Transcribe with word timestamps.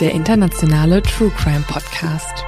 Der 0.00 0.12
internationale 0.12 1.02
True 1.02 1.30
Crime 1.36 1.64
Podcast. 1.68 2.44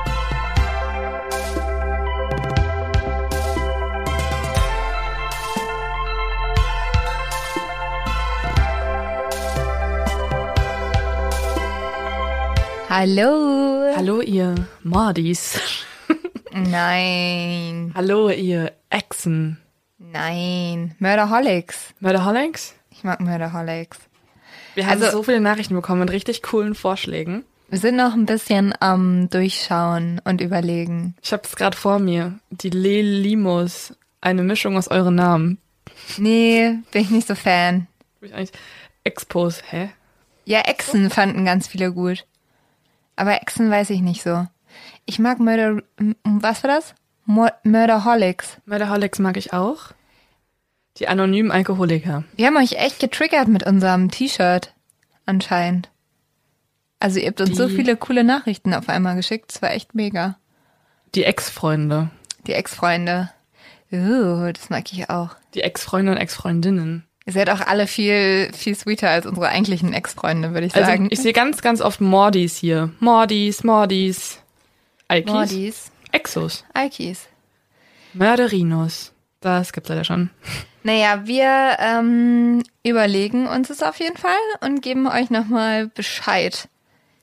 Hallo! 12.88 13.92
Hallo 13.96 14.20
ihr 14.20 14.54
Mordis. 14.82 15.58
Nein, 16.52 17.92
Hallo 17.94 18.28
ihr 18.28 18.72
Exen. 18.90 19.58
nein. 19.98 20.94
Murderholics. 20.98 21.94
Murderholics? 22.00 22.74
Ich 22.90 23.02
mag 23.04 23.20
Murderholics. 23.20 23.98
Wir 24.74 24.86
haben 24.86 25.02
Also- 25.02 25.16
so 25.18 25.22
viele 25.22 25.40
Nachrichten 25.40 25.74
bekommen 25.74 26.00
mit 26.00 26.10
richtig 26.10 26.42
coolen 26.42 26.74
Vorschlägen. 26.74 27.44
Wir 27.72 27.78
sind 27.78 27.96
noch 27.96 28.12
ein 28.12 28.26
bisschen 28.26 28.74
am 28.80 29.30
Durchschauen 29.30 30.20
und 30.24 30.42
überlegen. 30.42 31.14
Ich 31.22 31.32
habe 31.32 31.44
es 31.46 31.56
gerade 31.56 31.74
vor 31.74 32.00
mir. 32.00 32.38
Die 32.50 32.68
Le 32.68 33.00
Limos. 33.00 33.94
Eine 34.20 34.42
Mischung 34.42 34.76
aus 34.76 34.88
euren 34.88 35.14
Namen. 35.14 35.56
Nee, 36.18 36.74
bin 36.90 37.00
ich 37.00 37.08
nicht 37.08 37.26
so 37.26 37.34
Fan. 37.34 37.86
Hab 38.16 38.24
ich 38.24 38.34
eigentlich 38.34 38.52
Expos, 39.04 39.62
hä? 39.70 39.88
Ja, 40.44 40.60
Echsen 40.60 41.08
fanden 41.08 41.46
ganz 41.46 41.66
viele 41.66 41.94
gut. 41.94 42.26
Aber 43.16 43.40
Echsen 43.40 43.70
weiß 43.70 43.88
ich 43.88 44.02
nicht 44.02 44.22
so. 44.22 44.46
Ich 45.06 45.18
mag 45.18 45.40
Murder... 45.40 45.82
Was 46.24 46.62
war 46.62 46.70
das? 46.70 46.94
Mur 47.24 47.54
Murderholics. 47.64 48.58
Murderholics 48.66 49.18
mag 49.18 49.38
ich 49.38 49.54
auch. 49.54 49.92
Die 50.98 51.08
anonymen 51.08 51.50
Alkoholiker. 51.50 52.24
Wir 52.36 52.48
haben 52.48 52.58
euch 52.58 52.72
echt 52.72 53.00
getriggert 53.00 53.48
mit 53.48 53.64
unserem 53.64 54.10
T-Shirt. 54.10 54.74
Anscheinend. 55.24 55.88
Also 57.02 57.18
ihr 57.18 57.26
habt 57.28 57.40
uns 57.40 57.56
so 57.56 57.66
Die- 57.66 57.74
viele 57.74 57.96
coole 57.96 58.22
Nachrichten 58.22 58.74
auf 58.74 58.88
einmal 58.88 59.16
geschickt. 59.16 59.50
Es 59.52 59.60
war 59.60 59.72
echt 59.72 59.94
mega. 59.94 60.36
Die 61.14 61.24
Ex-Freunde. 61.24 62.10
Die 62.46 62.52
Ex-Freunde. 62.52 63.30
Uh, 63.90 64.52
das 64.52 64.70
mag 64.70 64.90
ich 64.92 65.10
auch. 65.10 65.30
Die 65.54 65.62
Ex-Freunde 65.62 66.12
und 66.12 66.18
Ex-Freundinnen. 66.18 67.04
Ihr 67.26 67.32
seid 67.32 67.50
auch 67.50 67.60
alle 67.60 67.86
viel, 67.86 68.50
viel 68.52 68.74
sweeter 68.74 69.10
als 69.10 69.26
unsere 69.26 69.48
eigentlichen 69.48 69.92
Ex-Freunde, 69.92 70.54
würde 70.54 70.66
ich 70.66 70.74
Also 70.74 70.86
sagen. 70.86 71.08
ich 71.10 71.20
sehe 71.20 71.32
ganz, 71.32 71.60
ganz 71.60 71.80
oft 71.80 72.00
Mordis 72.00 72.56
hier. 72.56 72.90
Mordis, 73.00 73.62
Mordis. 73.64 74.38
Alkis. 75.08 75.32
Mordis. 75.32 75.92
Exos. 76.12 76.64
Alkis. 76.72 77.26
Mörderinos. 78.12 79.12
Das 79.40 79.72
gibt's 79.72 79.88
leider 79.88 80.04
schon. 80.04 80.30
Naja, 80.84 81.26
wir 81.26 81.76
ähm, 81.78 82.62
überlegen 82.84 83.46
uns 83.46 83.70
es 83.70 83.82
auf 83.82 83.98
jeden 84.00 84.16
Fall 84.16 84.32
und 84.60 84.82
geben 84.82 85.06
euch 85.06 85.30
nochmal 85.30 85.88
Bescheid, 85.88 86.68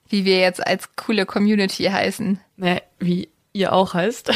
wie 0.10 0.26
wir 0.26 0.40
jetzt 0.40 0.66
als 0.66 0.96
coole 0.96 1.26
Community 1.26 1.86
heißen. 1.86 2.40
Naja, 2.58 2.82
wie 3.00 3.30
ihr 3.54 3.74
auch 3.74 3.94
heißt. 3.94 4.32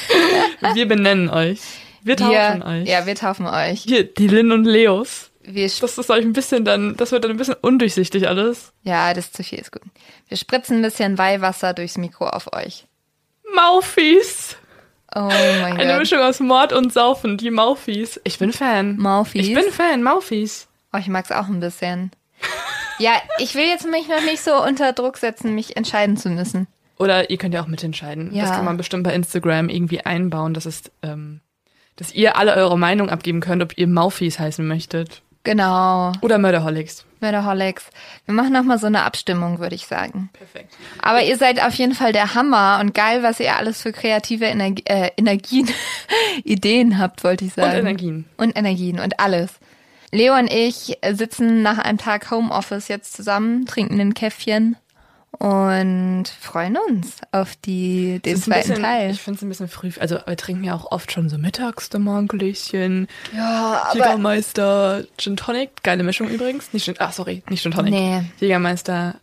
wir 0.74 0.86
benennen 0.88 1.28
euch. 1.28 1.60
Wir 2.02 2.16
taufen 2.16 2.60
wir, 2.60 2.66
euch. 2.66 2.88
Ja, 2.88 3.06
wir 3.06 3.14
taufen 3.16 3.46
euch. 3.46 3.80
Hier, 3.82 4.04
die 4.04 4.28
Lynn 4.28 4.52
und 4.52 4.64
Leos. 4.64 5.30
Wir, 5.42 5.68
Das 5.80 5.98
ist 5.98 6.10
euch 6.10 6.24
ein 6.24 6.32
bisschen 6.32 6.64
dann, 6.64 6.96
das 6.96 7.12
wird 7.12 7.24
dann 7.24 7.30
ein 7.32 7.36
bisschen 7.36 7.54
undurchsichtig 7.60 8.26
alles. 8.28 8.72
ja, 8.82 9.14
das 9.14 9.26
ist 9.26 9.36
zu 9.36 9.44
viel, 9.44 9.58
ist 9.60 9.70
gut. 9.72 9.82
Wir 10.28 10.36
spritzen 10.36 10.78
ein 10.78 10.82
bisschen 10.82 11.18
Weihwasser 11.18 11.72
durchs 11.72 11.96
Mikro 11.98 12.26
auf 12.28 12.52
euch. 12.52 12.86
Maufis. 13.54 14.56
Oh 15.14 15.20
mein 15.20 15.78
Eine 15.78 15.92
Gott. 15.92 15.98
Mischung 16.00 16.18
aus 16.18 16.40
Mord 16.40 16.72
und 16.72 16.92
Saufen, 16.92 17.38
die 17.38 17.50
Maufis. 17.50 18.20
Ich 18.24 18.38
bin 18.38 18.52
Fan. 18.52 18.96
Maufis. 18.98 19.46
Ich 19.46 19.54
bin 19.54 19.70
Fan, 19.72 20.02
Maufis. 20.02 20.66
Oh, 20.92 20.98
ich 20.98 21.06
mag's 21.06 21.30
auch 21.30 21.46
ein 21.46 21.60
bisschen. 21.60 22.10
Ja, 22.98 23.12
ich 23.38 23.54
will 23.54 23.66
jetzt 23.66 23.86
mich 23.86 24.08
noch 24.08 24.22
nicht 24.24 24.42
so 24.42 24.62
unter 24.62 24.92
Druck 24.92 25.18
setzen, 25.18 25.54
mich 25.54 25.76
entscheiden 25.76 26.16
zu 26.16 26.28
müssen. 26.28 26.66
Oder 26.98 27.30
ihr 27.30 27.36
könnt 27.36 27.54
ja 27.54 27.62
auch 27.62 27.66
mitentscheiden. 27.66 28.34
Ja. 28.34 28.44
Das 28.44 28.52
kann 28.52 28.64
man 28.64 28.76
bestimmt 28.76 29.04
bei 29.04 29.14
Instagram 29.14 29.68
irgendwie 29.68 30.00
einbauen, 30.00 30.54
dass 30.54 30.64
es, 30.64 30.90
ähm, 31.02 31.40
dass 31.96 32.14
ihr 32.14 32.36
alle 32.36 32.54
eure 32.54 32.78
Meinung 32.78 33.10
abgeben 33.10 33.40
könnt, 33.40 33.62
ob 33.62 33.76
ihr 33.76 33.86
Maufis 33.86 34.38
heißen 34.38 34.66
möchtet. 34.66 35.22
Genau. 35.44 36.12
Oder 36.22 36.38
Murderholics. 36.38 37.04
Murderholics. 37.20 37.90
Wir 38.24 38.34
machen 38.34 38.52
nochmal 38.52 38.78
so 38.78 38.88
eine 38.88 39.04
Abstimmung, 39.04 39.60
würde 39.60 39.76
ich 39.76 39.86
sagen. 39.86 40.28
Perfekt. 40.32 40.74
Aber 41.00 41.22
ihr 41.22 41.36
seid 41.36 41.62
auf 41.62 41.74
jeden 41.74 41.94
Fall 41.94 42.12
der 42.12 42.34
Hammer 42.34 42.78
und 42.80 42.94
geil, 42.94 43.22
was 43.22 43.38
ihr 43.38 43.56
alles 43.56 43.80
für 43.80 43.92
kreative 43.92 44.46
Energie, 44.46 44.82
äh, 44.86 45.10
Energien, 45.16 45.68
Ideen 46.44 46.98
habt, 46.98 47.22
wollte 47.22 47.44
ich 47.44 47.52
sagen. 47.54 47.70
Und 47.70 47.78
Energien. 47.78 48.24
Und 48.36 48.58
Energien 48.58 48.98
und 48.98 49.20
alles. 49.20 49.52
Leo 50.16 50.34
und 50.34 50.50
ich 50.50 50.96
äh, 51.02 51.14
sitzen 51.14 51.62
nach 51.62 51.78
einem 51.78 51.98
Tag 51.98 52.30
Homeoffice 52.30 52.88
jetzt 52.88 53.12
zusammen, 53.12 53.66
trinken 53.66 54.00
ein 54.00 54.14
Käffchen 54.14 54.76
und 55.32 56.24
freuen 56.40 56.78
uns 56.88 57.18
auf 57.32 57.54
die, 57.56 58.20
den 58.24 58.36
ein 58.36 58.42
zweiten 58.42 58.68
bisschen, 58.68 58.82
Teil. 58.82 59.10
Ich 59.10 59.20
finde 59.20 59.36
es 59.36 59.42
ein 59.42 59.48
bisschen 59.50 59.68
früh. 59.68 59.90
Also 60.00 60.18
wir 60.24 60.36
trinken 60.38 60.64
ja 60.64 60.74
auch 60.74 60.90
oft 60.90 61.12
schon 61.12 61.28
so 61.28 61.36
mittags 61.36 61.90
der 61.90 62.00
Morgengläschen. 62.00 63.08
Ja, 63.36 63.88
aber 63.90 63.98
Jägermeister 63.98 65.04
Gin 65.18 65.36
Tonic. 65.36 65.82
Geile 65.82 66.02
Mischung 66.02 66.28
übrigens. 66.28 66.72
Nicht 66.72 66.86
Gin, 66.86 66.94
ah, 66.98 67.12
sorry, 67.12 67.42
nicht 67.50 67.62
Gin 67.62 67.72
Tonic. 67.72 67.92
Nee. 67.92 68.22
Jägermeister. 68.40 69.16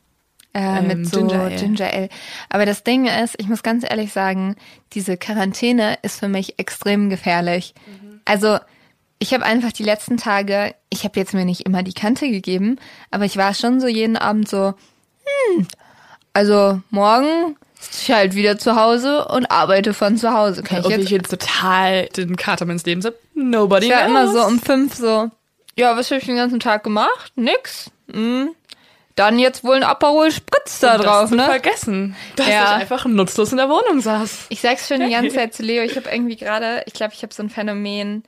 äh, 0.53 0.59
ähm, 0.59 0.87
mit 0.87 1.07
so 1.07 1.25
Ginger 1.25 1.49
Ginger 1.49 1.85
Ale. 1.85 1.93
Ale. 1.93 2.09
Aber 2.49 2.65
das 2.67 2.83
Ding 2.83 3.07
ist, 3.07 3.33
ich 3.39 3.47
muss 3.47 3.63
ganz 3.63 3.83
ehrlich 3.83 4.13
sagen, 4.13 4.55
diese 4.93 5.17
Quarantäne 5.17 5.97
ist 6.03 6.19
für 6.19 6.27
mich 6.29 6.59
extrem 6.59 7.09
gefährlich. 7.09 7.73
Also 8.25 8.59
ich 9.23 9.33
habe 9.33 9.45
einfach 9.45 9.71
die 9.71 9.83
letzten 9.83 10.17
Tage, 10.17 10.75
ich 10.89 11.05
habe 11.05 11.17
jetzt 11.19 11.33
mir 11.33 11.45
nicht 11.45 11.61
immer 11.61 11.81
die 11.81 11.93
Kante 11.93 12.29
gegeben, 12.29 12.77
aber 13.09 13.23
ich 13.25 13.37
war 13.37 13.53
schon 13.53 13.79
so 13.79 13.87
jeden 13.87 14.17
Abend 14.17 14.49
so, 14.49 14.73
hm, 15.55 15.67
also 16.33 16.81
morgen 16.89 17.55
sitze 17.79 18.01
ich 18.03 18.11
halt 18.11 18.35
wieder 18.35 18.57
zu 18.57 18.75
Hause 18.75 19.25
und 19.25 19.49
arbeite 19.49 19.93
von 19.93 20.17
zu 20.17 20.33
Hause. 20.33 20.61
Kann 20.63 20.79
ich 20.81 20.85
Ob 20.85 20.91
jetzt 20.91 21.03
ich 21.05 21.09
jetzt 21.09 21.29
total 21.29 22.07
den 22.07 22.35
Kater 22.35 22.65
meines 22.65 22.85
Lebens 22.85 23.05
habe? 23.05 23.17
Nobody 23.33 23.87
ich 23.87 23.91
war 23.93 24.05
knows. 24.07 24.09
immer 24.09 24.27
so 24.31 24.45
um 24.45 24.59
fünf 24.59 24.93
so, 24.93 25.29
ja, 25.77 25.95
was 25.95 26.11
habe 26.11 26.19
ich 26.19 26.25
den 26.25 26.35
ganzen 26.35 26.59
Tag 26.59 26.83
gemacht? 26.83 27.31
Nix. 27.35 27.89
Hm. 28.11 28.49
Dann 29.15 29.37
jetzt 29.39 29.63
wohl 29.63 29.75
ein 29.75 29.83
Aperol 29.83 30.31
Spritz 30.31 30.79
da 30.79 30.95
Und 30.95 31.05
drauf, 31.05 31.21
das 31.29 31.31
ne? 31.31 31.45
vergessen, 31.45 32.15
dass 32.35 32.47
Ja. 32.47 32.63
ich 32.75 32.81
einfach 32.81 33.05
nutzlos 33.05 33.51
in 33.51 33.57
der 33.57 33.69
Wohnung 33.69 34.01
saß. 34.01 34.47
Ich 34.49 34.59
sag's 34.59 34.87
schon 34.87 34.99
die 34.99 35.09
ganze 35.13 35.35
Zeit 35.35 35.53
zu 35.53 35.63
Leo, 35.63 35.83
ich 35.83 35.95
habe 35.95 36.09
irgendwie 36.09 36.35
gerade, 36.35 36.83
ich 36.87 36.93
glaube, 36.93 37.13
ich 37.15 37.21
habe 37.23 37.33
so 37.33 37.41
ein 37.43 37.49
Phänomen, 37.49 38.23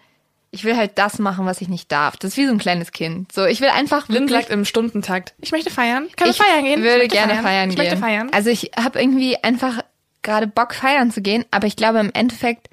ich 0.51 0.63
will 0.63 0.77
halt 0.77 0.97
das 0.97 1.19
machen, 1.19 1.45
was 1.45 1.61
ich 1.61 1.67
nicht 1.67 1.91
darf. 1.91 2.17
Das 2.17 2.31
ist 2.31 2.37
wie 2.37 2.45
so 2.45 2.51
ein 2.51 2.57
kleines 2.57 2.91
Kind. 2.91 3.31
So, 3.31 3.45
ich 3.45 3.61
will 3.61 3.69
einfach 3.69 4.07
Lynn 4.09 4.27
sagt 4.27 4.49
im 4.49 4.65
Stundentakt, 4.65 5.33
ich 5.41 5.51
möchte 5.51 5.69
feiern. 5.69 6.07
Kann 6.15 6.29
ich 6.29 6.39
ich 6.39 6.45
feiern 6.45 6.63
gehen? 6.63 6.81
würde 6.81 7.03
ich 7.03 7.11
möchte 7.11 7.27
gerne 7.27 7.41
feiern, 7.41 7.69
ich 7.69 7.75
gehen. 7.75 7.85
möchte 7.85 7.97
feiern. 7.97 8.29
Also 8.31 8.49
ich 8.49 8.71
habe 8.77 8.99
irgendwie 8.99 9.37
einfach 9.43 9.81
gerade 10.21 10.47
Bock 10.47 10.73
feiern 10.73 11.11
zu 11.11 11.21
gehen, 11.21 11.45
aber 11.51 11.67
ich 11.67 11.75
glaube 11.75 11.99
im 11.99 12.11
Endeffekt 12.13 12.69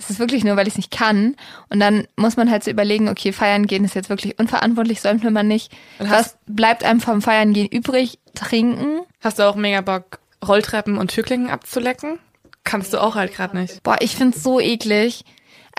ist 0.00 0.10
es 0.10 0.18
wirklich 0.18 0.44
nur, 0.44 0.56
weil 0.56 0.66
ich 0.66 0.74
es 0.74 0.78
nicht 0.78 0.90
kann. 0.90 1.36
Und 1.68 1.78
dann 1.78 2.06
muss 2.16 2.36
man 2.36 2.50
halt 2.50 2.64
so 2.64 2.70
überlegen, 2.70 3.08
okay, 3.08 3.32
feiern 3.32 3.66
gehen 3.66 3.84
ist 3.84 3.94
jetzt 3.94 4.08
wirklich 4.08 4.38
unverantwortlich, 4.38 5.00
sollte 5.00 5.30
man 5.30 5.46
nicht. 5.46 5.72
Und 5.98 6.10
Was 6.10 6.36
bleibt 6.46 6.84
einem 6.84 7.00
vom 7.00 7.22
Feiern 7.22 7.52
gehen 7.52 7.68
übrig? 7.68 8.18
Trinken. 8.34 9.02
Hast 9.20 9.38
du 9.38 9.42
auch 9.48 9.56
mega 9.56 9.82
Bock, 9.82 10.20
Rolltreppen 10.46 10.96
und 10.96 11.10
Türklingen 11.10 11.50
abzulecken? 11.50 12.18
Kannst 12.64 12.92
du 12.92 12.98
auch 12.98 13.14
halt 13.14 13.34
gerade 13.34 13.58
nicht. 13.58 13.82
Boah, 13.82 13.96
ich 14.00 14.16
find's 14.16 14.42
so 14.42 14.60
eklig. 14.60 15.24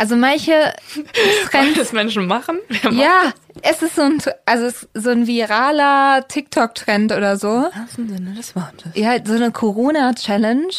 Also 0.02 0.16
manche 0.16 0.74
Trends 1.52 1.78
das 1.78 1.94
Menschen 1.94 2.26
machen? 2.26 2.58
Ja, 2.90 3.34
Es 3.62 3.84
ist 3.84 3.98
so 3.98 4.02
ein, 4.02 4.18
also 4.48 4.66
es 4.66 4.82
ist 4.82 4.90
so 4.96 5.12
ein 5.12 5.28
viraler 5.28 6.28
TikTok-Trend 6.28 7.12
oder 7.12 7.38
so. 7.38 7.48
wahrsten 7.48 8.10
Sinne 8.10 8.34
des 8.34 8.56
Wortes. 8.56 8.94
Ja, 8.96 9.24
so 9.24 9.34
eine 9.36 9.52
Corona-Challenge. 9.52 10.74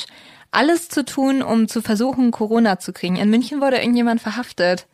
Alles 0.51 0.89
zu 0.89 1.05
tun, 1.05 1.41
um 1.41 1.69
zu 1.69 1.83
versuchen, 1.83 2.33
Corona 2.33 2.81
zu 2.81 2.93
kriegen. 2.93 3.15
In 3.15 3.31
München 3.31 3.61
wurde 3.61 3.77
irgendjemand 3.77 4.21
verhaftet, 4.21 4.89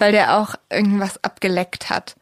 weil 0.00 0.10
der 0.10 0.38
auch 0.38 0.56
irgendwas 0.68 1.22
abgeleckt 1.22 1.88
hat. 1.88 2.16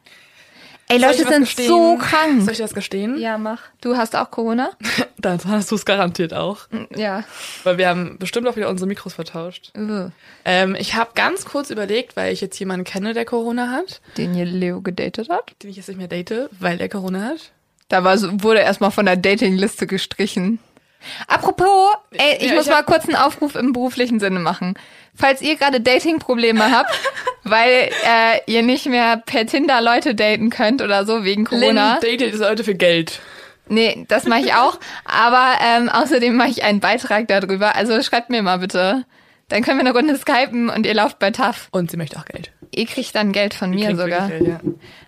Ey, 0.87 0.99
Soll 0.99 1.09
Leute 1.09 1.23
sind 1.27 1.39
gestehen? 1.41 1.67
so 1.69 1.97
krank. 1.97 2.41
Soll 2.41 2.51
ich 2.51 2.57
das 2.57 2.73
gestehen? 2.73 3.17
Ja, 3.17 3.37
mach. 3.37 3.61
Du 3.79 3.95
hast 3.95 4.13
auch 4.15 4.29
Corona? 4.29 4.71
Dann 5.17 5.39
hast 5.47 5.71
du 5.71 5.75
es 5.75 5.85
garantiert 5.85 6.33
auch. 6.33 6.67
Ja. 6.95 7.23
Weil 7.63 7.77
wir 7.77 7.87
haben 7.87 8.17
bestimmt 8.19 8.45
auch 8.47 8.57
wieder 8.57 8.67
unsere 8.69 8.87
Mikros 8.87 9.13
vertauscht. 9.13 9.71
Uh, 9.77 10.09
Ähm, 10.43 10.75
ich 10.77 10.95
habe 10.95 11.11
ganz 11.15 11.45
kurz 11.45 11.69
überlegt, 11.69 12.17
weil 12.17 12.33
ich 12.33 12.41
jetzt 12.41 12.59
jemanden 12.59 12.83
kenne, 12.83 13.13
der 13.13 13.23
Corona 13.25 13.71
hat, 13.71 14.01
Den 14.17 14.33
hier 14.33 14.45
Leo 14.45 14.81
gedatet 14.81 15.29
hat? 15.29 15.53
den 15.63 15.69
ich 15.69 15.77
jetzt 15.77 15.87
nicht 15.87 15.97
mehr 15.97 16.07
date, 16.09 16.49
weil 16.59 16.77
der 16.77 16.89
Corona 16.89 17.21
hat. 17.25 17.51
Da 17.87 18.03
war 18.03 18.17
so, 18.17 18.29
wurde 18.43 18.59
erstmal 18.59 18.91
von 18.91 19.05
der 19.05 19.15
Datingliste 19.17 19.87
gestrichen. 19.87 20.59
Apropos, 21.27 21.93
ey, 22.11 22.37
ich 22.41 22.49
Ja, 22.49 22.55
muss 22.55 22.65
ich 22.67 22.71
mal 22.71 22.83
kurz 22.83 23.05
einen 23.05 23.15
Aufruf 23.15 23.55
im 23.55 23.73
beruflichen 23.73 24.19
Sinne 24.19 24.39
machen. 24.39 24.75
Falls 25.15 25.41
ihr 25.41 25.55
gerade 25.55 25.81
Dating-Probleme 25.81 26.69
habt, 26.71 26.91
weil 27.51 27.89
äh, 28.05 28.39
ihr 28.47 28.63
nicht 28.63 28.87
mehr 28.87 29.17
per 29.17 29.45
Tinder 29.45 29.81
Leute 29.81 30.15
daten 30.15 30.49
könnt 30.49 30.81
oder 30.81 31.05
so 31.05 31.23
wegen 31.23 31.45
Corona. 31.45 31.99
Lynn 32.01 32.19
datet 32.19 32.39
Leute 32.39 32.63
für 32.63 32.73
Geld. 32.73 33.19
Nee, 33.67 34.05
das 34.07 34.25
mache 34.25 34.41
ich 34.41 34.53
auch. 34.53 34.79
Aber 35.05 35.53
ähm, 35.63 35.89
außerdem 35.89 36.35
mache 36.35 36.49
ich 36.49 36.63
einen 36.63 36.79
Beitrag 36.79 37.27
darüber. 37.27 37.75
Also 37.75 38.01
schreibt 38.01 38.29
mir 38.29 38.41
mal 38.41 38.57
bitte. 38.57 39.05
Dann 39.47 39.63
können 39.63 39.77
wir 39.79 39.85
eine 39.85 39.93
Runde 39.93 40.17
skypen 40.17 40.69
und 40.69 40.85
ihr 40.85 40.93
lauft 40.93 41.19
bei 41.19 41.31
TAF. 41.31 41.67
Und 41.71 41.91
sie 41.91 41.97
möchte 41.97 42.17
auch 42.17 42.25
Geld. 42.25 42.51
Ihr 42.73 42.85
kriegt 42.85 43.13
dann 43.15 43.33
Geld 43.33 43.53
von 43.53 43.69
mir 43.69 43.87
Kriegt 43.87 43.99
sogar. 43.99 44.29
Geld, 44.29 44.47
ja. 44.47 44.59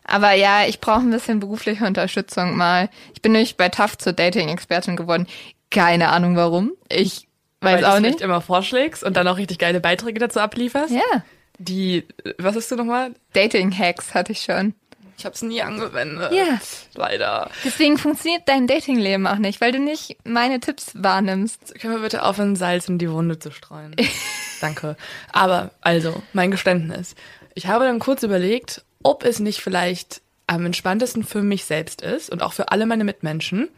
Aber 0.03 0.33
ja, 0.33 0.65
ich 0.67 0.81
brauche 0.81 0.99
ein 0.99 1.11
bisschen 1.11 1.39
berufliche 1.39 1.85
Unterstützung 1.85 2.57
mal. 2.57 2.89
Ich 3.13 3.21
bin 3.21 3.31
nämlich 3.31 3.55
bei 3.55 3.69
TAF 3.69 3.97
zur 3.97 4.13
Dating-Expertin 4.13 4.97
geworden. 4.97 5.27
Keine 5.71 6.09
Ahnung 6.09 6.35
warum. 6.35 6.73
Ich 6.89 7.27
weiß 7.61 7.81
Weil 7.81 7.85
auch 7.85 7.99
nicht 7.99 8.21
immer 8.21 8.41
vorschlägst 8.41 9.03
und 9.03 9.15
dann 9.15 9.27
auch 9.27 9.37
richtig 9.37 9.59
geile 9.59 9.79
Beiträge 9.79 10.19
dazu 10.19 10.41
ablieferst. 10.41 10.93
Ja. 10.93 11.23
Die, 11.63 12.05
was 12.37 12.55
ist 12.55 12.71
du 12.71 12.75
nochmal? 12.75 13.13
Dating-Hacks 13.33 14.13
hatte 14.13 14.31
ich 14.31 14.41
schon. 14.41 14.73
Ich 15.17 15.25
habe 15.25 15.35
es 15.35 15.41
nie 15.41 15.61
angewendet. 15.61 16.33
Ja. 16.33 16.59
Leider. 16.95 17.49
Deswegen 17.63 17.97
funktioniert 17.97 18.41
dein 18.45 18.67
Datingleben 18.67 19.27
auch 19.27 19.37
nicht, 19.37 19.61
weil 19.61 19.71
du 19.71 19.79
nicht 19.79 20.17
meine 20.25 20.59
Tipps 20.59 20.91
wahrnimmst. 20.95 21.79
Können 21.79 21.95
wir 21.95 22.01
bitte 22.01 22.23
aufhören, 22.23 22.55
Salz 22.55 22.89
in 22.89 22.97
die 22.97 23.09
Wunde 23.09 23.39
zu 23.39 23.51
streuen? 23.51 23.95
Danke. 24.61 24.97
Aber, 25.31 25.71
also, 25.81 26.21
mein 26.33 26.51
Geständnis. 26.51 27.15
Ich 27.53 27.67
habe 27.67 27.85
dann 27.85 27.99
kurz 27.99 28.23
überlegt, 28.23 28.83
ob 29.03 29.23
es 29.23 29.39
nicht 29.39 29.61
vielleicht 29.61 30.21
am 30.47 30.65
entspanntesten 30.65 31.23
für 31.23 31.41
mich 31.41 31.65
selbst 31.65 32.01
ist 32.01 32.29
und 32.29 32.41
auch 32.41 32.53
für 32.53 32.69
alle 32.71 32.85
meine 32.85 33.03
Mitmenschen, 33.03 33.69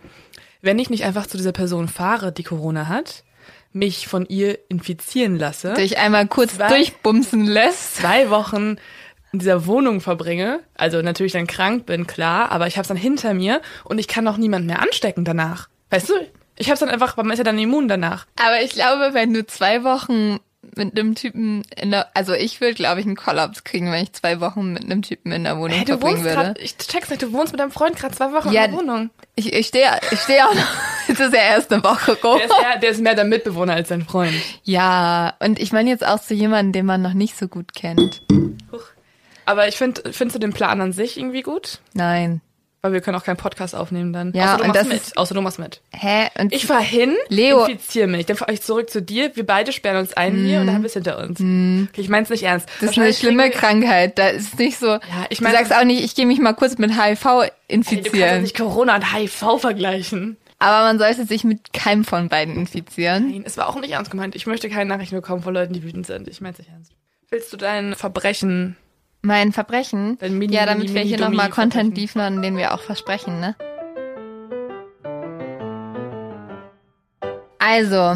wenn 0.61 0.79
ich 0.79 0.89
nicht 0.89 1.03
einfach 1.03 1.27
zu 1.27 1.37
dieser 1.37 1.51
Person 1.51 1.87
fahre, 1.87 2.31
die 2.31 2.43
Corona 2.43 2.87
hat, 2.87 3.23
mich 3.75 4.07
von 4.07 4.25
ihr 4.27 4.57
infizieren 4.69 5.37
lasse, 5.37 5.73
Dich 5.73 5.97
einmal 5.97 6.27
kurz 6.27 6.55
Zwei- 6.55 6.69
durchbumsen 6.69 7.45
lässt. 7.45 7.97
zwei 7.97 8.29
Wochen 8.29 8.77
in 9.33 9.39
dieser 9.39 9.65
Wohnung 9.65 9.99
verbringe, 9.99 10.61
also 10.75 11.01
natürlich 11.01 11.33
dann 11.33 11.45
krank 11.45 11.85
bin, 11.85 12.07
klar, 12.07 12.51
aber 12.51 12.67
ich 12.67 12.75
habe 12.77 12.83
es 12.83 12.87
dann 12.87 12.95
hinter 12.97 13.33
mir 13.33 13.61
und 13.83 13.99
ich 13.99 14.07
kann 14.07 14.27
auch 14.29 14.37
niemand 14.37 14.65
mehr 14.65 14.81
anstecken 14.81 15.25
danach. 15.25 15.67
Weißt 15.89 16.09
du? 16.09 16.13
Ich 16.57 16.67
habe 16.67 16.75
es 16.75 16.79
dann 16.79 16.87
einfach, 16.89 17.17
man 17.17 17.29
ist 17.31 17.37
ja 17.39 17.43
dann 17.43 17.59
immun 17.59 17.89
danach. 17.89 18.25
Aber 18.41 18.61
ich 18.61 18.71
glaube, 18.71 19.09
wenn 19.13 19.33
du 19.33 19.45
zwei 19.45 19.83
Wochen 19.83 20.39
mit 20.77 20.97
einem 20.97 21.13
Typen 21.15 21.63
in 21.75 21.91
der, 21.91 22.07
also 22.15 22.31
ich 22.33 22.61
würde, 22.61 22.73
glaube 22.75 23.01
ich, 23.01 23.05
einen 23.05 23.17
Kollaps 23.17 23.65
kriegen, 23.65 23.91
wenn 23.91 24.03
ich 24.03 24.13
zwei 24.13 24.39
Wochen 24.39 24.71
mit 24.73 24.85
einem 24.85 25.01
Typen 25.01 25.33
in 25.33 25.43
der 25.43 25.57
Wohnung 25.57 25.71
Hey, 25.77 25.85
du 25.85 25.91
verbringen 25.97 26.13
wohnst 26.19 26.23
würde. 26.23 26.35
gerade, 26.35 26.61
ich 26.61 26.77
check's 26.77 27.09
nicht, 27.09 27.21
du 27.21 27.33
wohnst 27.33 27.51
mit 27.51 27.59
deinem 27.59 27.71
Freund 27.71 27.97
gerade 27.97 28.15
zwei 28.15 28.31
Wochen 28.31 28.51
Ja, 28.53 28.63
in 28.65 28.71
der 28.71 28.79
Wohnung. 28.79 29.09
Ich, 29.35 29.51
ich 29.51 29.67
stehe 29.67 29.99
ich 30.11 30.19
steh 30.21 30.39
auch 30.41 30.53
noch, 30.55 30.67
es 31.19 31.27
ist 31.27 31.33
ja 31.33 31.41
erst 31.41 31.71
eine 31.73 31.83
Woche 31.83 32.17
rum. 32.23 32.37
Der 32.37 32.45
ist, 32.45 32.53
eher, 32.61 32.79
der 32.79 32.89
ist 32.91 33.01
mehr 33.01 33.15
der 33.15 33.25
Mitbewohner 33.25 33.73
als 33.73 33.89
dein 33.89 34.05
Freund. 34.05 34.33
Ja, 34.63 35.33
und 35.39 35.59
ich 35.59 35.71
meine 35.71 35.89
jetzt 35.89 36.05
auch 36.05 36.19
zu 36.21 36.33
jemandem, 36.33 36.71
den 36.73 36.85
man 36.85 37.01
noch 37.01 37.13
nicht 37.13 37.37
so 37.37 37.47
gut 37.47 37.73
kennt. 37.73 38.21
Huch. 38.71 38.81
Aber 39.45 39.67
ich 39.67 39.75
finde, 39.77 40.01
findest 40.11 40.35
du 40.35 40.39
den 40.39 40.53
Plan 40.53 40.81
an 40.81 40.91
sich 40.93 41.17
irgendwie 41.17 41.41
gut? 41.43 41.79
Nein. 41.93 42.41
Weil 42.81 42.93
wir 42.93 43.01
können 43.01 43.17
auch 43.17 43.23
keinen 43.23 43.37
Podcast 43.37 43.73
aufnehmen 43.75 44.13
dann. 44.13 44.31
Ja, 44.35 44.53
Außer 44.53 44.57
du 44.57 44.61
und 44.63 44.67
machst 44.69 44.81
das 44.81 44.87
mit. 44.87 45.17
Außer 45.17 45.33
du 45.33 45.41
machst 45.41 45.57
mit. 45.57 45.81
Hä? 45.91 46.27
Und 46.39 46.53
Ich 46.53 46.67
fahr 46.67 46.81
hin, 46.81 47.15
Leo- 47.29 47.65
infiziere 47.65 48.05
mich. 48.05 48.27
Dann 48.27 48.37
fahr 48.37 48.49
ich 48.49 48.61
zurück 48.61 48.91
zu 48.91 49.01
dir. 49.01 49.35
Wir 49.35 49.43
beide 49.43 49.71
sperren 49.71 49.97
uns 49.97 50.13
ein 50.13 50.35
hier 50.45 50.59
und 50.59 50.67
dann 50.67 50.75
haben 50.75 50.83
wir 50.83 50.87
es 50.87 50.93
hinter 50.93 51.17
uns. 51.17 51.39
Okay, 51.39 51.87
ich 52.01 52.09
mein's 52.09 52.29
nicht 52.29 52.43
ernst. 52.43 52.69
Das 52.81 52.91
ist 52.91 52.99
eine 52.99 53.11
schlimme 53.11 53.49
Krankheit. 53.49 54.19
Da 54.19 54.27
ist 54.27 54.59
nicht 54.59 54.77
so. 54.77 54.99
ich 55.29 55.39
du 55.39 55.43
meine- 55.45 55.57
sagst 55.57 55.73
auch 55.75 55.83
nicht, 55.83 56.03
ich 56.03 56.13
gehe 56.13 56.27
mich 56.27 56.37
mal 56.39 56.53
kurz 56.53 56.77
mit 56.77 56.91
HIV 56.91 56.99
Ey, 56.99 57.15
du 57.17 57.23
kannst 57.23 57.91
infizieren. 57.91 58.41
nicht 58.43 58.55
Corona 58.55 58.95
und 58.97 59.13
HIV 59.15 59.57
vergleichen. 59.57 60.37
Aber 60.59 60.85
man 60.85 60.97
sollte 60.99 61.25
sich 61.25 61.43
mit 61.43 61.73
keinem 61.73 62.05
von 62.05 62.29
beiden 62.29 62.55
infizieren. 62.55 63.29
Nein, 63.29 63.43
es 63.45 63.57
war 63.57 63.67
auch 63.67 63.75
nicht 63.79 63.91
ernst 63.91 64.09
gemeint. 64.11 64.35
Ich 64.35 64.47
möchte 64.47 64.69
keine 64.69 64.89
Nachrichten 64.89 65.15
bekommen 65.15 65.41
von 65.43 65.53
Leuten, 65.53 65.73
die 65.73 65.83
wütend 65.83 66.07
sind. 66.07 66.27
Ich 66.27 66.39
mein's 66.41 66.57
nicht 66.57 66.69
ernst. 66.69 66.93
Willst 67.29 67.51
du 67.51 67.57
dein 67.57 67.93
Verbrechen 67.95 68.77
Mein 69.21 69.51
Verbrechen. 69.51 70.17
Dein 70.19 70.37
Mini- 70.37 70.53
ja, 70.53 70.65
damit 70.65 70.85
Mini- 70.89 70.95
wir 70.95 71.01
hier 71.01 71.19
nochmal 71.19 71.49
Content 71.49 71.97
liefern, 71.97 72.41
den 72.41 72.55
wir 72.57 72.73
auch 72.73 72.81
versprechen, 72.81 73.39
ne? 73.39 73.55
Also, 77.59 78.15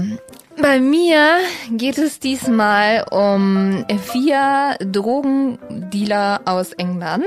bei 0.61 0.79
mir 0.79 1.39
geht 1.71 1.97
es 1.97 2.19
diesmal 2.19 3.05
um 3.09 3.85
vier 4.11 4.75
Drogendealer 4.79 6.41
aus 6.45 6.73
England. 6.73 7.25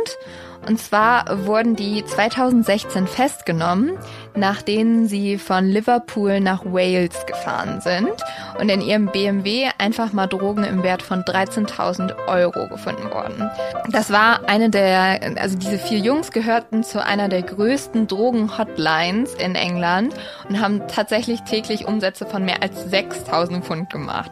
Und 0.66 0.78
zwar 0.78 1.46
wurden 1.46 1.74
die 1.74 2.04
2016 2.04 3.06
festgenommen, 3.06 3.98
nachdem 4.36 5.06
sie 5.06 5.38
von 5.38 5.66
Liverpool 5.66 6.40
nach 6.40 6.64
Wales 6.64 7.26
gefahren 7.26 7.80
sind 7.80 8.12
und 8.60 8.68
in 8.68 8.80
ihrem 8.80 9.06
BMW 9.06 9.68
einfach 9.78 10.12
mal 10.12 10.28
Drogen 10.28 10.64
im 10.64 10.82
Wert 10.82 11.02
von 11.02 11.22
13.000 11.22 12.14
Euro 12.28 12.68
gefunden 12.68 13.10
wurden. 13.10 13.50
Das 13.90 14.12
war 14.12 14.48
eine 14.48 14.70
der, 14.70 15.36
also 15.40 15.58
diese 15.58 15.78
vier 15.78 15.98
Jungs 15.98 16.30
gehörten 16.30 16.84
zu 16.84 17.04
einer 17.04 17.28
der 17.28 17.42
größten 17.42 18.06
Drogen-Hotlines 18.06 19.34
in 19.34 19.56
England 19.56 20.14
und 20.48 20.60
haben 20.60 20.86
tatsächlich 20.86 21.42
täglich 21.42 21.86
Umsätze 21.86 22.24
von 22.24 22.44
mehr 22.44 22.62
als 22.62 22.88
6.000 22.88 23.62
Pfund 23.62 23.90
gemacht. 23.90 24.30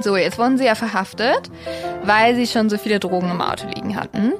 So, 0.00 0.16
jetzt 0.16 0.38
wurden 0.38 0.58
sie 0.58 0.64
ja 0.64 0.74
verhaftet, 0.74 1.50
weil 2.04 2.34
sie 2.34 2.46
schon 2.46 2.68
so 2.68 2.78
viele 2.78 2.98
Drogen 2.98 3.30
im 3.30 3.40
Auto 3.40 3.66
liegen 3.68 3.96
hatten. 3.96 4.32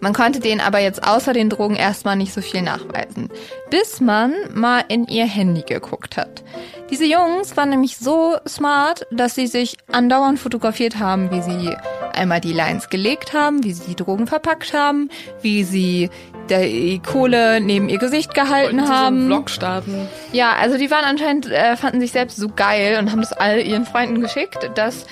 Man 0.00 0.12
konnte 0.12 0.40
denen 0.40 0.60
aber 0.60 0.78
jetzt 0.78 1.06
außer 1.06 1.32
den 1.32 1.50
Drogen 1.50 1.76
erstmal 1.76 2.16
nicht 2.16 2.32
so 2.32 2.40
viel 2.40 2.62
nachweisen, 2.62 3.30
bis 3.70 4.00
man 4.00 4.32
mal 4.54 4.84
in 4.88 5.06
ihr 5.06 5.26
Handy 5.26 5.62
geguckt 5.62 6.16
hat. 6.16 6.42
Diese 6.90 7.04
Jungs 7.04 7.56
waren 7.56 7.70
nämlich 7.70 7.98
so 7.98 8.36
smart, 8.46 9.06
dass 9.10 9.34
sie 9.34 9.46
sich 9.46 9.76
andauernd 9.90 10.38
fotografiert 10.38 10.98
haben, 10.98 11.30
wie 11.30 11.42
sie 11.42 11.76
einmal 12.14 12.40
die 12.40 12.52
Lines 12.52 12.88
gelegt 12.88 13.32
haben, 13.32 13.62
wie 13.64 13.72
sie 13.72 13.86
die 13.88 13.96
Drogen 13.96 14.26
verpackt 14.26 14.72
haben, 14.72 15.10
wie 15.42 15.64
sie 15.64 16.10
die 16.48 17.00
Kohle 17.00 17.60
neben 17.60 17.88
ihr 17.88 17.98
Gesicht 17.98 18.34
gehalten 18.34 18.78
Wollten 18.78 18.80
Sie 18.80 18.86
so 18.86 18.92
einen 18.92 19.04
haben. 19.04 19.26
Vlog 19.26 19.50
starten? 19.50 20.08
Ja, 20.32 20.54
also 20.54 20.78
die 20.78 20.90
waren 20.90 21.04
anscheinend, 21.04 21.50
äh, 21.50 21.76
fanden 21.76 22.00
sich 22.00 22.12
selbst 22.12 22.36
so 22.38 22.48
geil 22.48 22.98
und 22.98 23.10
haben 23.12 23.20
das 23.20 23.32
all 23.32 23.60
ihren 23.60 23.84
Freunden 23.84 24.20
geschickt, 24.20 24.70
dass 24.74 25.06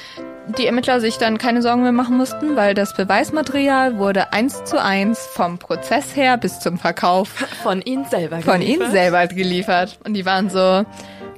die 0.59 0.67
Ermittler 0.67 1.01
sich 1.01 1.19
dann 1.19 1.39
keine 1.39 1.61
Sorgen 1.63 1.83
mehr 1.83 1.93
machen 1.93 2.17
mussten, 2.17 2.57
weil 2.57 2.75
das 2.75 2.95
Beweismaterial 2.95 3.99
wurde 3.99 4.33
eins 4.33 4.65
zu 4.65 4.81
eins 4.83 5.19
vom 5.33 5.59
Prozess 5.59 6.15
her 6.15 6.37
bis 6.37 6.61
zum 6.61 6.79
Verkauf 6.79 7.29
Von 7.63 7.83
ihnen 7.83 8.05
selber. 8.07 8.41
von 8.41 8.61
geliefert? 8.61 8.83
ihnen 8.83 8.91
selber 8.93 9.27
geliefert. 9.27 9.99
Und 10.05 10.15
die 10.15 10.25
waren 10.25 10.49
so, 10.51 10.85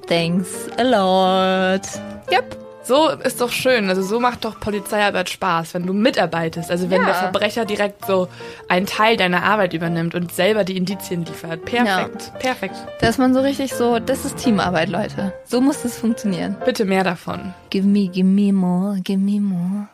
thanks 0.08 0.48
a 0.78 0.82
lot. 0.82 1.82
Yep. 2.30 2.67
So 2.88 3.10
ist 3.10 3.42
doch 3.42 3.50
schön. 3.52 3.90
Also 3.90 4.00
so 4.02 4.18
macht 4.18 4.46
doch 4.46 4.58
Polizeiarbeit 4.60 5.28
Spaß, 5.28 5.74
wenn 5.74 5.86
du 5.86 5.92
mitarbeitest. 5.92 6.70
Also 6.70 6.88
wenn 6.88 7.02
Ja. 7.02 7.08
der 7.08 7.14
Verbrecher 7.16 7.66
direkt 7.66 8.06
so 8.06 8.28
einen 8.66 8.86
Teil 8.86 9.18
deiner 9.18 9.42
Arbeit 9.42 9.74
übernimmt 9.74 10.14
und 10.14 10.32
selber 10.32 10.64
die 10.64 10.78
Indizien 10.78 11.26
liefert. 11.26 11.66
Perfekt. 11.66 12.32
Perfekt. 12.38 12.76
Dass 13.02 13.18
man 13.18 13.34
so 13.34 13.40
richtig 13.40 13.74
so, 13.74 13.98
das 13.98 14.24
ist 14.24 14.38
Teamarbeit, 14.38 14.88
Leute. 14.88 15.34
So 15.44 15.60
muss 15.60 15.82
das 15.82 15.98
funktionieren. 15.98 16.56
Bitte 16.64 16.86
mehr 16.86 17.04
davon. 17.04 17.52
Give 17.68 17.86
me, 17.86 18.08
give 18.08 18.24
me 18.26 18.54
more, 18.54 18.98
give 19.02 19.18
me 19.20 19.38
more. 19.38 19.88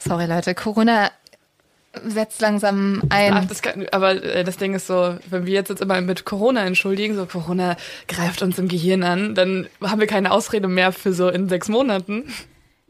Sorry, 0.00 0.26
Leute, 0.26 0.54
Corona 0.56 1.10
setzt 2.06 2.40
langsam 2.40 3.02
ein. 3.08 3.32
Ach, 3.32 3.44
das 3.44 3.62
kann, 3.62 3.86
aber 3.92 4.22
äh, 4.22 4.44
das 4.44 4.56
Ding 4.56 4.74
ist 4.74 4.86
so, 4.86 5.16
wenn 5.28 5.46
wir 5.46 5.52
jetzt, 5.52 5.68
jetzt 5.68 5.82
immer 5.82 6.00
mit 6.00 6.24
Corona 6.24 6.64
entschuldigen, 6.64 7.14
so 7.14 7.26
Corona 7.26 7.76
greift 8.08 8.42
uns 8.42 8.58
im 8.58 8.68
Gehirn 8.68 9.02
an, 9.02 9.34
dann 9.34 9.66
haben 9.82 10.00
wir 10.00 10.06
keine 10.06 10.30
Ausrede 10.30 10.68
mehr 10.68 10.92
für 10.92 11.12
so 11.12 11.28
in 11.28 11.48
sechs 11.48 11.68
Monaten 11.68 12.24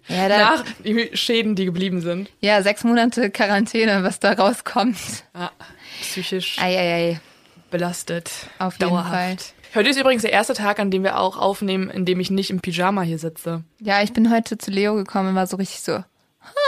ja, 0.08 0.28
da, 0.28 0.38
nach 0.38 0.64
die 0.84 1.10
Schäden, 1.14 1.54
die 1.54 1.64
geblieben 1.64 2.00
sind. 2.00 2.30
ja, 2.40 2.62
sechs 2.62 2.84
Monate 2.84 3.30
Quarantäne, 3.30 4.02
was 4.02 4.20
da 4.20 4.32
rauskommt. 4.32 4.96
Ja, 5.34 5.50
psychisch 6.00 6.58
Eieiei. 6.60 7.20
belastet. 7.70 8.30
Auf 8.58 8.74
jeden 8.74 8.90
dauerhaft. 8.90 9.10
Fall. 9.10 9.36
Heute 9.74 9.90
ist 9.90 9.98
übrigens 9.98 10.22
der 10.22 10.32
erste 10.32 10.54
Tag, 10.54 10.78
an 10.78 10.90
dem 10.90 11.02
wir 11.02 11.18
auch 11.18 11.36
aufnehmen, 11.36 11.90
in 11.90 12.04
dem 12.04 12.20
ich 12.20 12.30
nicht 12.30 12.50
im 12.50 12.60
Pyjama 12.60 13.02
hier 13.02 13.18
sitze. 13.18 13.64
Ja, 13.80 14.02
ich 14.02 14.12
bin 14.12 14.30
heute 14.30 14.56
zu 14.56 14.70
Leo 14.70 14.94
gekommen 14.94 15.30
und 15.30 15.34
war 15.34 15.48
so 15.48 15.56
richtig 15.56 15.80
so, 15.80 16.04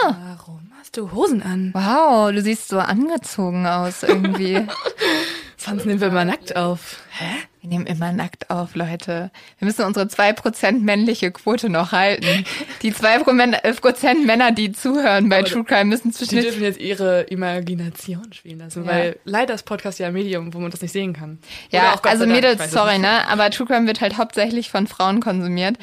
Warum 0.03 0.66
hast 0.87 0.97
du 0.99 1.11
Hosen 1.11 1.43
an? 1.43 1.73
Wow, 1.75 2.31
du 2.31 2.41
siehst 2.41 2.69
so 2.69 2.79
angezogen 2.79 3.67
aus 3.67 4.05
irgendwie. 4.05 4.65
Sonst 5.57 5.85
nehmen 5.85 6.01
wir 6.01 6.13
mal 6.13 6.25
nackt 6.25 6.55
auf. 6.55 7.01
Hä? 7.11 7.25
Wir 7.61 7.71
nehmen 7.71 7.87
immer 7.87 8.13
nackt 8.13 8.51
auf, 8.51 8.77
Leute. 8.77 9.33
Wir 9.59 9.67
müssen 9.67 9.85
unsere 9.85 10.07
2% 10.07 10.79
männliche 10.83 11.33
Quote 11.33 11.71
noch 11.71 11.91
halten. 11.91 12.45
Die 12.83 12.93
2% 12.93 14.25
Männer, 14.25 14.53
die 14.53 14.71
zuhören 14.71 15.29
bei 15.29 15.41
Aber 15.41 15.49
True 15.49 15.65
Crime, 15.65 15.87
müssen 15.87 16.13
Die 16.13 16.15
zwischen 16.19 16.41
dürfen 16.41 16.63
jetzt 16.63 16.79
ihre 16.79 17.23
Imagination 17.23 18.33
spielen 18.33 18.61
lassen, 18.61 18.85
Ja. 18.85 18.93
weil 18.93 19.19
leider 19.25 19.55
ist 19.55 19.65
Podcast 19.65 19.99
ja 19.99 20.07
ein 20.07 20.13
Medium, 20.13 20.55
wo 20.55 20.61
man 20.61 20.71
das 20.71 20.83
nicht 20.83 20.93
sehen 20.93 21.15
kann. 21.15 21.41
Ja, 21.71 21.95
auch 21.95 22.05
also 22.05 22.27
Mädels, 22.27 22.71
sorry, 22.71 23.01
ne? 23.01 23.27
Aber 23.29 23.51
True 23.51 23.67
Crime 23.67 23.89
wird 23.89 24.01
halt 24.01 24.19
hauptsächlich 24.19 24.71
von 24.71 24.87
Frauen 24.87 25.21
konsumiert. 25.21 25.79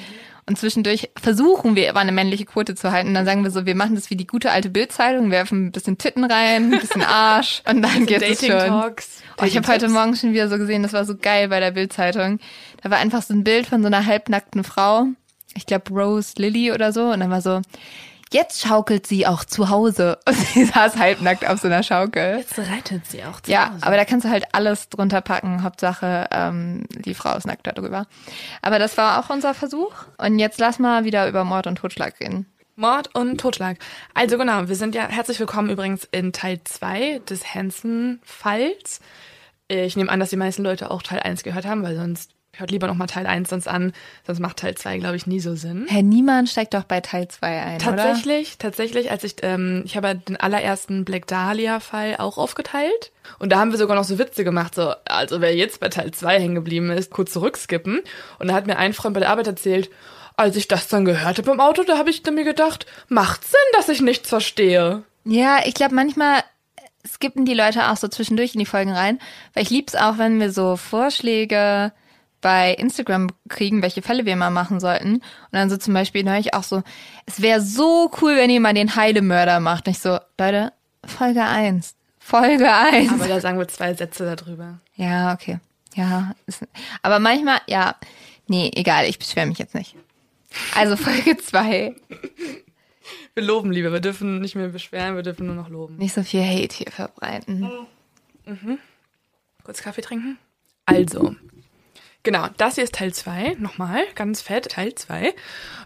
Und 0.45 0.57
zwischendurch 0.57 1.09
versuchen 1.21 1.75
wir 1.75 1.89
immer 1.89 2.01
eine 2.01 2.11
männliche 2.11 2.45
Quote 2.45 2.75
zu 2.75 2.91
halten. 2.91 3.13
Dann 3.13 3.25
sagen 3.25 3.43
wir 3.43 3.51
so, 3.51 3.65
wir 3.65 3.75
machen 3.75 3.95
das 3.95 4.09
wie 4.09 4.17
die 4.17 4.27
gute 4.27 4.51
alte 4.51 4.69
Bildzeitung, 4.69 5.31
werfen 5.31 5.67
ein 5.67 5.71
bisschen 5.71 5.97
Titten 5.97 6.25
rein, 6.25 6.73
ein 6.73 6.79
bisschen 6.79 7.01
Arsch 7.01 7.61
und 7.69 7.81
dann 7.81 8.05
geht 8.05 8.21
es 8.21 8.45
schon. 8.45 8.49
Talks. 8.57 9.21
Oh, 9.41 9.45
ich 9.45 9.55
habe 9.55 9.67
heute. 9.67 9.87
Morgen 9.87 10.15
schon 10.15 10.33
wieder 10.33 10.49
so 10.49 10.57
gesehen, 10.57 10.83
das 10.83 10.93
war 10.93 11.05
so 11.05 11.15
geil 11.15 11.47
bei 11.47 11.59
der 11.59 11.71
Bildzeitung. 11.71 12.39
Da 12.81 12.89
war 12.89 12.97
einfach 12.97 13.21
so 13.21 13.33
ein 13.33 13.43
Bild 13.43 13.67
von 13.67 13.81
so 13.81 13.87
einer 13.87 14.05
halbnackten 14.05 14.63
Frau. 14.63 15.07
Ich 15.55 15.65
glaube 15.65 15.91
Rose 15.91 16.33
Lily 16.37 16.71
oder 16.71 16.91
so. 16.91 17.11
Und 17.11 17.19
dann 17.19 17.29
war 17.29 17.41
so, 17.41 17.61
jetzt 18.33 18.61
schaukelt 18.61 19.07
sie 19.07 19.25
auch 19.25 19.45
zu 19.45 19.69
Hause. 19.69 20.19
Und 20.27 20.35
sie 20.35 20.65
saß 20.65 20.97
halbnackt 20.97 21.47
auf 21.47 21.59
so 21.61 21.67
einer 21.67 21.83
Schaukel. 21.83 22.37
Jetzt 22.39 22.57
reitet 22.59 23.05
sie 23.07 23.23
auch 23.23 23.39
zu 23.41 23.51
Ja, 23.51 23.71
Hause. 23.73 23.85
aber 23.85 23.95
da 23.95 24.05
kannst 24.05 24.25
du 24.25 24.29
halt 24.29 24.45
alles 24.53 24.89
drunter 24.89 25.21
packen. 25.21 25.63
Hauptsache, 25.63 26.27
ähm, 26.31 26.85
die 26.89 27.13
Frau 27.13 27.35
ist 27.37 27.47
nackt 27.47 27.65
darüber. 27.67 28.05
Aber 28.61 28.79
das 28.79 28.97
war 28.97 29.19
auch 29.19 29.29
unser 29.29 29.53
Versuch. 29.53 29.93
Und 30.17 30.39
jetzt 30.39 30.59
lass 30.59 30.79
mal 30.79 31.05
wieder 31.05 31.27
über 31.29 31.43
Mord 31.43 31.67
und 31.67 31.75
Totschlag 31.77 32.19
reden. 32.19 32.47
Mord 32.75 33.13
und 33.13 33.37
Totschlag. 33.39 33.77
Also 34.15 34.37
genau, 34.39 34.67
wir 34.67 34.75
sind 34.75 34.95
ja 34.95 35.07
herzlich 35.07 35.39
willkommen 35.39 35.69
übrigens 35.69 36.07
in 36.11 36.33
Teil 36.33 36.59
2 36.63 37.19
des 37.29 37.53
Hansen-Falls. 37.53 38.99
Ich 39.67 39.95
nehme 39.95 40.11
an, 40.11 40.19
dass 40.19 40.31
die 40.31 40.37
meisten 40.37 40.63
Leute 40.63 40.91
auch 40.91 41.01
Teil 41.03 41.19
1 41.19 41.43
gehört 41.43 41.65
haben, 41.65 41.83
weil 41.83 41.95
sonst 41.95 42.31
hört 42.55 42.71
lieber 42.71 42.87
nochmal 42.87 43.07
Teil 43.07 43.25
1 43.25 43.49
sonst 43.49 43.67
an, 43.67 43.93
sonst 44.25 44.39
macht 44.39 44.57
Teil 44.57 44.75
2, 44.75 44.99
glaube 44.99 45.15
ich, 45.15 45.25
nie 45.25 45.39
so 45.39 45.55
Sinn. 45.55 45.85
Herr 45.89 46.03
Niemann 46.03 46.47
steigt 46.47 46.73
doch 46.73 46.83
bei 46.83 47.01
Teil 47.01 47.27
2 47.27 47.47
ein, 47.47 47.75
oder? 47.77 47.95
Tatsächlich, 47.95 48.57
tatsächlich, 48.59 49.11
als 49.11 49.23
ich, 49.23 49.35
ähm, 49.41 49.81
ich 49.85 49.97
habe 49.97 50.07
ja 50.07 50.13
den 50.13 50.37
allerersten 50.37 51.03
Black 51.03 51.25
Dahlia-Fall 51.27 52.17
auch 52.17 52.37
aufgeteilt. 52.37 53.11
Und 53.39 53.51
da 53.51 53.59
haben 53.59 53.71
wir 53.71 53.77
sogar 53.77 53.95
noch 53.95 54.03
so 54.03 54.19
Witze 54.19 54.43
gemacht, 54.43 54.75
so, 54.75 54.93
also 55.05 55.41
wer 55.41 55.55
jetzt 55.55 55.79
bei 55.79 55.89
Teil 55.89 56.11
2 56.11 56.39
hängen 56.39 56.55
geblieben 56.55 56.91
ist, 56.91 57.11
kurz 57.11 57.33
zurückskippen. 57.33 58.01
Und 58.39 58.47
da 58.47 58.53
hat 58.53 58.67
mir 58.67 58.77
ein 58.77 58.93
Freund 58.93 59.15
bei 59.15 59.19
der 59.19 59.29
Arbeit 59.29 59.47
erzählt, 59.47 59.89
als 60.35 60.55
ich 60.55 60.67
das 60.67 60.87
dann 60.87 61.05
gehört 61.05 61.37
habe 61.37 61.51
im 61.51 61.59
Auto, 61.59 61.83
da 61.83 61.97
habe 61.97 62.09
ich 62.09 62.23
dann 62.23 62.35
mir 62.35 62.43
gedacht, 62.43 62.85
macht 63.07 63.43
Sinn, 63.43 63.59
dass 63.73 63.89
ich 63.89 64.01
nichts 64.01 64.29
verstehe. 64.29 65.03
Ja, 65.25 65.59
ich 65.65 65.73
glaube 65.73 65.95
manchmal 65.95 66.41
skippen 67.07 67.45
die 67.45 67.53
Leute 67.53 67.89
auch 67.89 67.97
so 67.97 68.07
zwischendurch 68.07 68.53
in 68.53 68.59
die 68.59 68.65
Folgen 68.65 68.91
rein, 68.91 69.19
weil 69.53 69.63
ich 69.63 69.69
lieb's 69.69 69.95
auch, 69.95 70.17
wenn 70.17 70.39
wir 70.39 70.51
so 70.51 70.77
Vorschläge 70.77 71.91
bei 72.43 72.73
Instagram 72.73 73.29
kriegen, 73.49 73.81
welche 73.81 74.03
Fälle 74.03 74.25
wir 74.25 74.35
mal 74.35 74.51
machen 74.51 74.79
sollten. 74.79 75.15
Und 75.15 75.23
dann 75.53 75.69
so 75.71 75.77
zum 75.77 75.95
Beispiel 75.95 76.23
neulich 76.23 76.53
auch 76.53 76.63
so, 76.63 76.83
es 77.25 77.41
wäre 77.41 77.61
so 77.61 78.11
cool, 78.21 78.35
wenn 78.35 78.51
ihr 78.51 78.59
mal 78.59 78.73
den 78.73 78.95
Heilemörder 78.95 79.59
macht. 79.59 79.87
Nicht 79.87 80.01
so, 80.01 80.19
Leute, 80.37 80.73
Folge 81.05 81.41
1. 81.41 81.95
Folge 82.19 82.71
1. 82.71 83.11
Aber 83.13 83.27
da 83.27 83.39
sagen 83.39 83.57
wir 83.57 83.67
zwei 83.67 83.93
Sätze 83.95 84.35
darüber. 84.35 84.79
ja, 84.95 85.33
okay. 85.33 85.59
Ja, 85.95 86.33
ist, 86.47 86.65
aber 87.03 87.19
manchmal, 87.19 87.59
ja, 87.67 87.95
nee, 88.47 88.71
egal, 88.73 89.05
ich 89.05 89.19
beschwere 89.19 89.45
mich 89.45 89.59
jetzt 89.59 89.75
nicht. 89.75 89.95
Also 90.75 90.95
Folge 90.97 91.37
2. 91.37 91.95
Wir 93.35 93.43
loben 93.43 93.71
lieber, 93.71 93.91
wir 93.91 93.99
dürfen 93.99 94.41
nicht 94.41 94.55
mehr 94.55 94.69
beschweren, 94.69 95.15
wir 95.15 95.23
dürfen 95.23 95.45
nur 95.45 95.55
noch 95.55 95.69
loben. 95.69 95.97
Nicht 95.97 96.13
so 96.13 96.23
viel 96.23 96.41
Hate 96.41 96.75
hier 96.75 96.91
verbreiten. 96.91 97.69
Kurz 99.63 99.81
Kaffee 99.81 100.01
trinken. 100.01 100.37
Also, 100.85 101.35
genau, 102.23 102.47
das 102.57 102.75
hier 102.75 102.83
ist 102.83 102.95
Teil 102.95 103.13
2, 103.13 103.55
nochmal, 103.59 104.03
ganz 104.15 104.41
fett, 104.41 104.71
Teil 104.71 104.95
2. 104.95 105.33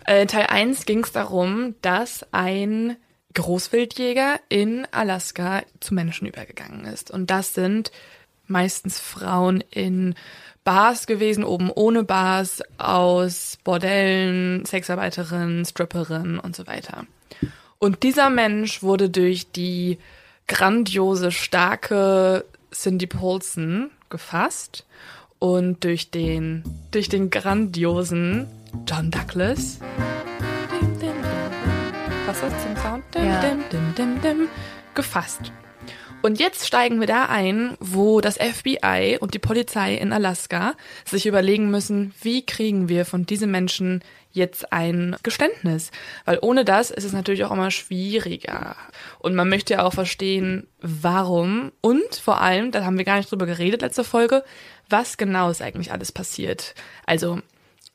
Äh, 0.06 0.25
Teil 0.27 0.48
1 0.48 0.86
ging 0.86 1.03
es 1.03 1.12
darum, 1.12 1.75
dass 1.82 2.25
ein 2.32 2.96
Großwildjäger 3.34 4.39
in 4.50 4.88
Alaska 4.91 5.62
zu 5.79 5.94
Menschen 5.94 6.27
übergegangen 6.27 6.86
ist. 6.86 7.12
Und 7.12 7.29
das 7.29 7.53
sind 7.53 7.91
meistens 8.48 9.00
Frauen 9.00 9.63
in 9.70 10.15
Bars 10.63 11.08
gewesen, 11.08 11.44
oben 11.44 11.72
ohne 11.72 12.03
Bars, 12.03 12.62
aus 12.77 13.58
Bordellen, 13.63 14.65
Sexarbeiterinnen, 14.65 15.65
Stripperinnen 15.65 16.39
und 16.39 16.56
so 16.56 16.67
weiter. 16.67 17.06
Und 17.79 18.03
dieser 18.03 18.29
Mensch 18.29 18.82
wurde 18.82 19.10
durch 19.10 19.51
die 19.51 20.00
grandiose, 20.48 21.32
starke 21.32 22.44
Cindy 22.74 23.08
Paulson 23.08 23.91
gefasst 24.10 24.86
und 25.39 25.84
durch 25.84 26.12
den, 26.12 26.63
durch 26.91 27.10
den 27.10 27.29
grandiosen 27.29 28.48
John 28.88 29.12
Douglas. 29.12 29.79
Dim, 30.72 31.00
dim, 31.00 31.00
dim. 31.00 31.12
Was 32.25 32.38
ist 32.38 32.62
zum 32.62 32.75
Sound? 32.77 33.03
Dim, 33.13 33.25
Ja. 33.25 33.41
dim, 33.41 33.60
dim, 33.72 33.96
dim, 33.96 34.22
dim. 34.22 34.48
Gefasst. 34.96 35.51
Und 36.24 36.39
jetzt 36.39 36.65
steigen 36.65 37.00
wir 37.00 37.06
da 37.08 37.25
ein, 37.25 37.77
wo 37.79 38.22
das 38.22 38.38
FBI 38.38 39.17
und 39.22 39.36
die 39.36 39.39
Polizei 39.39 39.94
in 39.94 40.12
Alaska 40.12 40.74
sich 41.06 41.27
überlegen 41.27 41.70
müssen, 41.70 42.13
wie 42.22 42.44
kriegen 42.44 42.89
wir 42.89 43.06
von 43.06 43.27
diesen 43.27 43.51
Menschen 43.51 44.03
jetzt 44.32 44.74
ein 44.74 45.15
Geständnis? 45.22 45.91
Weil 46.25 46.39
ohne 46.41 46.65
das 46.65 46.89
ist 46.89 47.03
es 47.03 47.13
natürlich 47.13 47.46
auch 47.46 47.51
immer 47.51 47.70
schwieriger. 47.70 48.75
Und 49.20 49.36
man 49.36 49.48
möchte 49.48 49.75
ja 49.75 49.84
auch 49.84 49.94
verstehen, 49.94 50.67
warum 50.82 51.72
und 51.82 52.15
vor 52.15 52.41
allem, 52.41 52.72
da 52.72 52.84
haben 52.84 52.98
wir 52.98 53.06
gar 53.06 53.17
nicht 53.17 53.32
drüber 53.32 53.46
geredet 53.46 53.84
letzte 53.84 54.03
Folge, 54.03 54.44
was 54.89 55.17
genau 55.17 55.50
ist 55.50 55.62
eigentlich 55.62 55.91
alles 55.91 56.12
passiert. 56.12 56.75
Also 57.06 57.39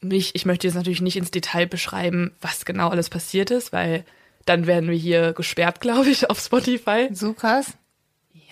nicht, 0.01 0.35
ich 0.35 0.47
möchte 0.47 0.67
jetzt 0.67 0.75
natürlich 0.75 1.01
nicht 1.01 1.17
ins 1.17 1.31
Detail 1.31 1.67
beschreiben, 1.67 2.33
was 2.41 2.65
genau 2.65 2.89
alles 2.89 3.09
passiert 3.11 3.51
ist, 3.51 3.73
weil 3.73 4.05
dann 4.47 4.67
werden 4.67 4.91
wir 4.91 4.97
hier 4.97 5.33
gesperrt, 5.33 5.81
glaube 5.81 6.09
ich, 6.11 6.29
auf 6.31 6.41
Spotify. 6.41 7.09
So 7.13 7.33
krass. 7.33 7.75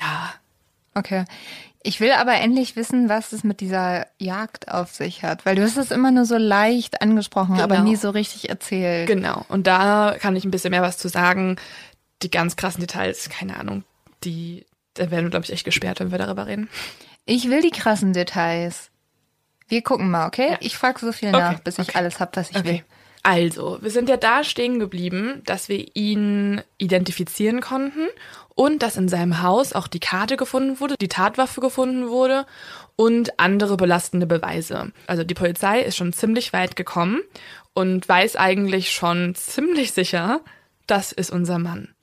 Ja, 0.00 0.34
Okay. 0.94 1.24
Ich 1.82 2.00
will 2.00 2.12
aber 2.12 2.34
endlich 2.34 2.76
wissen, 2.76 3.08
was 3.08 3.32
es 3.32 3.42
mit 3.42 3.60
dieser 3.60 4.06
Jagd 4.18 4.68
auf 4.70 4.92
sich 4.92 5.22
hat, 5.22 5.46
weil 5.46 5.56
du 5.56 5.62
hast 5.62 5.78
es 5.78 5.90
immer 5.90 6.10
nur 6.10 6.26
so 6.26 6.36
leicht 6.36 7.00
angesprochen, 7.00 7.58
aber 7.58 7.76
Genau. 7.76 7.88
nie 7.88 7.96
so 7.96 8.10
richtig 8.10 8.50
erzählt. 8.50 9.06
Genau. 9.06 9.46
Und 9.48 9.66
da 9.66 10.14
kann 10.20 10.36
ich 10.36 10.44
ein 10.44 10.50
bisschen 10.50 10.72
mehr 10.72 10.82
was 10.82 10.98
zu 10.98 11.08
sagen. 11.08 11.56
Die 12.22 12.30
ganz 12.30 12.56
krassen 12.56 12.80
Details, 12.80 13.30
keine 13.30 13.56
Ahnung, 13.58 13.84
die, 14.24 14.66
da 14.92 15.10
werden 15.10 15.24
wir, 15.26 15.30
glaube 15.30 15.46
ich, 15.46 15.52
echt 15.52 15.64
gesperrt, 15.64 16.00
wenn 16.00 16.10
wir 16.10 16.18
darüber 16.18 16.46
reden. 16.46 16.68
Ich 17.30 17.48
will 17.48 17.62
die 17.62 17.70
krassen 17.70 18.12
Details. 18.12 18.90
Wir 19.68 19.82
gucken 19.82 20.10
mal, 20.10 20.26
okay? 20.26 20.50
Ja. 20.50 20.58
Ich 20.58 20.76
frage 20.76 20.98
so 20.98 21.12
viel 21.12 21.28
Okay, 21.28 21.38
nach, 21.38 21.60
bis 21.60 21.78
ich 21.78 21.90
okay. 21.90 21.98
alles 21.98 22.18
hab, 22.18 22.36
was 22.36 22.50
ich 22.50 22.64
will. 22.64 22.82
Also, 23.22 23.78
wir 23.80 23.90
sind 23.92 24.08
ja 24.08 24.16
da 24.16 24.42
stehen 24.42 24.80
geblieben, 24.80 25.42
dass 25.44 25.68
wir 25.68 25.94
ihn 25.94 26.60
identifizieren 26.78 27.60
konnten 27.60 28.08
und 28.56 28.82
dass 28.82 28.96
in 28.96 29.08
seinem 29.08 29.42
Haus 29.42 29.74
auch 29.74 29.86
die 29.86 30.00
Karte 30.00 30.36
gefunden 30.36 30.80
wurde, 30.80 30.96
die 31.00 31.06
Tatwaffe 31.06 31.60
gefunden 31.60 32.08
wurde 32.08 32.46
und 32.96 33.38
andere 33.38 33.76
belastende 33.76 34.26
Beweise. 34.26 34.90
Also 35.06 35.22
die 35.22 35.34
Polizei 35.34 35.82
ist 35.82 35.96
schon 35.96 36.12
ziemlich 36.12 36.52
weit 36.52 36.74
gekommen 36.74 37.20
und 37.74 38.08
weiß 38.08 38.34
eigentlich 38.34 38.90
schon 38.90 39.36
ziemlich 39.36 39.92
sicher, 39.92 40.40
das 40.88 41.12
ist 41.12 41.30
unser 41.30 41.60
Mann. 41.60 41.94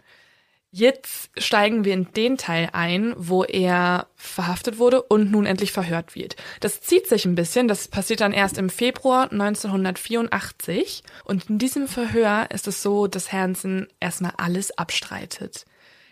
Jetzt 0.71 1.29
steigen 1.37 1.85
wir 1.85 1.93
in 1.93 2.11
den 2.11 2.37
Teil 2.37 2.69
ein, 2.73 3.13
wo 3.17 3.43
er 3.45 4.07
verhaftet 4.15 4.79
wurde 4.79 5.01
und 5.01 5.31
nun 5.31 5.45
endlich 5.45 5.71
verhört 5.71 6.13
wird. 6.13 6.35
Das 6.59 6.81
zieht 6.81 7.07
sich 7.07 7.25
ein 7.25 7.35
bisschen, 7.35 7.69
das 7.69 7.87
passiert 7.87 8.19
dann 8.19 8.33
erst 8.33 8.57
im 8.57 8.69
Februar 8.69 9.31
1984 9.31 11.03
und 11.23 11.49
in 11.49 11.57
diesem 11.57 11.87
Verhör 11.87 12.51
ist 12.51 12.67
es 12.67 12.81
so, 12.81 13.07
dass 13.07 13.31
Hansen 13.31 13.87
erstmal 14.01 14.33
alles 14.37 14.77
abstreitet. 14.77 15.65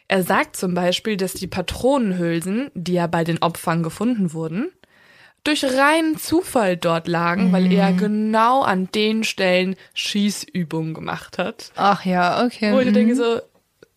Er 0.08 0.24
sagt 0.24 0.56
zum 0.56 0.74
Beispiel, 0.74 1.18
dass 1.18 1.34
die 1.34 1.48
Patronenhülsen, 1.48 2.72
die 2.76 2.94
ja 2.94 3.08
bei 3.08 3.24
den 3.24 3.42
Opfern 3.42 3.84
gefunden 3.84 4.34
wurden, 4.34 4.72
durch 5.44 5.64
reinen 5.64 6.18
Zufall 6.18 6.78
dort 6.78 7.08
lagen, 7.08 7.52
weil 7.52 7.72
er 7.72 7.94
genau 7.94 8.62
an 8.62 8.90
den 8.94 9.24
Stellen 9.24 9.76
Schießübungen 9.94 10.94
gemacht 10.94 11.38
hat. 11.38 11.72
Ach 11.76 12.04
ja, 12.04 12.44
okay. 12.44 12.74
Wo 12.74 12.80
ich 12.80 12.88
mhm. 12.88 12.94
denke 12.94 13.16
so, 13.16 13.42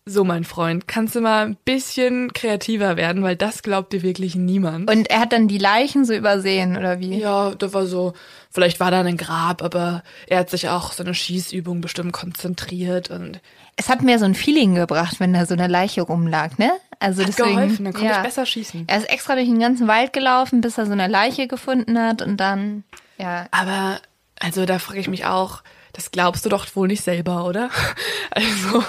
so 0.09 0.23
mein 0.23 0.43
Freund, 0.43 0.87
kannst 0.87 1.15
du 1.15 1.21
mal 1.21 1.45
ein 1.45 1.57
bisschen 1.65 2.33
kreativer 2.33 2.97
werden, 2.97 3.23
weil 3.23 3.35
das 3.35 3.61
glaubt 3.61 3.93
dir 3.93 4.01
wirklich 4.01 4.35
niemand. 4.35 4.89
Und 4.89 5.09
er 5.09 5.19
hat 5.19 5.33
dann 5.33 5.47
die 5.47 5.57
Leichen 5.57 6.05
so 6.05 6.13
übersehen, 6.13 6.77
oder 6.77 6.99
wie? 6.99 7.17
ja, 7.17 7.51
da 7.55 7.73
war 7.73 7.85
so, 7.85 8.13
vielleicht 8.49 8.79
war 8.79 8.91
da 8.91 9.01
ein 9.01 9.17
Grab, 9.17 9.61
aber 9.61 10.03
er 10.27 10.39
hat 10.39 10.49
sich 10.49 10.69
auch 10.69 10.91
so 10.91 11.03
eine 11.03 11.13
Schießübung 11.13 11.81
bestimmt 11.81 12.13
konzentriert 12.13 13.09
und 13.09 13.39
Es 13.75 13.89
hat 13.89 14.01
mir 14.01 14.19
so 14.19 14.25
ein 14.25 14.35
Feeling 14.35 14.75
gebracht, 14.75 15.19
wenn 15.19 15.33
da 15.33 15.45
so 15.45 15.53
eine 15.53 15.67
Leiche 15.67 16.01
rumlag, 16.01 16.57
ne? 16.57 16.71
Also 16.99 17.21
hat 17.21 17.29
deswegen, 17.29 17.55
geholfen, 17.55 17.85
dann 17.85 17.93
konnte 17.93 18.09
ja. 18.09 18.17
ich 18.17 18.23
besser 18.23 18.45
schießen. 18.45 18.85
Er 18.87 18.97
ist 18.97 19.09
extra 19.09 19.35
durch 19.35 19.47
den 19.47 19.59
ganzen 19.59 19.87
Wald 19.87 20.11
gelaufen, 20.11 20.61
bis 20.61 20.77
er 20.77 20.85
so 20.85 20.91
eine 20.91 21.07
Leiche 21.07 21.47
gefunden 21.47 21.97
hat 21.97 22.21
und 22.21 22.37
dann, 22.37 22.83
ja, 23.17 23.47
Aber, 23.51 23.99
also 24.39 24.65
da 24.65 24.79
frage 24.79 24.99
ich 24.99 25.07
mich 25.07 25.25
auch, 25.25 25.61
das 25.93 26.11
glaubst 26.11 26.45
du 26.45 26.49
doch 26.49 26.65
wohl 26.75 26.87
nicht 26.87 27.03
selber, 27.03 27.45
oder? 27.45 27.69
Also, 28.31 28.83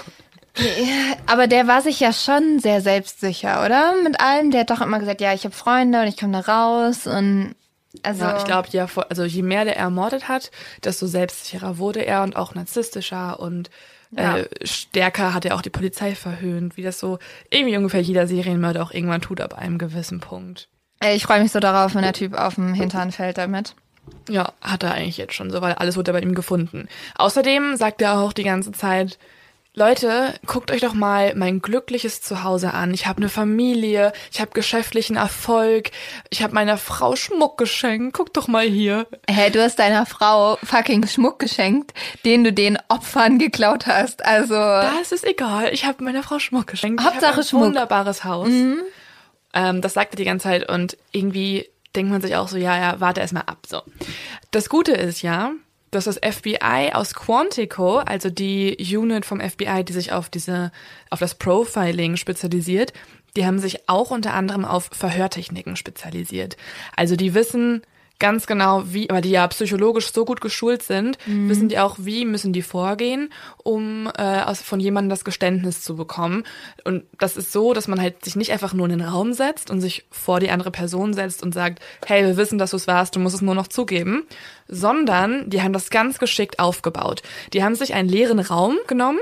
Aber 1.27 1.47
der 1.47 1.67
war 1.67 1.83
sich 1.83 2.01
ja 2.01 2.13
schon 2.13 2.59
sehr 2.59 2.81
selbstsicher, 2.81 3.65
oder? 3.65 3.95
Mit 4.03 4.21
allem. 4.21 4.51
Der 4.51 4.61
hat 4.61 4.71
doch 4.71 4.81
immer 4.81 4.99
gesagt, 4.99 5.21
ja, 5.21 5.33
ich 5.33 5.45
habe 5.45 5.55
Freunde 5.55 6.03
und 6.03 6.09
ich 6.09 6.17
komme 6.17 6.43
da 6.43 6.53
raus 6.53 7.07
und 7.07 7.55
also. 8.03 8.25
Ja, 8.25 8.37
ich 8.37 8.45
glaube, 8.45 8.69
ja, 8.73 8.87
also 9.09 9.25
je 9.25 9.43
mehr 9.43 9.65
der 9.65 9.77
ermordet 9.77 10.29
hat, 10.29 10.51
desto 10.85 11.07
selbstsicherer 11.07 11.79
wurde 11.79 12.05
er 12.05 12.23
und 12.23 12.37
auch 12.37 12.55
narzisstischer 12.55 13.41
und 13.41 13.71
ja. 14.13 14.39
äh, 14.39 14.49
stärker 14.63 15.35
hat 15.35 15.45
er 15.45 15.55
auch 15.55 15.63
die 15.63 15.71
Polizei 15.71 16.15
verhöhnt, 16.15 16.77
wie 16.77 16.83
das 16.83 16.99
so 16.99 17.19
irgendwie 17.51 17.77
ungefähr 17.77 18.01
jeder 18.01 18.27
Serienmörder 18.27 18.83
auch 18.83 18.93
irgendwann 18.93 19.21
tut 19.21 19.41
ab 19.41 19.55
einem 19.55 19.79
gewissen 19.79 20.21
Punkt. 20.21 20.69
Ich 21.03 21.25
freue 21.25 21.41
mich 21.41 21.53
so 21.53 21.61
darauf, 21.61 21.95
wenn 21.95 22.03
der 22.03 22.13
Typ 22.13 22.35
auf 22.35 22.57
dem 22.57 22.75
Hintern 22.75 23.11
fällt 23.11 23.39
damit. 23.39 23.75
Ja, 24.29 24.53
hat 24.61 24.83
er 24.83 24.93
eigentlich 24.93 25.17
jetzt 25.17 25.35
schon 25.35 25.51
so, 25.51 25.63
weil 25.63 25.75
alles 25.75 25.97
wurde 25.97 26.13
bei 26.13 26.21
ihm 26.21 26.35
gefunden. 26.35 26.89
Außerdem 27.17 27.77
sagt 27.77 28.03
er 28.03 28.19
auch 28.19 28.33
die 28.33 28.45
ganze 28.45 28.73
Zeit, 28.73 29.19
Leute, 29.75 30.35
guckt 30.47 30.73
euch 30.73 30.81
doch 30.81 30.95
mal 30.95 31.35
mein 31.37 31.63
glückliches 31.63 32.21
Zuhause 32.21 32.75
an. 32.75 32.93
Ich 32.93 33.07
habe 33.07 33.19
eine 33.19 33.29
Familie, 33.29 34.13
ich 34.33 34.41
habe 34.41 34.51
geschäftlichen 34.51 35.17
Erfolg, 35.17 35.93
ich 36.29 36.43
habe 36.43 36.55
meiner 36.55 36.77
Frau 36.77 37.15
Schmuck 37.15 37.57
geschenkt. 37.57 38.17
Guck 38.17 38.35
doch 38.35 38.49
mal 38.49 38.67
hier. 38.67 39.07
Hä, 39.29 39.35
hey, 39.35 39.51
du 39.53 39.63
hast 39.63 39.79
deiner 39.79 40.07
Frau 40.07 40.59
fucking 40.65 41.07
Schmuck 41.07 41.39
geschenkt, 41.39 41.95
den 42.25 42.43
du 42.43 42.53
den 42.53 42.79
Opfern 42.89 43.39
geklaut 43.39 43.87
hast. 43.87 44.25
Also 44.25 44.55
Das 44.55 45.13
ist 45.13 45.25
egal. 45.25 45.73
Ich 45.73 45.85
habe 45.85 46.03
meiner 46.03 46.25
Frau 46.25 46.41
Schmuck 46.41 46.67
geschenkt. 46.67 47.05
Hauptsache 47.05 47.41
ich 47.41 47.47
ein 47.47 47.51
Schmuck. 47.51 47.63
Wunderbares 47.67 48.25
Haus. 48.25 48.49
Mhm. 48.49 48.83
Ähm, 49.55 49.81
das 49.83 49.95
sagt 49.95 50.15
er 50.15 50.17
die 50.17 50.25
ganze 50.25 50.45
Zeit 50.45 50.69
und 50.69 50.97
irgendwie 51.13 51.69
denkt 51.95 52.11
man 52.11 52.21
sich 52.21 52.35
auch 52.35 52.49
so, 52.49 52.57
ja, 52.57 52.77
ja, 52.77 53.01
warte 53.01 53.21
erst 53.21 53.33
mal 53.33 53.41
ab. 53.43 53.59
So. 53.69 53.83
Das 54.51 54.69
Gute 54.69 54.93
ist 54.93 55.23
ja, 55.23 55.53
dass 55.91 56.05
das 56.05 56.19
FBI 56.19 56.91
aus 56.93 57.15
Quantico, 57.15 57.99
also 57.99 58.31
die 58.31 58.77
Unit 58.97 59.27
vom 59.27 59.41
FBI, 59.41 59.85
die 59.85 59.93
sich 59.93 60.13
auf 60.13 60.29
diese, 60.29 60.71
auf 61.11 61.19
das 61.19 61.35
Profiling 61.35 62.17
spezialisiert, 62.17 62.93
die 63.37 63.47
haben 63.47 63.59
sich 63.59 63.89
auch 63.89 64.11
unter 64.11 64.35
anderem 64.35 64.65
auf 64.65 64.91
Verhörtechniken 64.93 65.77
spezialisiert. 65.77 66.57
Also 66.97 67.17
die 67.17 67.35
wissen, 67.35 67.83
ganz 68.21 68.47
genau, 68.47 68.85
wie, 68.87 69.11
aber 69.11 69.21
die 69.21 69.31
ja 69.31 69.49
psychologisch 69.49 70.13
so 70.13 70.25
gut 70.25 70.41
geschult 70.41 70.83
sind, 70.83 71.19
mhm. 71.27 71.49
wissen 71.49 71.69
die 71.69 71.79
auch, 71.81 71.97
wie 71.99 72.25
müssen 72.25 72.53
die 72.53 72.63
vorgehen, 72.63 73.33
um 73.65 74.09
äh, 74.17 74.43
aus, 74.43 74.61
von 74.61 74.79
jemandem 74.79 75.11
das 75.11 75.25
Geständnis 75.25 75.83
zu 75.83 75.97
bekommen. 75.97 76.45
Und 76.85 77.05
das 77.19 77.37
ist 77.37 77.51
so, 77.51 77.73
dass 77.73 77.89
man 77.89 78.01
halt 78.01 78.25
sich 78.25 78.37
nicht 78.37 78.53
einfach 78.53 78.75
nur 78.75 78.87
in 78.89 78.99
den 78.99 79.09
Raum 79.09 79.33
setzt 79.33 79.71
und 79.71 79.81
sich 79.81 80.05
vor 80.11 80.39
die 80.39 80.51
andere 80.51 80.71
Person 80.71 81.15
setzt 81.15 81.43
und 81.43 81.53
sagt, 81.53 81.81
hey, 82.07 82.25
wir 82.25 82.37
wissen, 82.37 82.59
dass 82.59 82.71
du 82.71 82.77
es 82.77 82.87
warst, 82.87 83.17
du 83.17 83.21
musst 83.21 83.35
es 83.35 83.43
nur 83.43 83.55
noch 83.55 83.69
zugeben, 83.69 84.25
sondern 84.71 85.51
die 85.51 85.63
haben 85.63 85.73
das 85.73 85.91
ganz 85.91 86.19
geschickt 86.19 86.59
aufgebaut. 86.59 87.23
Die 87.53 87.63
haben 87.63 87.75
sich 87.75 87.95
einen 87.95 88.09
leeren 88.09 88.41
Raum 88.41 88.79
genommen 88.87 89.19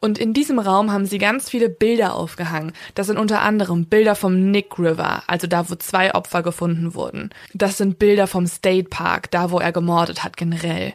und 0.00 0.18
in 0.18 0.32
diesem 0.32 0.58
Raum 0.58 0.92
haben 0.92 1.06
sie 1.06 1.18
ganz 1.18 1.50
viele 1.50 1.68
Bilder 1.68 2.14
aufgehangen. 2.14 2.72
Das 2.94 3.08
sind 3.08 3.18
unter 3.18 3.42
anderem 3.42 3.86
Bilder 3.86 4.14
vom 4.14 4.50
Nick 4.50 4.78
River, 4.78 5.22
also 5.26 5.46
da, 5.46 5.68
wo 5.68 5.74
zwei 5.74 6.14
Opfer 6.14 6.42
gefunden 6.42 6.94
wurden. 6.94 7.30
Das 7.52 7.78
sind 7.78 7.98
Bilder 7.98 8.26
vom 8.26 8.46
State 8.46 8.88
Park, 8.88 9.30
da, 9.30 9.50
wo 9.50 9.58
er 9.58 9.72
gemordet 9.72 10.22
hat 10.24 10.36
generell. 10.36 10.94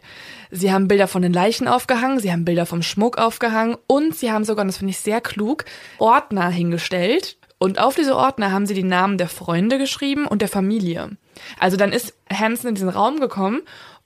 Sie 0.50 0.72
haben 0.72 0.88
Bilder 0.88 1.06
von 1.06 1.22
den 1.22 1.32
Leichen 1.32 1.68
aufgehangen, 1.68 2.18
sie 2.18 2.32
haben 2.32 2.44
Bilder 2.44 2.66
vom 2.66 2.82
Schmuck 2.82 3.18
aufgehangen 3.18 3.76
und 3.86 4.16
sie 4.16 4.32
haben 4.32 4.44
sogar, 4.44 4.62
und 4.62 4.68
das 4.68 4.78
finde 4.78 4.90
ich 4.90 4.98
sehr 4.98 5.20
klug, 5.20 5.64
Ordner 5.98 6.48
hingestellt. 6.48 7.36
Und 7.62 7.78
auf 7.78 7.94
diese 7.94 8.16
Ordner 8.16 8.52
haben 8.52 8.64
sie 8.64 8.72
die 8.72 8.82
Namen 8.82 9.18
der 9.18 9.28
Freunde 9.28 9.76
geschrieben 9.76 10.26
und 10.26 10.40
der 10.40 10.48
Familie. 10.48 11.10
Also 11.58 11.76
dann 11.76 11.92
ist 11.92 12.14
Hansen 12.32 12.68
in 12.68 12.74
diesen 12.74 12.88
Raum 12.88 13.20
gekommen 13.20 13.60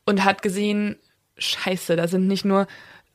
und 0.04 0.24
hat 0.24 0.42
gesehen, 0.42 0.96
scheiße, 1.38 1.94
da 1.94 2.08
sind 2.08 2.26
nicht 2.26 2.44
nur 2.44 2.66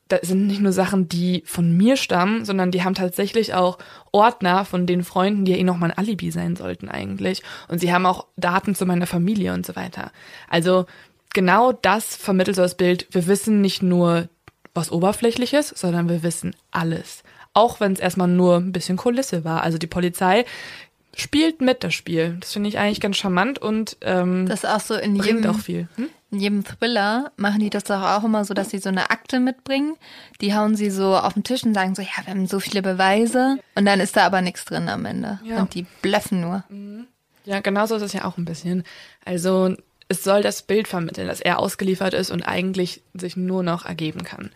da 0.08 0.18
sind 0.22 0.48
nicht 0.48 0.60
nur 0.60 0.72
Sachen, 0.72 1.08
die 1.08 1.44
von 1.46 1.76
mir 1.76 1.96
stammen, 1.96 2.44
sondern 2.44 2.72
die 2.72 2.82
haben 2.82 2.94
tatsächlich 2.94 3.54
auch 3.54 3.78
Ordner 4.10 4.64
von 4.64 4.84
den 4.84 5.04
Freunden, 5.04 5.44
die 5.44 5.52
ja 5.52 5.58
eh 5.58 5.62
noch 5.62 5.76
mal 5.76 5.92
ein 5.92 5.98
Alibi 5.98 6.32
sein 6.32 6.56
sollten 6.56 6.88
eigentlich. 6.88 7.44
Und 7.68 7.78
sie 7.78 7.92
haben 7.92 8.06
auch 8.06 8.26
Daten 8.36 8.74
zu 8.74 8.86
meiner 8.86 9.06
Familie 9.06 9.54
und 9.54 9.64
so 9.64 9.76
weiter. 9.76 10.10
Also 10.48 10.86
genau 11.32 11.70
das 11.70 12.16
vermittelt 12.16 12.56
so 12.56 12.62
das 12.62 12.76
Bild. 12.76 13.06
Wir 13.12 13.28
wissen 13.28 13.60
nicht 13.60 13.82
nur 13.82 14.28
was 14.74 14.90
Oberflächliches, 14.90 15.68
sondern 15.68 16.08
wir 16.08 16.24
wissen 16.24 16.56
alles. 16.72 17.22
Auch 17.52 17.80
wenn 17.80 17.92
es 17.92 18.00
erstmal 18.00 18.28
nur 18.28 18.56
ein 18.56 18.72
bisschen 18.72 18.96
Kulisse 18.96 19.44
war. 19.44 19.62
Also 19.62 19.78
die 19.78 19.86
Polizei 19.86 20.44
spielt 21.16 21.60
mit 21.60 21.82
das 21.82 21.94
Spiel. 21.94 22.36
Das 22.40 22.52
finde 22.52 22.68
ich 22.68 22.78
eigentlich 22.78 23.00
ganz 23.00 23.16
charmant 23.16 23.58
und 23.58 23.96
ähm, 24.02 24.46
das 24.46 24.64
ist 24.64 24.70
auch 24.70 24.80
so 24.80 24.94
in 24.94 25.18
bringt 25.18 25.40
jedem, 25.40 25.50
auch 25.50 25.58
viel. 25.58 25.88
Hm? 25.96 26.08
In 26.30 26.40
jedem 26.40 26.64
Thriller 26.64 27.32
machen 27.36 27.60
die 27.60 27.70
das 27.70 27.84
doch 27.84 28.02
auch 28.02 28.24
immer 28.24 28.44
so, 28.44 28.54
dass 28.54 28.70
sie 28.70 28.78
so 28.78 28.88
eine 28.88 29.10
Akte 29.10 29.40
mitbringen. 29.40 29.96
Die 30.40 30.54
hauen 30.54 30.76
sie 30.76 30.90
so 30.90 31.16
auf 31.16 31.34
den 31.34 31.42
Tisch 31.42 31.64
und 31.64 31.74
sagen 31.74 31.94
so, 31.94 32.02
ja, 32.02 32.24
wir 32.24 32.32
haben 32.32 32.46
so 32.46 32.60
viele 32.60 32.82
Beweise. 32.82 33.58
Und 33.74 33.84
dann 33.84 33.98
ist 33.98 34.16
da 34.16 34.26
aber 34.26 34.40
nichts 34.40 34.64
drin 34.64 34.88
am 34.88 35.04
Ende. 35.04 35.40
Ja. 35.44 35.60
Und 35.60 35.74
die 35.74 35.86
blöffen 36.02 36.40
nur. 36.40 36.64
Mhm. 36.68 37.06
Ja, 37.44 37.60
genau 37.60 37.86
so 37.86 37.96
ist 37.96 38.02
es 38.02 38.12
ja 38.12 38.24
auch 38.24 38.38
ein 38.38 38.44
bisschen. 38.44 38.84
Also 39.24 39.74
es 40.08 40.22
soll 40.22 40.42
das 40.42 40.62
Bild 40.62 40.86
vermitteln, 40.86 41.26
dass 41.26 41.40
er 41.40 41.58
ausgeliefert 41.58 42.14
ist 42.14 42.30
und 42.30 42.42
eigentlich 42.42 43.02
sich 43.14 43.36
nur 43.36 43.62
noch 43.62 43.86
ergeben 43.86 44.22
kann. 44.22 44.50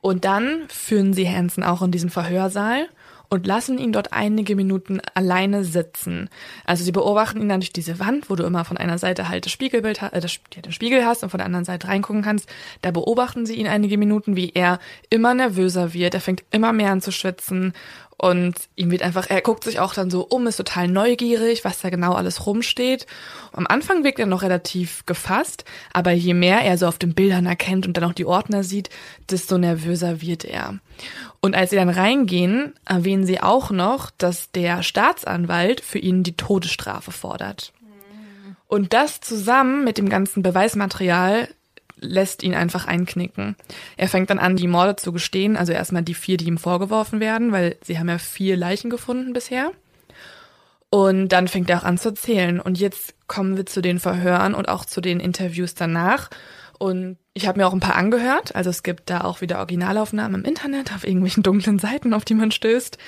Und 0.00 0.24
dann 0.24 0.64
führen 0.68 1.12
sie 1.12 1.28
Hansen 1.28 1.62
auch 1.62 1.82
in 1.82 1.90
diesen 1.90 2.10
Verhörsaal 2.10 2.88
und 3.30 3.46
lassen 3.46 3.78
ihn 3.78 3.92
dort 3.92 4.12
einige 4.12 4.56
Minuten 4.56 5.00
alleine 5.14 5.64
sitzen. 5.64 6.30
Also 6.64 6.84
sie 6.84 6.92
beobachten 6.92 7.40
ihn 7.40 7.48
dann 7.48 7.60
durch 7.60 7.72
diese 7.72 7.98
Wand, 7.98 8.30
wo 8.30 8.36
du 8.36 8.44
immer 8.44 8.64
von 8.64 8.78
einer 8.78 8.98
Seite 8.98 9.28
halt 9.28 9.44
das 9.44 9.52
Spiegelbild, 9.52 10.02
äh, 10.02 10.20
das, 10.20 10.38
ja, 10.54 10.62
den 10.62 10.72
Spiegel 10.72 11.04
hast 11.04 11.22
und 11.22 11.30
von 11.30 11.38
der 11.38 11.46
anderen 11.46 11.64
Seite 11.64 11.88
reingucken 11.88 12.22
kannst. 12.22 12.48
Da 12.82 12.90
beobachten 12.90 13.44
sie 13.44 13.56
ihn 13.56 13.66
einige 13.66 13.98
Minuten, 13.98 14.36
wie 14.36 14.50
er 14.54 14.78
immer 15.10 15.34
nervöser 15.34 15.92
wird. 15.92 16.14
Er 16.14 16.20
fängt 16.20 16.44
immer 16.50 16.72
mehr 16.72 16.90
an 16.90 17.02
zu 17.02 17.12
schwitzen 17.12 17.74
und 18.20 18.56
ihm 18.74 18.90
wird 18.90 19.02
einfach, 19.02 19.30
er 19.30 19.40
guckt 19.40 19.62
sich 19.62 19.78
auch 19.78 19.94
dann 19.94 20.10
so 20.10 20.26
um, 20.26 20.48
ist 20.48 20.56
total 20.56 20.88
neugierig, 20.88 21.64
was 21.64 21.80
da 21.80 21.88
genau 21.88 22.14
alles 22.14 22.46
rumsteht. 22.46 23.06
Am 23.52 23.66
Anfang 23.68 24.02
wirkt 24.02 24.18
er 24.18 24.26
noch 24.26 24.42
relativ 24.42 25.06
gefasst, 25.06 25.64
aber 25.92 26.10
je 26.10 26.34
mehr 26.34 26.62
er 26.62 26.76
so 26.78 26.88
auf 26.88 26.98
den 26.98 27.14
Bildern 27.14 27.46
erkennt 27.46 27.86
und 27.86 27.96
dann 27.96 28.02
auch 28.02 28.12
die 28.12 28.26
Ordner 28.26 28.64
sieht, 28.64 28.90
desto 29.30 29.56
nervöser 29.56 30.20
wird 30.20 30.44
er. 30.44 30.80
Und 31.40 31.54
als 31.54 31.70
sie 31.70 31.76
dann 31.76 31.88
reingehen, 31.88 32.74
erwähnen 32.84 33.24
sie 33.24 33.40
auch 33.40 33.70
noch, 33.70 34.10
dass 34.10 34.50
der 34.50 34.82
Staatsanwalt 34.82 35.80
für 35.80 36.00
ihn 36.00 36.24
die 36.24 36.36
Todesstrafe 36.36 37.12
fordert. 37.12 37.72
Und 38.66 38.94
das 38.94 39.20
zusammen 39.20 39.84
mit 39.84 39.96
dem 39.96 40.08
ganzen 40.08 40.42
Beweismaterial 40.42 41.48
lässt 42.00 42.42
ihn 42.42 42.54
einfach 42.54 42.86
einknicken. 42.86 43.56
Er 43.96 44.08
fängt 44.08 44.30
dann 44.30 44.38
an, 44.38 44.56
die 44.56 44.68
Morde 44.68 44.96
zu 44.96 45.12
gestehen, 45.12 45.56
also 45.56 45.72
erstmal 45.72 46.02
die 46.02 46.14
vier, 46.14 46.36
die 46.36 46.46
ihm 46.46 46.58
vorgeworfen 46.58 47.20
werden, 47.20 47.52
weil 47.52 47.76
sie 47.82 47.98
haben 47.98 48.08
ja 48.08 48.18
vier 48.18 48.56
Leichen 48.56 48.90
gefunden 48.90 49.32
bisher. 49.32 49.72
Und 50.90 51.28
dann 51.28 51.48
fängt 51.48 51.68
er 51.68 51.80
auch 51.80 51.84
an 51.84 51.98
zu 51.98 52.14
zählen. 52.14 52.60
Und 52.60 52.78
jetzt 52.78 53.14
kommen 53.26 53.56
wir 53.56 53.66
zu 53.66 53.82
den 53.82 54.00
Verhören 54.00 54.54
und 54.54 54.68
auch 54.68 54.84
zu 54.84 55.00
den 55.00 55.20
Interviews 55.20 55.74
danach. 55.74 56.30
Und 56.78 57.18
ich 57.34 57.46
habe 57.46 57.58
mir 57.58 57.66
auch 57.66 57.72
ein 57.72 57.80
paar 57.80 57.96
angehört. 57.96 58.54
Also 58.54 58.70
es 58.70 58.82
gibt 58.82 59.10
da 59.10 59.22
auch 59.22 59.40
wieder 59.40 59.58
Originalaufnahmen 59.58 60.40
im 60.40 60.48
Internet 60.48 60.94
auf 60.94 61.04
irgendwelchen 61.04 61.42
dunklen 61.42 61.78
Seiten, 61.78 62.14
auf 62.14 62.24
die 62.24 62.34
man 62.34 62.52
stößt. 62.52 62.98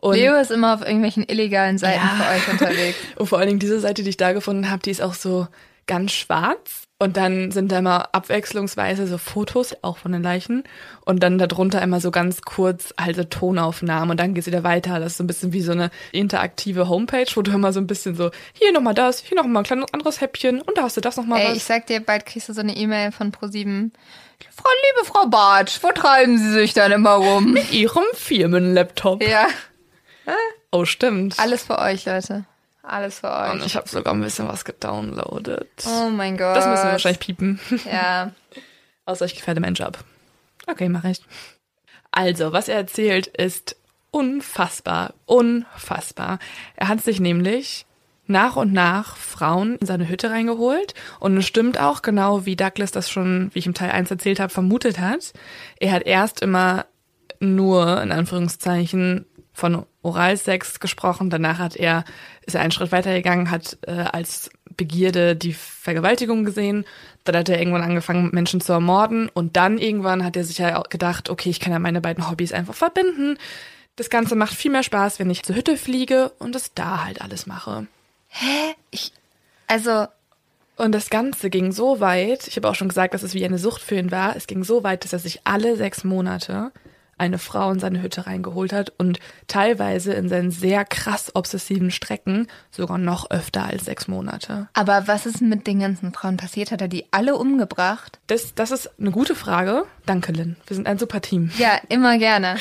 Und 0.00 0.16
Leo 0.16 0.34
ist 0.34 0.50
immer 0.50 0.74
auf 0.74 0.82
irgendwelchen 0.82 1.24
illegalen 1.26 1.78
Seiten 1.78 2.04
ja. 2.04 2.24
für 2.24 2.30
euch 2.34 2.60
unterwegs. 2.60 2.98
und 3.16 3.26
vor 3.28 3.38
allen 3.38 3.48
Dingen 3.48 3.60
diese 3.60 3.80
Seite, 3.80 4.02
die 4.02 4.10
ich 4.10 4.16
da 4.16 4.32
gefunden 4.32 4.70
habe, 4.70 4.82
die 4.82 4.90
ist 4.90 5.00
auch 5.00 5.14
so 5.14 5.46
ganz 5.86 6.12
schwarz. 6.12 6.81
Und 7.02 7.16
dann 7.16 7.50
sind 7.50 7.72
da 7.72 7.80
immer 7.80 8.14
abwechslungsweise 8.14 9.08
so 9.08 9.18
Fotos, 9.18 9.74
auch 9.82 9.96
von 9.96 10.12
den 10.12 10.22
Leichen. 10.22 10.62
Und 11.04 11.20
dann 11.24 11.36
darunter 11.36 11.82
immer 11.82 11.98
so 11.98 12.12
ganz 12.12 12.42
kurz 12.42 12.94
halt 12.96 13.16
so 13.16 13.24
Tonaufnahmen. 13.24 14.12
Und 14.12 14.20
dann 14.20 14.34
geht's 14.34 14.46
wieder 14.46 14.62
weiter. 14.62 15.00
Das 15.00 15.12
ist 15.12 15.18
so 15.18 15.24
ein 15.24 15.26
bisschen 15.26 15.52
wie 15.52 15.62
so 15.62 15.72
eine 15.72 15.90
interaktive 16.12 16.88
Homepage, 16.88 17.26
wo 17.34 17.42
du 17.42 17.50
immer 17.50 17.72
so 17.72 17.80
ein 17.80 17.88
bisschen 17.88 18.14
so, 18.14 18.30
hier 18.52 18.70
nochmal 18.72 18.94
das, 18.94 19.18
hier 19.18 19.36
nochmal 19.36 19.62
ein 19.62 19.66
kleines 19.66 19.92
anderes 19.92 20.20
Häppchen. 20.20 20.62
Und 20.62 20.78
da 20.78 20.84
hast 20.84 20.96
du 20.96 21.00
das 21.00 21.16
nochmal 21.16 21.40
Ey, 21.40 21.48
was. 21.48 21.56
ich 21.56 21.64
sag 21.64 21.88
dir, 21.88 21.98
bald 21.98 22.24
kriegst 22.24 22.48
du 22.48 22.52
so 22.52 22.60
eine 22.60 22.76
E-Mail 22.76 23.10
von 23.10 23.32
Pro7. 23.32 23.90
Frau, 24.54 24.70
liebe 24.70 25.04
Frau 25.04 25.26
Bartsch, 25.26 25.80
wo 25.82 25.90
treiben 25.90 26.38
Sie 26.38 26.52
sich 26.52 26.72
dann 26.72 26.92
immer 26.92 27.14
rum? 27.14 27.52
Mit 27.52 27.72
Ihrem 27.72 28.04
Firmenlaptop. 28.14 29.24
Ja. 29.24 29.48
Oh, 30.70 30.84
stimmt. 30.84 31.36
Alles 31.40 31.64
für 31.64 31.80
euch, 31.80 32.04
Leute. 32.04 32.44
Alles 32.82 33.20
für 33.20 33.30
euch. 33.30 33.52
Und 33.52 33.64
ich 33.64 33.76
habe 33.76 33.88
sogar 33.88 34.12
ein 34.12 34.20
bisschen 34.20 34.48
was 34.48 34.64
gedownloadet. 34.64 35.68
Oh 35.86 36.10
mein 36.10 36.36
Gott. 36.36 36.56
Das 36.56 36.66
müssen 36.66 36.84
wir 36.84 36.92
wahrscheinlich 36.92 37.20
piepen. 37.20 37.60
Ja. 37.84 38.32
Außer 39.04 39.24
ich 39.24 39.34
gefährde 39.34 39.60
meinen 39.60 39.74
Job. 39.74 39.98
Okay, 40.66 40.88
mache 40.88 41.10
ich. 41.10 41.22
Also, 42.10 42.52
was 42.52 42.68
er 42.68 42.76
erzählt, 42.76 43.26
ist 43.28 43.76
unfassbar. 44.10 45.14
Unfassbar. 45.26 46.38
Er 46.76 46.88
hat 46.88 47.02
sich 47.02 47.20
nämlich 47.20 47.86
nach 48.26 48.56
und 48.56 48.72
nach 48.72 49.16
Frauen 49.16 49.76
in 49.76 49.86
seine 49.86 50.08
Hütte 50.08 50.30
reingeholt. 50.30 50.94
Und 51.20 51.36
es 51.36 51.46
stimmt 51.46 51.78
auch, 51.78 52.02
genau 52.02 52.46
wie 52.46 52.56
Douglas 52.56 52.92
das 52.92 53.10
schon, 53.10 53.50
wie 53.52 53.60
ich 53.60 53.66
im 53.66 53.74
Teil 53.74 53.90
1 53.90 54.10
erzählt 54.10 54.40
habe, 54.40 54.52
vermutet 54.52 54.98
hat. 54.98 55.32
Er 55.78 55.92
hat 55.92 56.04
erst 56.04 56.42
immer 56.42 56.86
nur, 57.40 58.00
in 58.02 58.12
Anführungszeichen, 58.12 59.26
von 59.52 59.84
Oralsex 60.02 60.80
gesprochen. 60.80 61.30
Danach 61.30 61.58
hat 61.58 61.76
er, 61.76 62.04
ist 62.46 62.54
er 62.54 62.62
einen 62.62 62.72
Schritt 62.72 62.92
weitergegangen, 62.92 63.50
hat 63.50 63.78
äh, 63.82 63.92
als 63.92 64.50
Begierde 64.76 65.36
die 65.36 65.52
Vergewaltigung 65.52 66.44
gesehen. 66.44 66.84
Dann 67.24 67.36
hat 67.36 67.48
er 67.48 67.58
irgendwann 67.58 67.82
angefangen, 67.82 68.30
Menschen 68.32 68.60
zu 68.60 68.72
ermorden. 68.72 69.28
Und 69.28 69.56
dann 69.56 69.78
irgendwann 69.78 70.24
hat 70.24 70.36
er 70.36 70.44
sich 70.44 70.58
ja 70.58 70.80
gedacht, 70.88 71.30
okay, 71.30 71.50
ich 71.50 71.60
kann 71.60 71.72
ja 71.72 71.78
meine 71.78 72.00
beiden 72.00 72.30
Hobbys 72.30 72.52
einfach 72.52 72.74
verbinden. 72.74 73.38
Das 73.96 74.08
Ganze 74.08 74.34
macht 74.36 74.54
viel 74.54 74.70
mehr 74.70 74.82
Spaß, 74.82 75.18
wenn 75.18 75.28
ich 75.28 75.42
zur 75.42 75.54
Hütte 75.54 75.76
fliege 75.76 76.30
und 76.38 76.56
es 76.56 76.72
da 76.74 77.04
halt 77.04 77.20
alles 77.20 77.46
mache. 77.46 77.86
Hä? 78.28 78.74
Ich, 78.90 79.12
also, 79.66 80.06
Und 80.76 80.92
das 80.92 81.10
Ganze 81.10 81.50
ging 81.50 81.70
so 81.72 82.00
weit, 82.00 82.48
ich 82.48 82.56
habe 82.56 82.68
auch 82.68 82.74
schon 82.74 82.88
gesagt, 82.88 83.12
dass 83.12 83.22
es 83.22 83.34
wie 83.34 83.44
eine 83.44 83.58
Sucht 83.58 83.82
für 83.82 83.96
ihn 83.96 84.10
war, 84.10 84.34
es 84.34 84.46
ging 84.46 84.64
so 84.64 84.82
weit, 84.82 85.04
dass 85.04 85.12
er 85.12 85.18
sich 85.18 85.42
alle 85.44 85.76
sechs 85.76 86.02
Monate 86.02 86.72
eine 87.22 87.38
Frau 87.38 87.70
in 87.70 87.78
seine 87.78 88.02
Hütte 88.02 88.26
reingeholt 88.26 88.72
hat 88.72 88.92
und 88.98 89.20
teilweise 89.46 90.12
in 90.12 90.28
seinen 90.28 90.50
sehr 90.50 90.84
krass 90.84 91.30
obsessiven 91.34 91.90
Strecken 91.92 92.48
sogar 92.70 92.98
noch 92.98 93.30
öfter 93.30 93.64
als 93.64 93.84
sechs 93.84 94.08
Monate. 94.08 94.68
aber 94.74 95.06
was 95.06 95.24
ist 95.26 95.40
mit 95.40 95.66
den 95.66 95.80
ganzen 95.80 96.12
Frauen 96.12 96.36
passiert? 96.36 96.72
Hat 96.72 96.80
er 96.80 96.88
die 96.88 97.06
alle 97.12 97.36
umgebracht? 97.36 98.18
Das, 98.26 98.54
das 98.54 98.72
ist 98.72 98.90
eine 98.98 99.12
gute 99.12 99.34
Frage. 99.36 99.84
Danke, 100.04 100.32
Lynn. 100.32 100.56
Wir 100.66 100.74
sind 100.74 100.88
ein 100.88 100.98
super 100.98 101.20
Team. 101.20 101.52
Ja, 101.58 101.78
immer 101.88 102.18
gerne. 102.18 102.56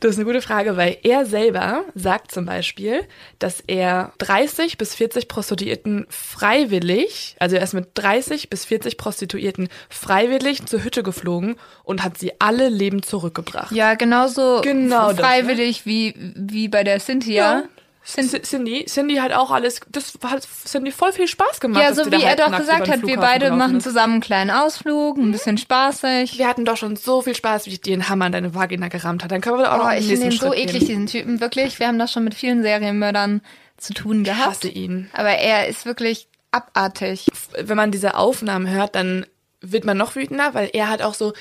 Das 0.00 0.12
ist 0.12 0.16
eine 0.16 0.24
gute 0.24 0.42
Frage, 0.42 0.76
weil 0.76 0.98
er 1.04 1.24
selber 1.24 1.84
sagt 1.94 2.32
zum 2.32 2.46
Beispiel, 2.46 3.02
dass 3.38 3.60
er 3.60 4.12
30 4.18 4.76
bis 4.76 4.94
40 4.94 5.28
Prostituierten 5.28 6.06
freiwillig, 6.08 7.36
also 7.38 7.56
er 7.56 7.62
ist 7.62 7.74
mit 7.74 7.90
30 7.94 8.50
bis 8.50 8.64
40 8.64 8.96
Prostituierten 8.96 9.68
freiwillig 9.88 10.66
zur 10.66 10.82
Hütte 10.82 11.02
geflogen 11.02 11.56
und 11.84 12.02
hat 12.02 12.18
sie 12.18 12.32
alle 12.40 12.68
lebend 12.68 13.04
zurückgebracht. 13.04 13.72
Ja, 13.72 13.94
genauso 14.00 14.60
Genau 14.62 15.08
das, 15.08 15.18
ne? 15.18 15.22
freiwillig 15.22 15.86
wie, 15.86 16.14
wie 16.16 16.66
bei 16.66 16.82
der 16.82 16.98
Cynthia. 16.98 17.62
C- 18.02 18.40
Cindy, 18.42 18.86
Cindy 18.86 19.16
hat 19.16 19.30
auch 19.32 19.50
alles, 19.50 19.78
das 19.90 20.14
hat 20.24 20.42
Cindy 20.66 20.90
voll 20.90 21.12
viel 21.12 21.28
Spaß 21.28 21.60
gemacht. 21.60 21.82
Ja, 21.82 21.94
so 21.94 22.06
wie 22.10 22.14
er 22.22 22.34
doch 22.34 22.44
halbnackt 22.44 22.62
gesagt 22.62 22.86
den 22.86 22.92
hat, 22.94 23.06
wir 23.06 23.16
beide 23.18 23.50
machen 23.52 23.80
zusammen 23.80 24.14
einen 24.14 24.20
kleinen 24.22 24.50
Ausflug, 24.50 25.18
ein 25.18 25.30
bisschen 25.30 25.58
spaßig. 25.58 26.38
Wir 26.38 26.48
hatten 26.48 26.64
doch 26.64 26.78
schon 26.78 26.96
so 26.96 27.20
viel 27.22 27.36
Spaß, 27.36 27.66
wie 27.66 27.70
ich 27.70 27.82
dir 27.82 27.92
einen 27.92 28.08
Hammer 28.08 28.26
in 28.26 28.32
deine 28.32 28.54
Vagina 28.54 28.88
gerammt 28.88 29.22
hat. 29.22 29.30
Dann 29.30 29.42
können 29.42 29.58
wir 29.58 29.70
auch 29.70 29.76
noch 29.76 29.84
Oh, 29.84 29.88
einen 29.88 30.00
ich 30.00 30.08
finde 30.08 30.26
ihn 30.26 30.32
so 30.32 30.52
eklig, 30.54 30.86
diesen 30.86 31.06
Typen, 31.06 31.40
wirklich. 31.40 31.78
Wir 31.78 31.86
haben 31.88 31.98
das 31.98 32.10
schon 32.10 32.24
mit 32.24 32.34
vielen 32.34 32.62
Serienmördern 32.62 33.42
zu 33.76 33.92
tun 33.92 34.22
Ich 34.22 34.28
gehabt. 34.28 34.46
hasse 34.56 34.68
ihn. 34.68 35.10
Aber 35.12 35.30
er 35.30 35.68
ist 35.68 35.84
wirklich 35.84 36.26
abartig. 36.52 37.26
wenn 37.62 37.76
man 37.76 37.90
diese 37.92 38.16
Aufnahmen 38.16 38.68
hört, 38.68 38.94
dann 38.94 39.26
wird 39.60 39.84
man 39.84 39.98
noch 39.98 40.16
wütender, 40.16 40.54
weil 40.54 40.70
er 40.72 40.88
halt 40.88 41.02
auch 41.02 41.12
so, 41.14 41.34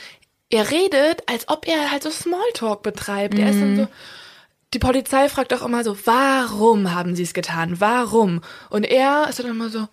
er 0.49 0.71
redet, 0.71 1.23
als 1.27 1.47
ob 1.47 1.67
er 1.67 1.91
halt 1.91 2.03
so 2.03 2.09
Smalltalk 2.09 2.81
betreibt. 2.83 3.37
Er 3.37 3.49
ist 3.49 3.61
dann 3.61 3.75
so, 3.75 3.87
die 4.73 4.79
Polizei 4.79 5.29
fragt 5.29 5.53
auch 5.53 5.61
immer 5.61 5.83
so, 5.83 5.97
warum 6.05 6.93
haben 6.93 7.15
sie 7.15 7.23
es 7.23 7.33
getan? 7.33 7.79
Warum? 7.79 8.41
Und 8.69 8.83
er 8.83 9.27
ist 9.29 9.39
dann 9.39 9.47
immer 9.47 9.69
so, 9.69 9.87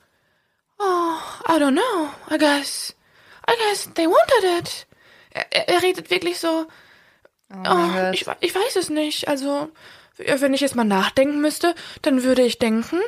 oh, 0.79 1.16
I 1.49 1.59
don't 1.59 1.73
know, 1.73 2.09
I 2.31 2.38
guess, 2.38 2.95
I 3.49 3.55
guess 3.59 3.90
they 3.95 4.07
wanted 4.07 4.59
it. 4.59 4.87
Er, 5.31 5.69
er, 5.69 5.83
redet 5.83 6.11
wirklich 6.11 6.38
so, 6.38 6.66
Oh 7.53 7.69
oh, 7.69 8.11
ich, 8.12 8.27
ich 8.40 8.55
weiß 8.55 8.77
es 8.77 8.90
nicht. 8.90 9.29
Also, 9.29 9.71
wenn 10.16 10.55
ich 10.55 10.61
jetzt 10.61 10.75
mal 10.75 10.85
nachdenken 10.85 11.40
müsste, 11.40 11.75
dann 12.03 12.23
würde 12.23 12.42
ich 12.42 12.59
denken, 12.59 12.99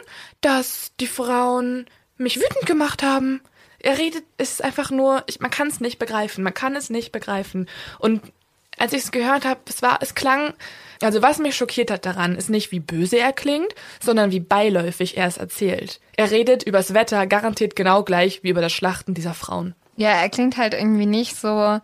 dass 0.41 0.93
die 1.01 1.07
Frauen 1.07 1.87
mich 2.17 2.37
wütend 2.37 2.67
gemacht 2.67 3.03
haben. 3.03 3.41
Er 3.81 3.99
redet, 3.99 4.25
es 4.39 4.53
ist 4.53 4.65
einfach 4.65 4.91
nur, 4.91 5.23
ich, 5.27 5.41
man 5.41 5.51
kann 5.51 5.69
es 5.69 5.81
nicht 5.81 5.99
begreifen. 5.99 6.43
Man 6.43 6.55
kann 6.55 6.75
es 6.75 6.91
nicht 6.91 7.13
begreifen. 7.13 7.69
Und 7.99 8.23
als 8.77 8.93
ich 8.93 9.05
es 9.05 9.11
gehört 9.11 9.45
habe, 9.45 9.61
es 9.69 9.83
war, 9.83 9.99
es 10.01 10.15
klang, 10.15 10.55
also 11.03 11.23
was 11.23 11.39
mich 11.39 11.57
schockiert 11.57 11.91
hat 11.91 12.07
daran, 12.07 12.37
ist 12.37 12.51
nicht, 12.51 12.73
wie 12.73 12.81
böse 12.81 13.19
er 13.19 13.33
klingt, 13.33 13.75
sondern 14.01 14.31
wie 14.31 14.41
beiläufig 14.41 15.17
er 15.17 15.27
es 15.27 15.37
erzählt. 15.37 16.01
Er 16.17 16.31
redet 16.31 16.63
übers 16.63 16.95
Wetter 16.95 17.27
garantiert 17.27 17.77
genau 17.77 18.03
gleich 18.03 18.43
wie 18.43 18.51
über 18.51 18.61
das 18.61 18.73
Schlachten 18.73 19.15
dieser 19.15 19.35
Frauen. 19.35 19.75
Ja, 19.97 20.11
er 20.11 20.29
klingt 20.29 20.57
halt 20.57 20.75
irgendwie 20.75 21.07
nicht 21.07 21.37
so, 21.37 21.81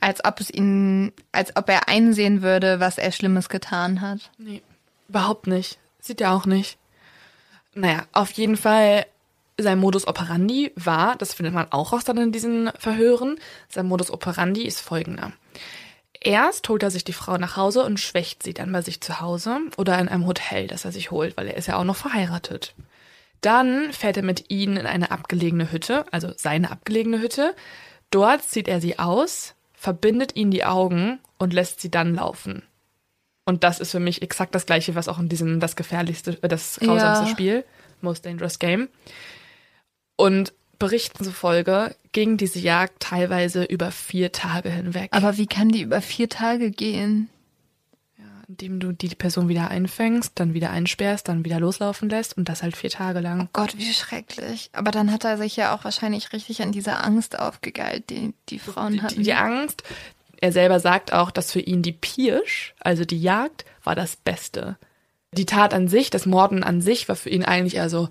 als 0.00 0.24
ob 0.24 0.40
es 0.40 0.50
ihn, 0.50 1.12
als 1.32 1.56
ob 1.56 1.68
er 1.68 1.88
einsehen 1.88 2.42
würde, 2.42 2.80
was 2.80 2.98
er 2.98 3.12
Schlimmes 3.12 3.48
getan 3.48 4.00
hat. 4.00 4.30
Nee, 4.38 4.62
überhaupt 5.08 5.46
nicht. 5.46 5.78
Sieht 6.00 6.20
er 6.20 6.32
auch 6.32 6.46
nicht. 6.46 6.78
Naja, 7.74 8.04
auf 8.12 8.30
jeden 8.32 8.56
Fall, 8.56 9.06
sein 9.58 9.78
Modus 9.78 10.06
operandi 10.06 10.72
war, 10.76 11.16
das 11.16 11.34
findet 11.34 11.54
man 11.54 11.70
auch 11.72 11.92
raus 11.92 12.04
dann 12.04 12.18
in 12.18 12.32
diesen 12.32 12.70
Verhören, 12.78 13.38
sein 13.68 13.86
Modus 13.86 14.10
operandi 14.10 14.62
ist 14.62 14.80
folgender. 14.80 15.32
Erst 16.20 16.68
holt 16.68 16.82
er 16.82 16.90
sich 16.90 17.04
die 17.04 17.12
Frau 17.12 17.38
nach 17.38 17.56
Hause 17.56 17.84
und 17.84 18.00
schwächt 18.00 18.42
sie 18.42 18.54
dann 18.54 18.72
bei 18.72 18.82
sich 18.82 19.00
zu 19.00 19.20
Hause 19.20 19.60
oder 19.76 19.98
in 19.98 20.08
einem 20.08 20.26
Hotel, 20.26 20.66
das 20.66 20.84
er 20.84 20.92
sich 20.92 21.10
holt, 21.10 21.36
weil 21.36 21.46
er 21.48 21.56
ist 21.56 21.68
ja 21.68 21.76
auch 21.76 21.84
noch 21.84 21.96
verheiratet. 21.96 22.74
Dann 23.40 23.92
fährt 23.92 24.16
er 24.16 24.22
mit 24.22 24.50
ihnen 24.50 24.76
in 24.76 24.86
eine 24.86 25.10
abgelegene 25.10 25.70
Hütte, 25.70 26.04
also 26.10 26.32
seine 26.36 26.70
abgelegene 26.70 27.20
Hütte. 27.20 27.54
Dort 28.10 28.42
zieht 28.42 28.66
er 28.66 28.80
sie 28.80 28.98
aus, 28.98 29.54
verbindet 29.74 30.36
ihnen 30.36 30.50
die 30.50 30.64
Augen 30.64 31.20
und 31.38 31.52
lässt 31.52 31.80
sie 31.80 31.90
dann 31.90 32.14
laufen. 32.14 32.62
Und 33.44 33.62
das 33.62 33.78
ist 33.78 33.92
für 33.92 34.00
mich 34.00 34.22
exakt 34.22 34.54
das 34.54 34.66
gleiche, 34.66 34.96
was 34.96 35.06
auch 35.06 35.20
in 35.20 35.28
diesem 35.28 35.60
das 35.60 35.76
gefährlichste, 35.76 36.38
äh, 36.42 36.48
das 36.48 36.80
grausamste 36.80 37.26
Ja. 37.26 37.30
Spiel, 37.30 37.64
Most 38.00 38.26
Dangerous 38.26 38.58
Game. 38.58 38.88
Und 40.16 40.52
Berichten 40.78 41.24
zufolge 41.24 41.94
ging 42.12 42.36
diese 42.36 42.58
Jagd 42.58 43.00
teilweise 43.00 43.64
über 43.64 43.90
vier 43.90 44.32
Tage 44.32 44.70
hinweg, 44.70 45.08
Aber 45.12 45.36
wie 45.36 45.46
kann 45.46 45.70
die 45.70 45.82
über 45.82 46.00
vier 46.00 46.28
Tage 46.28 46.70
gehen? 46.70 47.28
indem 48.48 48.78
du 48.78 48.92
die 48.92 49.08
Person 49.08 49.48
wieder 49.48 49.70
einfängst, 49.70 50.32
dann 50.36 50.54
wieder 50.54 50.70
einsperrst, 50.70 51.28
dann 51.28 51.44
wieder 51.44 51.58
loslaufen 51.58 52.08
lässt 52.08 52.36
und 52.36 52.48
das 52.48 52.62
halt 52.62 52.76
vier 52.76 52.90
Tage 52.90 53.20
lang. 53.20 53.48
Gott, 53.52 53.76
wie 53.76 53.92
schrecklich. 53.92 54.70
Aber 54.72 54.90
dann 54.90 55.10
hat 55.10 55.24
er 55.24 55.36
sich 55.36 55.56
ja 55.56 55.74
auch 55.74 55.84
wahrscheinlich 55.84 56.32
richtig 56.32 56.62
an 56.62 56.72
dieser 56.72 57.04
Angst 57.04 57.38
aufgegeilt, 57.38 58.08
die 58.10 58.34
die 58.48 58.58
Frauen 58.58 59.02
hatten. 59.02 59.16
die, 59.16 59.24
die 59.24 59.34
Angst, 59.34 59.82
er 60.40 60.52
selber 60.52 60.80
sagt 60.80 61.12
auch, 61.12 61.30
dass 61.30 61.52
für 61.52 61.60
ihn 61.60 61.82
die 61.82 61.92
Pirsch, 61.92 62.74
also 62.80 63.04
die 63.04 63.20
Jagd, 63.20 63.64
war 63.82 63.94
das 63.94 64.16
Beste. 64.16 64.76
Die 65.32 65.46
Tat 65.46 65.74
an 65.74 65.88
sich, 65.88 66.10
das 66.10 66.24
Morden 66.24 66.62
an 66.62 66.80
sich, 66.80 67.08
war 67.08 67.16
für 67.16 67.30
ihn 67.30 67.44
eigentlich 67.44 67.76
eher 67.76 67.90
so, 67.90 68.04
ah, 68.04 68.10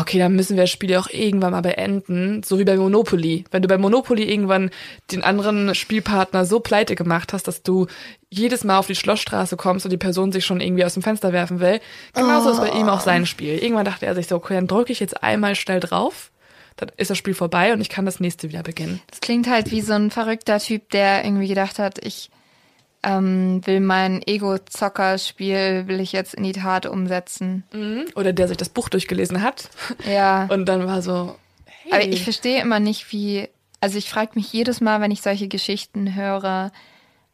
okay, 0.00 0.18
dann 0.18 0.34
müssen 0.34 0.56
wir 0.56 0.64
das 0.64 0.70
Spiel 0.70 0.90
ja 0.90 1.00
auch 1.00 1.10
irgendwann 1.10 1.52
mal 1.52 1.60
beenden, 1.60 2.42
so 2.42 2.58
wie 2.58 2.64
bei 2.64 2.76
Monopoly. 2.76 3.44
Wenn 3.50 3.62
du 3.62 3.68
bei 3.68 3.78
Monopoly 3.78 4.30
irgendwann 4.30 4.70
den 5.10 5.22
anderen 5.22 5.74
Spielpartner 5.74 6.44
so 6.44 6.60
pleite 6.60 6.94
gemacht 6.94 7.32
hast, 7.32 7.48
dass 7.48 7.62
du 7.62 7.86
jedes 8.30 8.64
Mal 8.64 8.78
auf 8.78 8.86
die 8.86 8.94
Schlossstraße 8.94 9.56
kommst 9.56 9.84
und 9.84 9.90
die 9.90 9.98
Person 9.98 10.32
sich 10.32 10.44
schon 10.44 10.60
irgendwie 10.60 10.84
aus 10.84 10.94
dem 10.94 11.02
Fenster 11.02 11.32
werfen 11.32 11.60
will, 11.60 11.80
genauso 12.14 12.50
ist 12.50 12.60
bei 12.60 12.70
ihm 12.70 12.88
auch 12.88 13.00
sein 13.00 13.26
Spiel. 13.26 13.58
Irgendwann 13.58 13.84
dachte 13.84 14.06
er 14.06 14.14
sich 14.14 14.28
so, 14.28 14.36
okay, 14.36 14.54
dann 14.54 14.68
drücke 14.68 14.92
ich 14.92 15.00
jetzt 15.00 15.22
einmal 15.22 15.54
schnell 15.54 15.80
drauf, 15.80 16.30
dann 16.76 16.90
ist 16.96 17.10
das 17.10 17.18
Spiel 17.18 17.34
vorbei 17.34 17.72
und 17.72 17.80
ich 17.80 17.88
kann 17.88 18.06
das 18.06 18.20
nächste 18.20 18.48
wieder 18.48 18.62
beginnen. 18.62 19.00
Das 19.10 19.20
klingt 19.20 19.48
halt 19.48 19.70
wie 19.70 19.82
so 19.82 19.92
ein 19.92 20.10
verrückter 20.10 20.58
Typ, 20.58 20.90
der 20.90 21.24
irgendwie 21.24 21.48
gedacht 21.48 21.78
hat, 21.78 22.04
ich 22.04 22.30
ähm, 23.02 23.60
will 23.66 23.80
mein 23.80 24.22
Ego-Zocker-Spiel, 24.26 25.84
will 25.88 26.00
ich 26.00 26.12
jetzt 26.12 26.34
in 26.34 26.44
die 26.44 26.52
Tat 26.52 26.86
umsetzen. 26.86 27.64
Oder 28.14 28.32
der 28.32 28.48
sich 28.48 28.56
das 28.56 28.68
Buch 28.68 28.88
durchgelesen 28.88 29.42
hat 29.42 29.68
Ja. 30.10 30.46
und 30.50 30.66
dann 30.66 30.86
war 30.86 31.02
so, 31.02 31.36
hey, 31.84 31.92
Aber 31.92 32.04
ich 32.04 32.24
verstehe 32.24 32.60
immer 32.60 32.80
nicht, 32.80 33.12
wie. 33.12 33.48
Also 33.80 33.98
ich 33.98 34.08
frage 34.08 34.32
mich 34.34 34.52
jedes 34.52 34.80
Mal, 34.80 35.00
wenn 35.00 35.10
ich 35.10 35.22
solche 35.22 35.48
Geschichten 35.48 36.14
höre, 36.14 36.70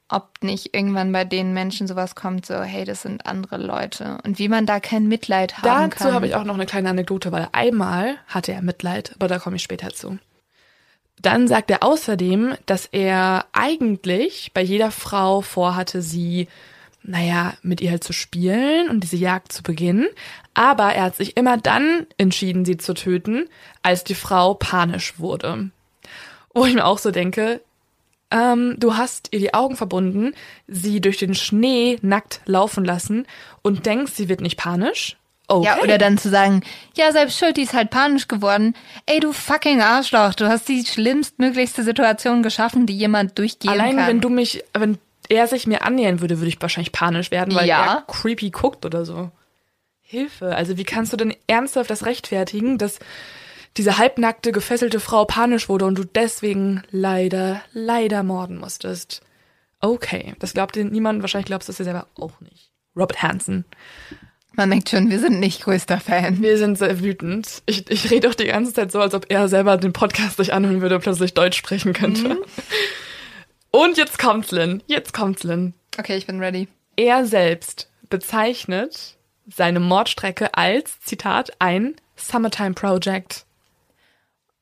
ob 0.09 0.31
nicht 0.41 0.75
irgendwann 0.75 1.13
bei 1.13 1.27
den 1.27 1.53
Menschen 1.53 1.87
sowas 1.87 2.15
kommt, 2.15 2.47
so, 2.47 2.63
hey, 2.63 2.87
das 2.87 3.03
sind 3.03 3.27
andere 3.27 3.59
Leute. 3.59 4.17
Und 4.25 4.39
wie 4.39 4.49
man 4.49 4.65
da 4.65 4.81
kein 4.81 5.07
Mitleid 5.07 5.59
haben 5.59 5.91
kann. 5.91 5.91
dazu 5.91 6.15
habe 6.15 6.27
ich 6.27 6.35
auch 6.35 6.45
noch 6.45 6.55
eine 6.55 6.65
kleine 6.65 6.89
Anekdote, 6.89 7.31
weil 7.33 7.49
einmal 7.53 8.17
hatte 8.27 8.53
er 8.55 8.63
Mitleid, 8.63 9.13
aber 9.17 9.29
da 9.29 9.39
komme 9.39 9.57
ich 9.57 9.63
später 9.63 9.91
zu. 9.91 10.19
Dann 11.23 11.49
sagt 11.49 11.71
er 11.71 11.83
außerdem, 11.83 12.55
dass 12.67 12.87
er 12.87 13.47
eigentlich 13.53 14.53
bei 14.55 14.63
jeder 14.63 14.91
Frau 14.91 15.41
vorhatte, 15.41 16.03
sie, 16.03 16.49
naja, 17.03 17.55
mit 17.63 17.81
ihr 17.81 17.91
halt 17.91 18.05
zu 18.05 18.13
spielen 18.13 18.89
und 18.89 19.01
diese 19.01 19.17
Jagd 19.17 19.53
zu 19.53 19.63
beginnen. 19.63 20.07
Aber 20.55 20.93
er 20.95 21.05
hat 21.05 21.17
sich 21.17 21.37
immer 21.37 21.57
dann 21.57 22.07
entschieden, 22.19 22.65
sie 22.65 22.77
zu 22.77 22.95
töten, 22.95 23.49
als 23.83 24.05
die 24.05 24.15
Frau 24.15 24.55
panisch 24.55 25.19
wurde. 25.19 25.71
Wo 26.55 26.65
ich 26.65 26.75
mir 26.75 26.85
auch 26.85 26.99
so 26.99 27.11
denke, 27.11 27.61
ähm, 28.31 28.77
du 28.79 28.97
hast 28.97 29.29
ihr 29.33 29.41
die 29.41 29.55
Augen 29.55 29.77
verbunden, 29.77 30.35
sie 30.67 31.01
durch 31.01 31.19
den 31.19 31.35
Schnee 31.35 31.99
nackt 32.03 32.41
laufen 32.45 32.85
lassen 32.85 33.27
und 33.63 33.87
denkst, 33.87 34.13
sie 34.15 34.29
wird 34.29 34.41
nicht 34.41 34.59
panisch. 34.59 35.17
Okay. 35.51 35.65
Ja, 35.67 35.79
oder 35.83 35.97
dann 35.97 36.19
zu 36.19 36.29
sagen, 36.29 36.63
ja, 36.95 37.11
selbst 37.11 37.39
schuld, 37.39 37.57
die 37.57 37.63
ist 37.63 37.73
halt 37.73 37.89
panisch 37.91 38.29
geworden. 38.29 38.75
Ey, 39.07 39.19
du 39.19 39.33
fucking 39.33 39.81
Arschloch, 39.81 40.35
du 40.35 40.47
hast 40.47 40.69
die 40.69 40.85
schlimmstmöglichste 40.85 41.83
Situation 41.85 42.43
geschaffen, 42.43 42.85
die 42.87 42.97
jemand 42.97 43.39
durchgehen 43.39 43.71
Allein 43.71 43.97
kann. 43.97 44.07
wenn 44.09 44.21
du 44.21 44.29
mich, 44.29 44.63
wenn 44.75 44.99
er 45.31 45.47
sich 45.47 45.67
mir 45.67 45.83
annähern 45.85 46.21
würde, 46.21 46.39
würde 46.39 46.49
ich 46.49 46.61
wahrscheinlich 46.61 46.93
panisch 46.93 47.31
werden, 47.31 47.55
weil 47.55 47.67
Ja. 47.67 47.87
er 47.97 48.03
creepy 48.07 48.51
guckt 48.51 48.85
oder 48.85 49.07
so. 49.07 49.31
Hilfe. 50.03 50.55
Also 50.55 50.77
wie 50.77 50.85
kannst 50.85 51.13
du 51.13 51.17
denn 51.17 51.35
ernsthaft 51.47 51.91
das 51.91 52.05
rechtfertigen, 52.07 52.77
dass 52.79 52.99
diese 53.77 53.97
halbnackte, 53.99 54.53
gefesselte 54.53 55.01
Frau 55.01 55.25
panisch 55.25 55.69
wurde 55.69 55.85
und 55.87 55.97
du 55.97 56.05
deswegen 56.05 56.83
leider, 56.91 57.63
leider 57.73 58.23
morden 58.23 58.59
musstest? 58.59 59.23
Okay, 59.81 60.35
das 60.41 60.53
glaubt 60.55 60.77
dir 60.77 60.85
niemand. 60.85 61.23
Wahrscheinlich 61.23 61.47
glaubst 61.47 61.69
du 61.69 61.73
es 61.73 61.79
dir 61.79 61.85
selber 61.85 62.07
auch 62.19 62.41
nicht. 62.41 62.71
Robert 62.97 63.23
Hansen. 63.23 63.65
Man 64.59 64.71
merkt 64.71 64.89
schon, 64.91 65.09
wir 65.09 65.21
sind 65.21 65.39
nicht 65.39 65.63
größter 65.63 66.01
Fan. 66.01 66.43
Wir 66.43 66.59
sind 66.59 66.79
sehr 66.79 66.99
wütend. 67.01 67.63
Ich, 67.67 67.89
ich 67.89 68.11
rede 68.11 68.29
auch 68.29 68.35
die 68.35 68.47
ganze 68.47 68.73
Zeit 68.73 68.91
so, 68.91 69.01
als 69.01 69.15
ob 69.15 69.27
er 69.29 69.49
selber 69.49 69.77
den 69.77 69.93
Podcast 69.93 70.37
sich 70.37 70.53
anhören 70.53 70.81
würde 70.81 70.97
und 70.97 71.03
plötzlich 71.03 71.33
Deutsch 71.33 71.57
sprechen 71.57 71.93
könnte. 71.93 72.43
Und 73.71 73.97
jetzt 73.99 74.19
kommt's, 74.19 74.51
Lynn. 74.51 74.83
Jetzt 74.89 75.13
kommt's, 75.13 75.45
Lynn. 75.45 75.75
Okay, 75.97 76.17
ich 76.17 76.27
bin 76.27 76.41
ready. 76.41 76.67
Er 76.97 77.25
selbst 77.25 77.89
bezeichnet 78.11 79.17
seine 79.47 79.79
Mordstrecke 79.79 80.53
als, 80.55 80.99
Zitat, 81.03 81.53
ein 81.61 81.95
Summertime 82.17 82.75
Project. 82.75 83.47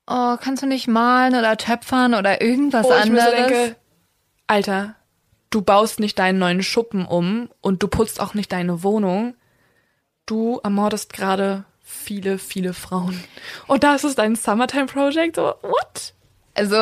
Oh, 0.06 0.36
kannst 0.38 0.62
du 0.62 0.66
nicht 0.66 0.88
malen 0.88 1.34
oder 1.34 1.56
töpfern 1.56 2.12
oder 2.12 2.42
irgendwas 2.42 2.84
Wo 2.84 2.90
ich 2.90 3.00
anderes? 3.00 3.24
mir 3.24 3.30
so 3.30 3.34
denke, 3.34 3.76
Alter, 4.46 4.94
du 5.48 5.62
baust 5.62 6.00
nicht 6.00 6.18
deinen 6.18 6.38
neuen 6.38 6.62
Schuppen 6.62 7.06
um 7.06 7.48
und 7.62 7.82
du 7.82 7.88
putzt 7.88 8.20
auch 8.20 8.34
nicht 8.34 8.52
deine 8.52 8.82
Wohnung. 8.82 9.34
Du 10.26 10.60
ermordest 10.62 11.12
gerade 11.12 11.64
viele, 11.82 12.38
viele 12.38 12.74
Frauen. 12.74 13.22
Und 13.66 13.84
das 13.84 14.04
ist 14.04 14.18
dein 14.18 14.34
Summertime 14.34 14.86
Project? 14.86 15.36
So, 15.36 15.54
what? 15.62 16.12
also, 16.56 16.76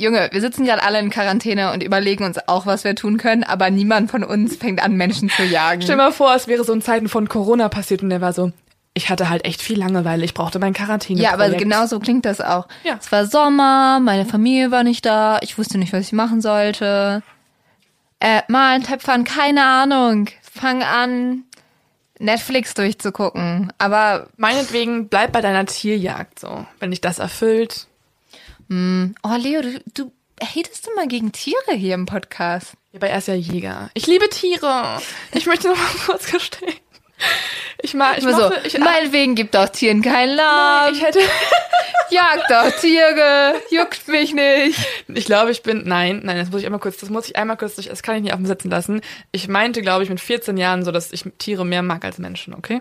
Junge, 0.00 0.28
wir 0.32 0.40
sitzen 0.40 0.64
gerade 0.64 0.82
alle 0.82 0.98
in 1.00 1.10
Quarantäne 1.10 1.72
und 1.72 1.82
überlegen 1.82 2.24
uns 2.24 2.38
auch, 2.48 2.66
was 2.66 2.84
wir 2.84 2.94
tun 2.94 3.18
können, 3.18 3.44
aber 3.44 3.70
niemand 3.70 4.10
von 4.10 4.24
uns 4.24 4.56
fängt 4.56 4.82
an, 4.82 4.94
Menschen 4.94 5.28
zu 5.28 5.42
jagen. 5.42 5.82
Stell 5.82 5.96
dir 5.96 6.02
mal 6.02 6.12
vor, 6.12 6.34
es 6.34 6.46
wäre 6.46 6.64
so 6.64 6.72
in 6.72 6.82
Zeiten 6.82 7.08
von 7.08 7.28
Corona 7.28 7.68
passiert 7.68 8.02
und 8.02 8.10
der 8.10 8.20
war 8.20 8.32
so, 8.32 8.52
ich 8.94 9.10
hatte 9.10 9.28
halt 9.28 9.44
echt 9.44 9.60
viel 9.60 9.78
Langeweile, 9.78 10.24
ich 10.24 10.34
brauchte 10.34 10.58
mein 10.58 10.72
Quarantäne. 10.72 11.20
Ja, 11.20 11.32
aber 11.32 11.50
genau 11.50 11.86
so 11.86 11.98
klingt 11.98 12.24
das 12.24 12.40
auch. 12.40 12.68
Ja. 12.84 12.96
Es 13.00 13.10
war 13.10 13.26
Sommer, 13.26 14.00
meine 14.00 14.24
Familie 14.24 14.70
war 14.70 14.84
nicht 14.84 15.04
da, 15.04 15.38
ich 15.42 15.58
wusste 15.58 15.78
nicht, 15.78 15.92
was 15.92 16.06
ich 16.06 16.12
machen 16.12 16.40
sollte. 16.40 17.22
Äh, 18.20 18.42
malen, 18.48 18.82
töpfern, 18.82 19.24
keine 19.24 19.64
Ahnung. 19.64 20.28
Fang 20.42 20.82
an, 20.82 21.44
Netflix 22.18 22.74
durchzugucken. 22.74 23.72
Aber, 23.78 24.28
Meinetwegen 24.36 25.08
bleib 25.08 25.32
bei 25.32 25.40
deiner 25.40 25.66
Tierjagd 25.66 26.40
so. 26.40 26.66
Wenn 26.80 26.90
dich 26.90 27.00
das 27.00 27.18
erfüllt. 27.18 27.86
oh 28.70 29.36
Leo, 29.36 29.62
du, 29.62 29.80
du 29.94 30.12
hatest 30.42 30.88
immer 30.88 31.06
gegen 31.06 31.32
Tiere 31.32 31.74
hier 31.74 31.94
im 31.94 32.06
Podcast. 32.06 32.74
Ja, 32.92 32.98
aber 32.98 33.08
er 33.08 33.18
ist 33.18 33.28
ja 33.28 33.34
Jäger. 33.34 33.90
Ich 33.94 34.06
liebe 34.06 34.28
Tiere. 34.28 35.00
Ich 35.32 35.46
möchte 35.46 35.68
noch 35.68 35.76
mal 35.76 36.06
kurz 36.06 36.30
gestehen. 36.30 36.74
Ich 37.80 37.94
mag, 37.94 38.18
ich 38.18 38.24
Immer 38.24 38.36
so, 38.36 38.52
ich, 38.64 38.78
meinetwegen 38.78 39.34
gibt 39.34 39.54
doch 39.54 39.68
Tieren 39.68 40.02
keinen 40.02 40.36
Namen. 40.36 40.94
ich 40.94 41.02
hätte, 41.02 41.20
Jagt 42.10 42.50
doch 42.50 42.80
Tiere, 42.80 43.54
juckt 43.70 44.08
mich 44.08 44.34
nicht. 44.34 44.78
ich 45.08 45.26
glaube, 45.26 45.50
ich 45.50 45.62
bin, 45.62 45.82
nein, 45.84 46.22
nein, 46.24 46.38
das 46.38 46.50
muss 46.50 46.60
ich 46.60 46.66
einmal 46.66 46.80
kurz, 46.80 46.96
das 46.96 47.10
muss 47.10 47.26
ich 47.26 47.36
einmal 47.36 47.56
kurz 47.56 47.74
durch, 47.74 47.88
das 47.88 48.02
kann 48.02 48.16
ich 48.16 48.22
nicht 48.22 48.32
auf 48.32 48.38
dem 48.38 48.46
Sitzen 48.46 48.70
lassen. 48.70 49.00
Ich 49.30 49.48
meinte, 49.48 49.82
glaube 49.82 50.04
ich, 50.04 50.10
mit 50.10 50.20
14 50.20 50.56
Jahren 50.56 50.84
so, 50.84 50.90
dass 50.90 51.12
ich 51.12 51.24
Tiere 51.38 51.66
mehr 51.66 51.82
mag 51.82 52.04
als 52.04 52.18
Menschen, 52.18 52.54
okay? 52.54 52.80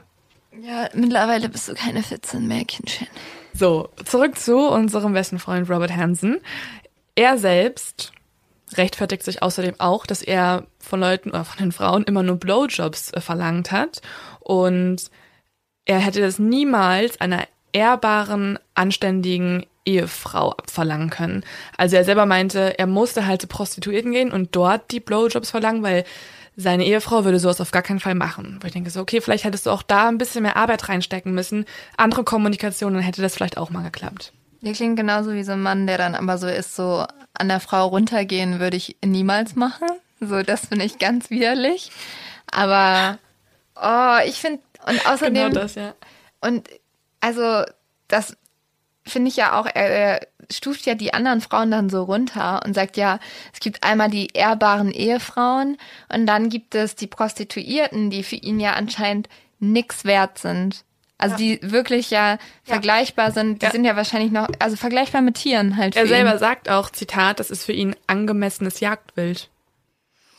Ja, 0.62 0.89
mittlerweile 0.93 1.50
bist 1.50 1.67
du 1.67 1.73
keine 1.73 2.02
14 2.02 2.47
Mädchenchen. 2.47 3.08
So, 3.54 3.89
zurück 4.06 4.38
zu 4.38 4.58
unserem 4.58 5.13
besten 5.13 5.39
Freund 5.39 5.69
Robert 5.69 5.95
Hansen. 5.95 6.39
Er 7.15 7.38
selbst 7.38 8.12
rechtfertigt 8.75 9.23
sich 9.23 9.41
außerdem 9.41 9.75
auch, 9.80 10.06
dass 10.06 10.21
er 10.21 10.65
von 10.80 10.99
Leuten 10.99 11.30
oder 11.30 11.45
von 11.45 11.58
den 11.58 11.71
Frauen 11.71 12.03
immer 12.03 12.23
nur 12.23 12.38
Blowjobs 12.38 13.13
äh, 13.13 13.21
verlangt 13.21 13.71
hat 13.71 14.01
und 14.39 15.10
er 15.86 15.99
hätte 15.99 16.19
das 16.19 16.38
niemals 16.38 17.21
einer 17.21 17.47
ehrbaren, 17.71 18.60
anständigen 18.75 19.65
Ehefrau 19.86 20.51
abverlangen 20.51 21.10
können. 21.10 21.43
Also 21.77 21.95
er 21.95 22.03
selber 22.03 22.25
meinte, 22.25 22.77
er 22.77 22.88
musste 22.88 23.25
halt 23.25 23.41
zu 23.41 23.47
Prostituierten 23.47 24.12
gehen 24.12 24.32
und 24.32 24.56
dort 24.56 24.91
die 24.91 24.99
Blowjobs 24.99 25.49
verlangen, 25.49 25.84
weil 25.84 26.03
seine 26.58 26.86
Ehefrau 26.86 27.23
würde 27.23 27.39
sowas 27.39 27.62
auf 27.62 27.71
gar 27.71 27.84
keinen 27.84 27.99
Fall 27.99 28.15
machen. 28.15 28.60
Wo 28.62 28.67
ich 28.67 28.73
denke 28.73 28.89
so, 28.89 28.99
okay, 28.99 29.21
vielleicht 29.21 29.45
hättest 29.45 29.67
du 29.67 29.69
auch 29.69 29.84
da 29.84 30.10
ein 30.10 30.17
bisschen 30.17 30.43
mehr 30.43 30.58
Arbeit 30.58 30.89
reinstecken 30.89 31.34
müssen, 31.34 31.65
andere 31.95 32.23
Kommunikation, 32.23 32.93
dann 32.93 33.03
hätte 33.03 33.21
das 33.21 33.36
vielleicht 33.36 33.58
auch 33.58 33.69
mal 33.69 33.84
geklappt. 33.84 34.34
Der 34.61 34.73
klingt 34.73 34.97
genauso 34.97 35.33
wie 35.33 35.43
so 35.43 35.51
ein 35.53 35.61
Mann, 35.61 35.87
der 35.87 35.97
dann 35.97 36.15
aber 36.15 36.37
so 36.37 36.47
ist, 36.47 36.75
so 36.75 37.05
an 37.33 37.47
der 37.47 37.59
Frau 37.59 37.87
runtergehen 37.87 38.59
würde 38.59 38.77
ich 38.77 38.97
niemals 39.05 39.55
machen. 39.55 39.87
So, 40.19 40.41
das 40.41 40.67
finde 40.67 40.85
ich 40.85 40.97
ganz 40.97 41.29
widerlich. 41.29 41.91
Aber, 42.51 43.19
oh, 43.75 44.17
ich 44.25 44.39
finde, 44.39 44.61
und 44.87 45.05
außerdem, 45.05 45.33
Genau 45.33 45.49
das, 45.49 45.75
ja. 45.75 45.93
und 46.41 46.67
also, 47.19 47.63
das 48.07 48.35
finde 49.05 49.29
ich 49.29 49.37
ja 49.37 49.59
auch, 49.59 49.65
er, 49.65 49.89
er 49.89 50.27
stuft 50.51 50.85
ja 50.85 50.95
die 50.95 51.13
anderen 51.13 51.41
Frauen 51.41 51.71
dann 51.71 51.89
so 51.89 52.03
runter 52.03 52.61
und 52.65 52.73
sagt 52.73 52.97
ja, 52.97 53.19
es 53.53 53.59
gibt 53.59 53.83
einmal 53.83 54.09
die 54.09 54.27
ehrbaren 54.27 54.91
Ehefrauen 54.91 55.77
und 56.13 56.25
dann 56.25 56.49
gibt 56.49 56.73
es 56.75 56.95
die 56.95 57.07
Prostituierten, 57.07 58.09
die 58.09 58.23
für 58.23 58.35
ihn 58.35 58.59
ja 58.59 58.73
anscheinend 58.73 59.29
nix 59.59 60.05
wert 60.05 60.37
sind. 60.37 60.83
Also 61.19 61.36
die 61.36 61.60
wirklich 61.63 62.12
ja, 62.12 62.38
vergleichbar 62.63 63.32
sind, 63.32 63.62
die 63.62 63.65
Ja. 63.65 63.71
sind 63.71 63.86
ja 63.86 63.95
wahrscheinlich 63.95 64.32
noch, 64.32 64.47
also 64.60 64.75
vergleichbar 64.75 65.21
mit 65.21 65.36
Tieren 65.36 65.75
halt. 65.77 65.95
Er 65.95 66.08
selber 66.08 66.34
ihn. 66.34 66.39
sagt 66.39 66.69
auch, 66.69 66.91
Zitat, 66.91 67.39
das 67.39 67.49
ist 67.49 67.63
für 67.65 67.71
ihn 67.73 67.95
angemessenes 68.06 68.80
Jagdwild. 68.80 69.49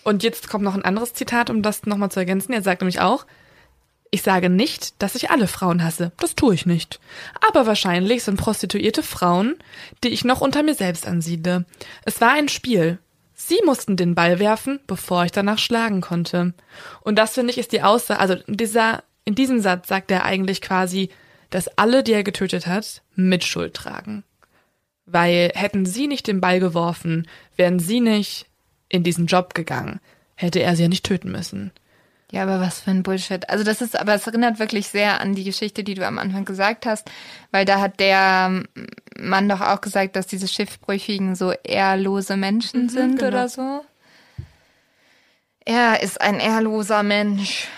Und 0.05 0.23
jetzt 0.23 0.49
kommt 0.49 0.64
noch 0.64 0.75
ein 0.75 0.85
anderes 0.85 1.14
Zitat, 1.14 1.51
um 1.51 1.62
das 1.62 1.85
nochmal 1.85 2.11
zu 2.11 2.21
ergänzen. 2.21 2.53
Er 2.53 2.62
sagt 2.62 2.81
nämlich 2.81 3.01
auch, 3.01 3.27
ich 4.11 4.23
sage 4.23 4.49
nicht, 4.49 5.03
dass 5.03 5.17
ich 5.17 5.31
alle 5.31 5.49
Frauen 5.49 5.85
hasse. 5.85 6.12
Das 6.19 6.35
tue 6.35 6.55
ich 6.55 6.64
nicht. 6.64 6.99
Aber 7.47 7.67
wahrscheinlich 7.67 8.23
sind 8.25 8.38
prostituierte 8.41 9.03
Frauen, 9.03 9.57
die 10.03 10.09
ich 10.09 10.25
noch 10.25 10.41
unter 10.41 10.62
mir 10.62 10.75
selbst 10.75 11.07
ansiedle. 11.07 11.67
Es 12.05 12.21
war 12.21 12.31
ein 12.33 12.49
Spiel. 12.49 12.99
Sie 13.35 13.61
mussten 13.67 13.97
den 13.97 14.14
Ball 14.14 14.38
werfen, 14.38 14.81
bevor 14.87 15.25
ich 15.25 15.33
danach 15.33 15.59
schlagen 15.59 16.01
konnte. 16.01 16.55
Und 17.03 17.17
das 17.19 17.35
finde 17.35 17.51
ich 17.53 17.59
ist 17.59 17.73
die 17.73 17.83
Aussage, 17.83 18.19
also 18.21 18.37
dieser, 18.47 19.03
in 19.29 19.35
diesem 19.35 19.61
Satz 19.61 19.88
sagt 19.88 20.11
er 20.11 20.25
eigentlich 20.25 20.62
quasi, 20.62 21.11
dass 21.51 21.69
alle, 21.77 22.03
die 22.03 22.14
er 22.14 22.23
getötet 22.23 22.67
hat, 22.67 23.03
Mitschuld 23.14 23.75
tragen. 23.75 24.25
Weil 25.05 25.53
hätten 25.55 25.85
sie 25.85 26.07
nicht 26.07 26.27
den 26.27 26.41
Ball 26.41 26.61
geworfen, 26.61 27.29
wären 27.55 27.79
sie 27.79 28.01
nicht 28.01 28.47
in 28.88 29.03
diesen 29.03 29.27
Job 29.27 29.53
gegangen, 29.53 30.01
hätte 30.35 30.61
er 30.61 30.75
sie 30.77 30.85
ja 30.85 30.88
nicht 30.88 31.05
töten 31.05 31.31
müssen. 31.31 31.73
Ja, 32.33 32.43
aber 32.43 32.59
was 32.59 32.81
für 32.81 32.91
ein 32.91 33.03
Bullshit. 33.03 33.49
Also 33.51 33.64
das 33.64 33.83
ist, 33.83 34.01
aber 34.01 34.14
es 34.14 34.27
erinnert 34.27 34.59
wirklich 34.59 34.88
sehr 34.88 35.21
an 35.21 35.35
die 35.35 35.45
Geschichte, 35.45 35.85
die 35.85 35.95
du 35.95 36.07
am 36.07 36.19
Anfang 36.19 36.47
gesagt 36.47 36.87
hast, 36.87 37.11
weil 37.51 37.67
da 37.67 37.81
hat 37.81 38.01
der 38.01 38.64
Mann 39.19 39.49
doch 39.49 39.61
auch 39.61 39.83
gesagt, 39.83 40.17
dass 40.17 40.27
diese 40.27 40.49
Schiffbrüchigen 40.49 41.35
so 41.35 41.53
ehrlose 41.64 42.38
Menschen 42.38 42.88
sind 42.88 43.19
genau. 43.19 43.29
oder 43.29 43.49
so. 43.51 43.85
Er 45.67 46.03
ist 46.03 46.19
ein 46.19 46.41
ehrloser 46.41 47.03
Mensch. 47.03 47.69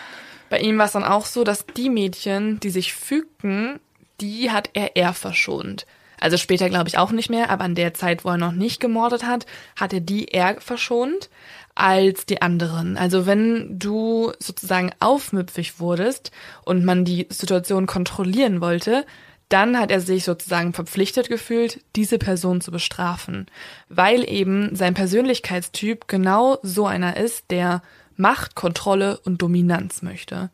Bei 0.51 0.59
ihm 0.59 0.77
war 0.77 0.87
es 0.87 0.93
dann 0.93 1.05
auch 1.05 1.25
so, 1.25 1.45
dass 1.45 1.65
die 1.65 1.89
Mädchen, 1.89 2.61
die 2.61 2.71
sich 2.71 2.93
fügten, 2.93 3.81
die 4.21 4.51
hat 4.51 4.69
er 4.75 4.97
eher 4.97 5.15
verschont. 5.15 5.87
Also 6.21 6.37
später 6.37 6.69
glaube 6.69 6.89
ich 6.89 6.99
auch 6.99 7.13
nicht 7.13 7.31
mehr, 7.31 7.49
aber 7.49 7.65
an 7.65 7.75
der 7.75 7.95
Zeit, 7.95 8.25
wo 8.25 8.29
er 8.29 8.37
noch 8.37 8.53
nicht 8.53 8.79
gemordet 8.79 9.25
hat, 9.25 9.47
hat 9.77 9.95
er 9.95 10.01
die 10.01 10.27
eher 10.27 10.61
verschont 10.61 11.31
als 11.75 12.27
die 12.27 12.43
anderen. 12.43 12.99
Also 12.99 13.25
wenn 13.25 13.79
du 13.79 14.33
sozusagen 14.39 14.91
aufmüpfig 15.01 15.81
wurdest 15.81 16.31
und 16.65 16.85
man 16.85 17.07
die 17.07 17.27
Situation 17.31 17.87
kontrollieren 17.87 18.61
wollte, 18.61 19.07
dann 19.49 19.79
hat 19.79 19.91
er 19.91 20.01
sich 20.01 20.25
sozusagen 20.25 20.75
verpflichtet 20.75 21.29
gefühlt, 21.29 21.81
diese 21.97 22.19
Person 22.19 22.61
zu 22.61 22.71
bestrafen, 22.71 23.47
weil 23.89 24.29
eben 24.29 24.77
sein 24.77 24.95
Persönlichkeitstyp 24.95 26.07
genau 26.07 26.59
so 26.63 26.87
einer 26.87 27.17
ist, 27.17 27.51
der 27.51 27.83
Macht, 28.21 28.55
Kontrolle 28.55 29.19
und 29.25 29.43
Dominanz 29.43 30.03
möchte. 30.03 30.51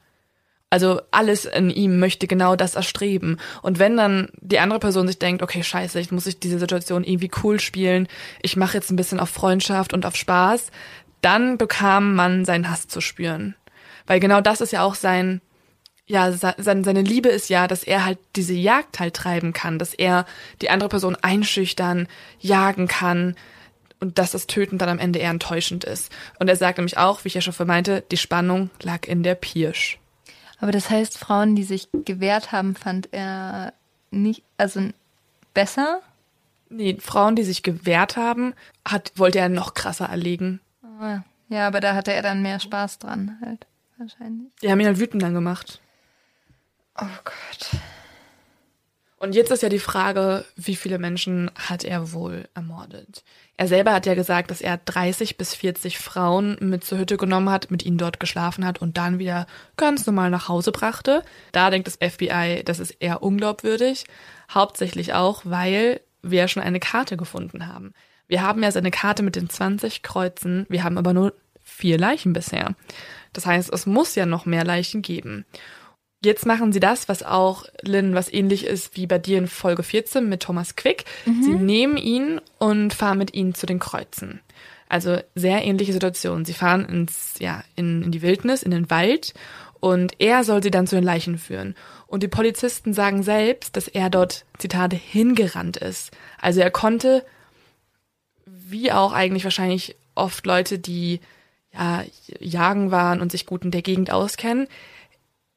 Also 0.69 1.01
alles 1.13 1.45
in 1.45 1.71
ihm 1.71 1.99
möchte 1.99 2.27
genau 2.27 2.57
das 2.57 2.75
erstreben. 2.75 3.39
Und 3.63 3.79
wenn 3.79 3.97
dann 3.97 4.31
die 4.41 4.59
andere 4.59 4.81
Person 4.81 5.07
sich 5.07 5.19
denkt, 5.19 5.43
okay, 5.43 5.63
scheiße, 5.63 6.01
ich 6.01 6.11
muss 6.11 6.27
ich 6.27 6.41
diese 6.41 6.59
Situation 6.59 7.05
irgendwie 7.05 7.31
cool 7.43 7.61
spielen, 7.61 8.09
ich 8.43 8.57
mache 8.57 8.77
jetzt 8.77 8.91
ein 8.91 8.97
bisschen 8.97 9.21
auf 9.21 9.31
Freundschaft 9.31 9.93
und 9.93 10.05
auf 10.05 10.17
Spaß, 10.17 10.71
dann 11.21 11.57
bekam 11.57 12.15
man 12.15 12.45
seinen 12.45 12.69
Hass 12.69 12.89
zu 12.89 13.01
spüren. 13.01 13.55
Weil 14.07 14.19
genau 14.19 14.41
das 14.41 14.61
ist 14.61 14.73
ja 14.73 14.83
auch 14.83 14.97
sein, 14.97 15.41
ja, 16.07 16.33
se- 16.33 16.55
sein, 16.59 16.85
seine 16.85 17.03
Liebe 17.03 17.29
ist 17.29 17.49
ja, 17.49 17.69
dass 17.69 17.85
er 17.85 18.05
halt 18.05 18.19
diese 18.35 18.55
Jagd 18.55 18.99
halt 18.99 19.15
treiben 19.15 19.53
kann, 19.53 19.79
dass 19.79 19.95
er 19.95 20.27
die 20.63 20.71
andere 20.71 20.89
Person 20.89 21.17
einschüchtern, 21.17 22.09
jagen 22.41 22.89
kann 22.89 23.37
und 24.07 24.19
dass 24.19 24.31
das 24.31 24.47
Töten 24.47 24.79
dann 24.79 24.89
am 24.89 24.99
Ende 25.01 25.19
eher 25.19 25.31
enttäuschend 25.31 25.83
ist. 25.83 26.13
Und 26.39 26.47
er 26.49 26.55
sagt 26.57 26.79
nämlich 26.79 26.97
auch, 26.97 27.25
wie 27.25 27.29
ich 27.29 27.35
ja 27.35 27.41
schon 27.41 27.53
vermeinte, 27.53 28.05
die 28.11 28.17
Spannung 28.17 28.71
lag 28.81 29.07
in 29.07 29.23
der 29.25 29.35
Pirsch. 29.35 29.99
Aber 30.61 30.71
das 30.71 30.89
heißt, 30.89 31.19
Frauen, 31.19 31.57
die 31.57 31.65
sich 31.65 31.89
gewehrt 31.93 32.53
haben, 32.53 32.77
fand 32.77 33.13
er 33.13 33.73
nicht, 34.13 34.43
also 34.59 34.81
besser? 35.55 36.01
Nee, 36.71 36.97
Frauen, 37.01 37.35
die 37.35 37.43
sich 37.43 37.63
gewehrt 37.65 38.17
haben, 38.17 38.55
hat, 38.87 39.13
wollte 39.17 39.41
er 39.41 39.49
noch 39.49 39.75
krasser 39.75 40.07
erlegen. 40.07 40.61
Ah, 41.01 41.21
Ja, 41.49 41.67
aber 41.67 41.81
da 41.81 41.95
hatte 41.95 42.13
er 42.13 42.23
dann 42.23 42.43
mehr 42.43 42.61
Spaß 42.61 43.01
dran 43.01 43.39
halt. 43.45 43.67
Wahrscheinlich. 43.99 44.49
Die 44.63 44.71
haben 44.71 44.79
ihn 44.81 44.87
halt 44.87 45.01
wütend 45.01 45.23
dann 45.23 45.35
gemacht. 45.35 45.81
Oh 46.97 47.05
Gott. 47.25 47.81
Und 49.19 49.35
jetzt 49.35 49.51
ist 49.51 49.63
ja 49.63 49.71
die 49.71 49.79
Frage, 49.79 50.45
wie 50.57 50.77
viele 50.77 50.99
Menschen 50.99 51.51
hat 51.55 51.85
er 51.85 52.13
wohl 52.13 52.49
ermordet? 52.55 53.25
Er 53.57 53.67
selber 53.67 53.95
hat 53.95 54.05
ja 54.05 54.15
gesagt, 54.15 54.51
dass 54.51 54.61
er 54.61 54.77
30 54.77 55.39
bis 55.39 55.55
40 55.55 55.99
Frauen 55.99 56.59
mit 56.61 56.85
zur 56.85 56.99
Hütte 56.99 57.17
genommen 57.17 57.49
hat, 57.49 57.71
mit 57.71 57.83
ihnen 57.83 57.97
dort 57.97 58.21
geschlafen 58.21 58.67
hat 58.67 58.83
und 58.83 58.99
dann 58.99 59.19
wieder 59.19 59.47
ganz 59.79 60.07
normal 60.07 60.29
nach 60.29 60.49
Hause 60.49 60.71
brachte. 60.71 61.23
Da 61.53 61.71
denkt 61.71 61.87
das 61.87 61.97
FBI, 61.97 62.63
das 62.65 62.79
ist 62.79 62.91
eher 63.01 63.23
unglaubwürdig. 63.23 64.05
Hauptsächlich 64.51 65.15
auch, 65.15 65.43
weil 65.45 66.03
wir 66.21 66.41
ja 66.41 66.49
schon 66.49 66.63
eine 66.63 66.81
Karte 66.81 67.17
gefunden 67.17 67.67
haben. 67.67 67.95
Wir 68.29 68.43
haben 68.43 68.63
ja 68.63 68.71
seine 68.71 68.91
Karte 68.91 69.23
mit 69.23 69.37
den 69.37 69.49
20 69.49 70.03
Kreuzen, 70.03 70.67
wir 70.69 70.85
haben 70.85 70.99
aber 70.99 71.15
nur 71.15 71.33
vier 71.63 71.97
Leichen 71.97 72.33
bisher. 72.33 72.75
Das 73.33 73.47
heißt, 73.47 73.73
es 73.73 73.87
muss 73.87 74.15
ja 74.15 74.27
noch 74.27 74.47
mehr 74.47 74.65
Leichen 74.65 75.01
geben. 75.01 75.47
Jetzt 76.25 76.47
machen 76.47 76.73
sie 76.73 76.81
das, 76.81 77.09
was 77.09 77.23
auch, 77.23 77.65
Lynn, 77.83 78.15
was 78.15 78.33
ähnlich 78.33 78.65
ist 78.65 78.97
wie 78.97 79.07
bei 79.07 79.19
dir 79.19 79.39
in 79.39 79.49
Folge 79.49 79.83
14 79.83 80.29
mit 80.29 80.43
Thomas 80.43 80.75
Quick. 80.75 81.05
Mhm. 81.25 81.43
Sie 81.43 81.55
nehmen 81.55 81.97
ihn 81.97 82.41
und 82.59 82.95
fahren 82.95 83.19
mit 83.19 83.35
ihm 83.35 83.55
zu 83.55 83.67
den 83.67 83.79
Kreuzen. 83.79 84.41
Also 84.89 85.19
sehr 85.35 85.65
ähnliche 85.65 85.93
Situation. 85.93 86.45
Sie 86.45 86.55
fahren 86.55 86.85
ins, 86.87 87.35
ja, 87.39 87.63
in, 87.75 88.03
in 88.03 88.13
die 88.13 88.23
Wildnis, 88.23 88.63
in 88.63 88.71
den 88.71 88.89
Wald 88.91 89.35
und 89.81 90.21
er 90.21 90.43
soll 90.45 90.63
sie 90.63 90.71
dann 90.71 90.87
zu 90.87 90.97
den 90.97 91.05
Leichen 91.05 91.39
führen. 91.39 91.75
Und 92.07 92.23
die 92.23 92.29
Polizisten 92.29 92.93
sagen 92.93 93.23
selbst, 93.23 93.77
dass 93.77 93.89
er 93.89 94.11
dort, 94.11 94.45
Zitate, 94.59 94.97
hingerannt 94.97 95.77
ist. 95.77 96.13
Also 96.41 96.61
er 96.61 96.71
konnte, 96.71 97.25
wie 98.47 98.91
auch 98.93 99.13
eigentlich 99.13 99.45
wahrscheinlich 99.45 99.97
oft 100.15 100.47
Leute, 100.47 100.79
die 100.79 101.21
ja, 101.73 102.05
jagen 102.41 102.91
waren 102.91 103.21
und 103.21 103.31
sich 103.31 103.45
gut 103.47 103.65
in 103.65 103.71
der 103.71 103.83
Gegend 103.83 104.11
auskennen, 104.11 104.67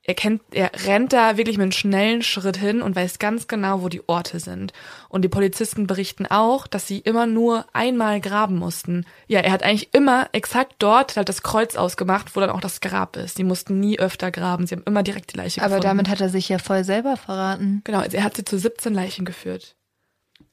er 0.10 0.16
kennt, 0.16 0.42
er 0.50 0.72
rennt 0.88 1.14
da 1.14 1.38
wirklich 1.38 1.58
mit 1.58 1.66
einem 1.66 1.72
schnellen 1.72 2.24
Schritt 2.24 2.58
hin 2.58 2.82
und 2.82 2.96
weiß 2.96 3.20
ganz 3.20 3.48
genau, 3.48 3.84
wo 3.84 3.90
die 3.90 4.02
Orte 4.10 4.40
sind. 4.40 4.74
Und 5.08 5.22
die 5.22 5.30
Polizisten 5.30 5.86
berichten 5.86 6.26
auch, 6.26 6.66
dass 6.66 6.88
sie 6.88 6.98
immer 6.98 7.28
nur 7.28 7.68
einmal 7.74 8.20
graben 8.20 8.56
mussten. 8.56 9.06
Ja, 9.28 9.42
er 9.42 9.52
hat 9.52 9.62
eigentlich 9.62 9.94
immer 9.94 10.28
exakt 10.32 10.78
dort 10.80 11.16
halt 11.16 11.30
das 11.30 11.44
Kreuz 11.44 11.76
ausgemacht, 11.76 12.36
wo 12.36 12.40
dann 12.40 12.50
auch 12.50 12.60
das 12.60 12.82
Grab 12.82 13.18
ist. 13.18 13.38
Die 13.38 13.44
mussten 13.44 13.80
nie 13.80 14.00
öfter 14.00 14.32
graben. 14.32 14.66
Sie 14.66 14.74
haben 14.74 14.84
immer 14.88 15.04
direkt 15.04 15.34
die 15.34 15.38
Leiche 15.38 15.62
Aber 15.62 15.76
gefunden. 15.76 15.88
damit 15.90 16.10
hat 16.10 16.22
er 16.22 16.30
sich 16.30 16.50
ja 16.50 16.58
voll 16.58 16.84
selber 16.84 17.16
verraten. 17.16 17.82
Genau, 17.84 18.02
er 18.02 18.24
hat 18.24 18.36
sie 18.36 18.46
zu 18.46 18.58
17 18.58 18.92
Leichen 18.92 19.26
geführt. 19.26 19.76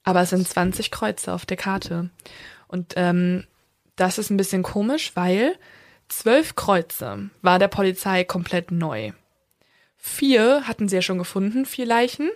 Aber 0.05 0.21
es 0.21 0.29
sind 0.29 0.47
20 0.47 0.91
Kreuze 0.91 1.33
auf 1.33 1.47
der 1.47 1.57
Karte. 1.57 2.11
Und 2.69 2.93
ähm, 2.97 3.45
das 3.97 4.19
ist 4.19 4.29
ein 4.29 4.37
bisschen 4.37 4.63
komisch, 4.63 5.13
weil 5.15 5.57
zwölf 6.09 6.57
Kreuze 6.57 7.31
war 7.41 7.59
der 7.59 7.69
Polizei 7.69 8.23
komplett 8.23 8.71
neu. 8.71 9.13
Vier 9.97 10.63
hatten 10.67 10.89
sie 10.89 10.97
ja 10.97 11.03
schon 11.03 11.19
gefunden, 11.19 11.67
vier 11.67 11.87
Leichen. 11.87 12.31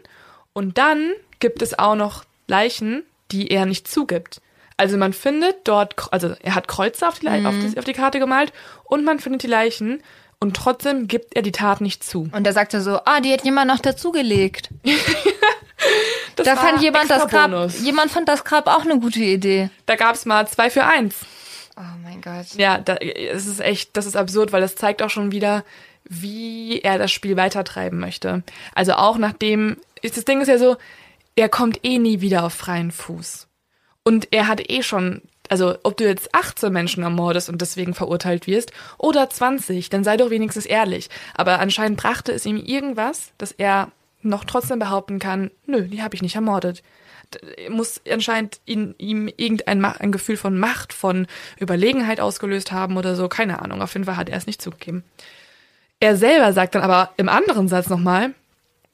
Und 0.52 0.78
dann 0.78 1.12
gibt 1.38 1.62
es 1.62 1.78
auch 1.78 1.94
noch 1.94 2.24
Leichen, 2.46 3.04
die 3.30 3.48
er 3.48 3.66
nicht 3.66 3.88
zugibt. 3.88 4.40
Also 4.76 4.96
man 4.96 5.12
findet 5.12 5.56
dort, 5.64 5.94
also 6.10 6.34
er 6.42 6.54
hat 6.54 6.66
Kreuze 6.66 7.06
auf 7.06 7.18
die, 7.18 7.28
mhm. 7.28 7.46
auf, 7.46 7.54
die, 7.58 7.78
auf 7.78 7.84
die 7.84 7.92
Karte 7.92 8.18
gemalt 8.18 8.52
und 8.84 9.04
man 9.04 9.18
findet 9.18 9.42
die 9.42 9.46
Leichen 9.46 10.02
und 10.40 10.56
trotzdem 10.56 11.06
gibt 11.06 11.36
er 11.36 11.42
die 11.42 11.52
Tat 11.52 11.82
nicht 11.82 12.02
zu. 12.02 12.30
Und 12.32 12.46
er 12.46 12.54
sagte 12.54 12.80
so, 12.80 12.98
ah, 13.04 13.20
die 13.20 13.30
hat 13.30 13.44
jemand 13.44 13.68
noch 13.68 13.80
dazugelegt. 13.80 14.70
da 16.36 16.56
fand 16.56 16.80
jemand 16.80 17.10
das 17.10 17.28
Grab, 17.28 17.70
jemand 17.82 18.10
fand 18.10 18.26
das 18.26 18.44
Grab 18.44 18.66
auch 18.68 18.86
eine 18.86 18.98
gute 18.98 19.20
Idee. 19.20 19.68
Da 19.84 19.96
gab 19.96 20.14
es 20.14 20.24
mal 20.24 20.48
zwei 20.48 20.70
für 20.70 20.84
eins. 20.84 21.16
Oh 21.76 21.82
mein 22.02 22.22
Gott. 22.22 22.46
Ja, 22.56 22.78
da, 22.78 22.94
es 22.96 23.46
ist 23.46 23.60
echt, 23.60 23.96
das 23.98 24.06
ist 24.06 24.16
absurd, 24.16 24.50
weil 24.52 24.62
das 24.62 24.76
zeigt 24.76 25.02
auch 25.02 25.10
schon 25.10 25.30
wieder, 25.30 25.62
wie 26.04 26.80
er 26.80 26.98
das 26.98 27.12
Spiel 27.12 27.36
weitertreiben 27.36 27.98
möchte. 27.98 28.42
Also 28.74 28.94
auch 28.94 29.18
nachdem, 29.18 29.76
das 30.02 30.24
Ding 30.24 30.40
ist 30.40 30.48
ja 30.48 30.58
so, 30.58 30.76
er 31.36 31.48
kommt 31.48 31.84
eh 31.84 31.98
nie 31.98 32.20
wieder 32.20 32.44
auf 32.44 32.54
freien 32.54 32.90
Fuß. 32.90 33.48
Und 34.02 34.28
er 34.30 34.48
hat 34.48 34.70
eh 34.70 34.82
schon, 34.82 35.22
also 35.48 35.76
ob 35.82 35.96
du 35.96 36.04
jetzt 36.04 36.34
18 36.34 36.72
Menschen 36.72 37.02
ermordest 37.02 37.48
und 37.48 37.60
deswegen 37.60 37.94
verurteilt 37.94 38.46
wirst 38.46 38.72
oder 38.98 39.28
20, 39.28 39.90
dann 39.90 40.04
sei 40.04 40.16
doch 40.16 40.30
wenigstens 40.30 40.66
ehrlich. 40.66 41.10
Aber 41.34 41.60
anscheinend 41.60 41.98
brachte 41.98 42.32
es 42.32 42.46
ihm 42.46 42.56
irgendwas, 42.56 43.32
dass 43.38 43.52
er 43.52 43.92
noch 44.22 44.44
trotzdem 44.44 44.78
behaupten 44.78 45.18
kann, 45.18 45.50
nö, 45.66 45.82
die 45.82 46.02
habe 46.02 46.14
ich 46.14 46.22
nicht 46.22 46.34
ermordet. 46.34 46.82
Muss 47.68 48.00
anscheinend 48.10 48.60
in 48.64 48.94
ihm 48.98 49.28
irgendein 49.28 49.84
ein 49.84 50.12
Gefühl 50.12 50.36
von 50.36 50.58
Macht, 50.58 50.92
von 50.92 51.26
Überlegenheit 51.60 52.20
ausgelöst 52.20 52.72
haben 52.72 52.96
oder 52.96 53.14
so. 53.14 53.28
Keine 53.28 53.62
Ahnung. 53.62 53.82
Auf 53.82 53.92
jeden 53.92 54.04
Fall 54.04 54.16
hat 54.16 54.28
er 54.28 54.36
es 54.36 54.46
nicht 54.46 54.60
zugegeben. 54.60 55.04
Er 56.00 56.16
selber 56.16 56.52
sagt 56.52 56.74
dann 56.74 56.82
aber 56.82 57.10
im 57.18 57.28
anderen 57.28 57.68
Satz 57.68 57.88
nochmal, 57.88 58.34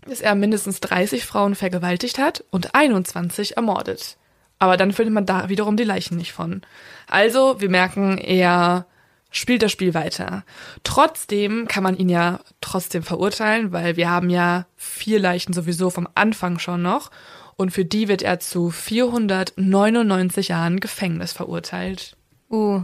dass 0.06 0.20
er 0.20 0.34
mindestens 0.34 0.80
30 0.80 1.24
Frauen 1.24 1.54
vergewaltigt 1.54 2.18
hat 2.18 2.44
und 2.50 2.74
21 2.74 3.56
ermordet. 3.56 4.16
Aber 4.58 4.76
dann 4.76 4.92
findet 4.92 5.14
man 5.14 5.26
da 5.26 5.48
wiederum 5.48 5.76
die 5.76 5.84
Leichen 5.84 6.16
nicht 6.16 6.32
von. 6.32 6.62
Also, 7.06 7.60
wir 7.60 7.68
merken, 7.68 8.18
er 8.18 8.86
spielt 9.30 9.62
das 9.62 9.72
Spiel 9.72 9.94
weiter. 9.94 10.44
Trotzdem 10.82 11.68
kann 11.68 11.82
man 11.82 11.96
ihn 11.96 12.08
ja 12.08 12.40
trotzdem 12.60 13.02
verurteilen, 13.02 13.72
weil 13.72 13.96
wir 13.96 14.10
haben 14.10 14.30
ja 14.30 14.66
vier 14.76 15.20
Leichen 15.20 15.52
sowieso 15.52 15.90
vom 15.90 16.08
Anfang 16.14 16.58
schon 16.58 16.82
noch. 16.82 17.10
Und 17.56 17.70
für 17.70 17.84
die 17.84 18.08
wird 18.08 18.22
er 18.22 18.40
zu 18.40 18.70
499 18.70 20.48
Jahren 20.48 20.80
Gefängnis 20.80 21.32
verurteilt. 21.32 22.16
Uh. 22.50 22.82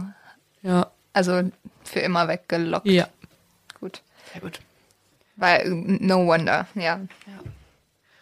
Ja. 0.61 0.91
Also 1.11 1.41
für 1.83 1.99
immer 1.99 2.27
weggelockt. 2.27 2.87
Ja. 2.87 3.07
Gut. 4.33 4.41
Sehr 4.41 4.41
gut. 4.41 4.59
Weil, 5.35 5.69
no 5.69 6.27
wonder, 6.27 6.67
ja. 6.75 6.81
ja. 6.81 6.99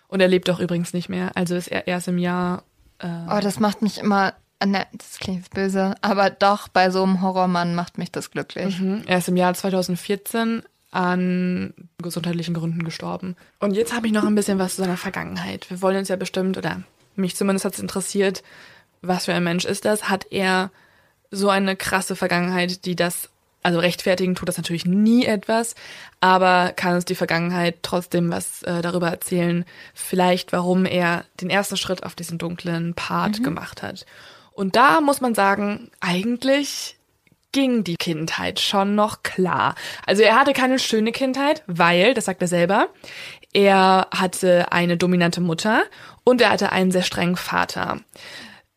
Und 0.07 0.21
er 0.21 0.27
lebt 0.27 0.47
doch 0.47 0.59
übrigens 0.59 0.93
nicht 0.93 1.09
mehr. 1.09 1.31
Also 1.35 1.55
ist 1.55 1.67
er 1.67 1.87
erst 1.87 2.07
im 2.07 2.17
Jahr. 2.17 2.63
Äh 2.99 3.07
oh, 3.29 3.39
das 3.41 3.59
macht 3.59 3.81
mich 3.81 3.97
immer. 3.97 4.33
Ne, 4.63 4.85
das 4.93 5.17
klingt 5.17 5.49
böse, 5.49 5.95
aber 6.01 6.29
doch, 6.29 6.67
bei 6.67 6.91
so 6.91 7.01
einem 7.01 7.23
Horrormann 7.23 7.73
macht 7.73 7.97
mich 7.97 8.11
das 8.11 8.29
glücklich. 8.29 8.79
Mhm. 8.79 9.01
Er 9.07 9.17
ist 9.17 9.27
im 9.27 9.35
Jahr 9.35 9.55
2014 9.55 10.61
an 10.91 11.73
gesundheitlichen 11.97 12.53
Gründen 12.53 12.83
gestorben. 12.83 13.35
Und 13.59 13.73
jetzt 13.73 13.95
habe 13.95 14.05
ich 14.05 14.13
noch 14.13 14.23
ein 14.23 14.35
bisschen 14.35 14.59
was 14.59 14.75
zu 14.75 14.83
seiner 14.83 14.97
Vergangenheit. 14.97 15.67
Wir 15.71 15.81
wollen 15.81 15.97
uns 15.97 16.09
ja 16.09 16.15
bestimmt, 16.15 16.59
oder 16.59 16.83
mich 17.15 17.35
zumindest 17.35 17.65
hat 17.65 17.73
es 17.73 17.79
interessiert, 17.79 18.43
was 19.01 19.25
für 19.25 19.33
ein 19.33 19.43
Mensch 19.43 19.65
ist 19.65 19.85
das? 19.85 20.09
Hat 20.09 20.27
er 20.29 20.69
so 21.31 21.49
eine 21.49 21.75
krasse 21.75 22.15
Vergangenheit, 22.15 22.85
die 22.85 22.95
das 22.95 23.29
also 23.63 23.79
rechtfertigen 23.79 24.35
tut 24.35 24.47
das 24.47 24.57
natürlich 24.57 24.85
nie 24.85 25.25
etwas, 25.25 25.75
aber 26.19 26.73
kann 26.75 26.95
uns 26.95 27.05
die 27.05 27.15
Vergangenheit 27.15 27.79
trotzdem 27.81 28.31
was 28.31 28.63
äh, 28.63 28.81
darüber 28.81 29.09
erzählen, 29.09 29.65
vielleicht 29.93 30.51
warum 30.51 30.85
er 30.85 31.25
den 31.39 31.49
ersten 31.49 31.77
Schritt 31.77 32.03
auf 32.03 32.15
diesen 32.15 32.37
dunklen 32.37 32.93
Part 32.93 33.39
mhm. 33.39 33.43
gemacht 33.43 33.83
hat. 33.83 34.05
Und 34.51 34.75
da 34.75 35.01
muss 35.01 35.21
man 35.21 35.35
sagen, 35.35 35.91
eigentlich 35.99 36.97
ging 37.51 37.83
die 37.83 37.97
Kindheit 37.97 38.59
schon 38.59 38.95
noch 38.95 39.23
klar. 39.23 39.75
Also 40.05 40.23
er 40.23 40.39
hatte 40.39 40.53
keine 40.53 40.79
schöne 40.79 41.11
Kindheit, 41.11 41.63
weil, 41.67 42.13
das 42.13 42.25
sagt 42.25 42.41
er 42.41 42.47
selber, 42.47 42.89
er 43.53 44.07
hatte 44.11 44.71
eine 44.71 44.97
dominante 44.97 45.41
Mutter 45.41 45.83
und 46.23 46.41
er 46.41 46.51
hatte 46.51 46.71
einen 46.71 46.91
sehr 46.91 47.03
strengen 47.03 47.35
Vater. 47.35 47.99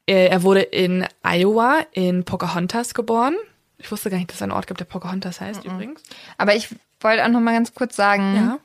Er 0.07 0.42
wurde 0.42 0.61
in 0.61 1.07
Iowa 1.23 1.87
in 1.92 2.25
Pocahontas 2.25 2.94
geboren. 2.94 3.37
Ich 3.85 3.92
wusste 3.92 4.09
gar 4.09 4.16
nicht, 4.16 4.31
dass 4.31 4.37
es 4.37 4.42
einen 4.42 4.53
Ort 4.53 4.66
gibt, 4.66 4.81
der 4.81 4.87
Pocahontas 4.87 5.42
heißt 5.42 5.64
mhm. 5.64 5.73
übrigens. 5.73 6.03
Aber 6.38 6.57
ich 6.57 6.68
wollte 7.01 7.23
auch 7.23 7.29
noch 7.29 7.40
mal 7.40 7.53
ganz 7.53 7.75
kurz 7.75 7.94
sagen, 7.94 8.35
ja? 8.35 8.59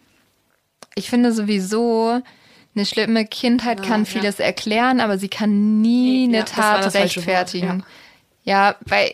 ich 0.96 1.10
finde 1.10 1.34
sowieso, 1.34 2.22
eine 2.74 2.86
schlimme 2.86 3.26
Kindheit 3.26 3.82
ja, 3.82 3.86
kann 3.86 4.06
vieles 4.06 4.38
ja. 4.38 4.46
erklären, 4.46 5.02
aber 5.02 5.18
sie 5.18 5.28
kann 5.28 5.82
nie 5.82 6.24
eine 6.24 6.46
Tat 6.46 6.94
rechtfertigen. 6.94 7.84
Ja. 8.46 8.78
weil, 8.86 9.14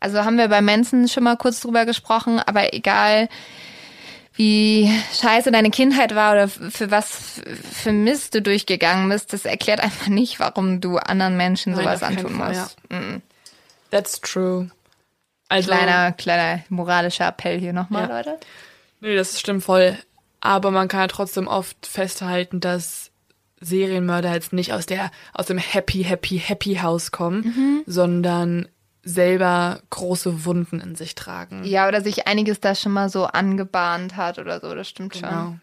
also 0.00 0.24
haben 0.24 0.36
wir 0.36 0.48
bei 0.48 0.60
Mensen 0.60 1.06
schon 1.08 1.22
mal 1.22 1.36
kurz 1.36 1.60
drüber 1.60 1.86
gesprochen, 1.86 2.40
aber 2.40 2.74
egal 2.74 3.28
wie 4.34 4.90
scheiße 5.14 5.52
deine 5.52 5.70
Kindheit 5.70 6.16
war 6.16 6.32
oder 6.32 6.48
für 6.48 6.90
was 6.90 7.40
für 7.72 7.92
Mist 7.92 8.34
du 8.34 8.42
durchgegangen 8.42 9.08
bist, 9.08 9.32
das 9.32 9.44
erklärt 9.44 9.78
einfach 9.78 10.08
nicht, 10.08 10.40
warum 10.40 10.80
du 10.80 10.98
anderen 10.98 11.36
Menschen 11.36 11.72
Nein, 11.72 11.84
sowas 11.84 12.02
antun 12.02 12.34
musst. 12.34 12.76
Ja. 12.90 12.98
Mm. 12.98 13.22
That's 13.90 14.20
true. 14.20 14.70
Also, 15.48 15.70
kleiner, 15.70 16.12
kleiner 16.12 16.62
moralischer 16.68 17.28
Appell 17.28 17.58
hier 17.58 17.72
nochmal, 17.72 18.08
ja. 18.08 18.16
Leute. 18.16 18.38
Nee, 19.00 19.14
das 19.14 19.38
stimmt 19.38 19.64
voll. 19.64 19.96
Aber 20.40 20.70
man 20.70 20.88
kann 20.88 21.00
ja 21.00 21.06
trotzdem 21.06 21.46
oft 21.46 21.86
festhalten, 21.86 22.60
dass 22.60 23.10
Serienmörder 23.60 24.32
jetzt 24.32 24.52
nicht 24.52 24.72
aus 24.72 24.86
der, 24.86 25.10
aus 25.32 25.46
dem 25.46 25.58
Happy, 25.58 26.04
Happy, 26.04 26.38
Happy 26.38 26.76
House 26.76 27.10
kommen, 27.10 27.40
mhm. 27.42 27.82
sondern 27.86 28.68
selber 29.02 29.80
große 29.90 30.44
Wunden 30.44 30.80
in 30.80 30.94
sich 30.96 31.14
tragen. 31.14 31.64
Ja, 31.64 31.86
oder 31.88 32.00
sich 32.00 32.26
einiges 32.26 32.60
da 32.60 32.74
schon 32.74 32.92
mal 32.92 33.08
so 33.08 33.24
angebahnt 33.24 34.16
hat 34.16 34.38
oder 34.38 34.60
so, 34.60 34.74
das 34.74 34.88
stimmt 34.88 35.12
genau. 35.12 35.28
schon. 35.28 35.60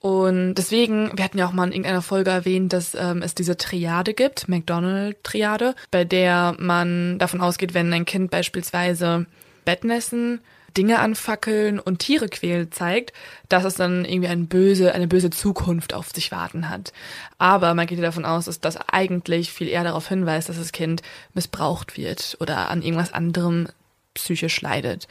Und 0.00 0.54
deswegen, 0.54 1.10
wir 1.14 1.24
hatten 1.24 1.38
ja 1.38 1.46
auch 1.46 1.52
mal 1.52 1.66
in 1.66 1.72
irgendeiner 1.72 2.00
Folge 2.00 2.30
erwähnt, 2.30 2.72
dass 2.72 2.94
ähm, 2.94 3.20
es 3.20 3.34
diese 3.34 3.58
Triade 3.58 4.14
gibt, 4.14 4.48
McDonald-Triade, 4.48 5.74
bei 5.90 6.04
der 6.04 6.56
man 6.58 7.18
davon 7.18 7.42
ausgeht, 7.42 7.74
wenn 7.74 7.92
ein 7.92 8.06
Kind 8.06 8.30
beispielsweise 8.30 9.26
Bettnässen, 9.66 10.40
Dinge 10.76 11.00
anfackeln 11.00 11.78
und 11.80 11.98
Tiere 11.98 12.28
quälen 12.28 12.72
zeigt, 12.72 13.12
dass 13.48 13.64
es 13.64 13.74
dann 13.74 14.04
irgendwie 14.04 14.28
eine 14.28 14.44
böse, 14.44 14.94
eine 14.94 15.08
böse 15.08 15.30
Zukunft 15.30 15.92
auf 15.92 16.10
sich 16.10 16.32
warten 16.32 16.70
hat. 16.70 16.92
Aber 17.38 17.74
man 17.74 17.86
geht 17.86 17.98
ja 17.98 18.04
davon 18.04 18.24
aus, 18.24 18.46
dass 18.46 18.60
das 18.60 18.76
eigentlich 18.76 19.52
viel 19.52 19.68
eher 19.68 19.84
darauf 19.84 20.08
hinweist, 20.08 20.48
dass 20.48 20.58
das 20.58 20.72
Kind 20.72 21.02
missbraucht 21.34 21.98
wird 21.98 22.36
oder 22.40 22.70
an 22.70 22.82
irgendwas 22.82 23.12
anderem 23.12 23.68
psychisch 24.14 24.60
leidet. 24.60 25.08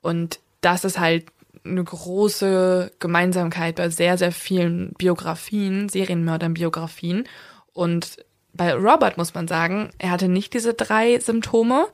Und 0.00 0.38
das 0.60 0.84
ist 0.84 0.98
halt 0.98 1.26
eine 1.64 1.84
große 1.84 2.92
Gemeinsamkeit 2.98 3.76
bei 3.76 3.88
sehr, 3.88 4.18
sehr 4.18 4.32
vielen 4.32 4.92
Biografien, 4.94 5.88
Serienmördern-Biografien. 5.88 7.28
Und 7.72 8.24
bei 8.52 8.74
Robert 8.74 9.16
muss 9.16 9.34
man 9.34 9.48
sagen, 9.48 9.90
er 9.98 10.10
hatte 10.10 10.28
nicht 10.28 10.54
diese 10.54 10.74
drei 10.74 11.18
Symptome. 11.20 11.86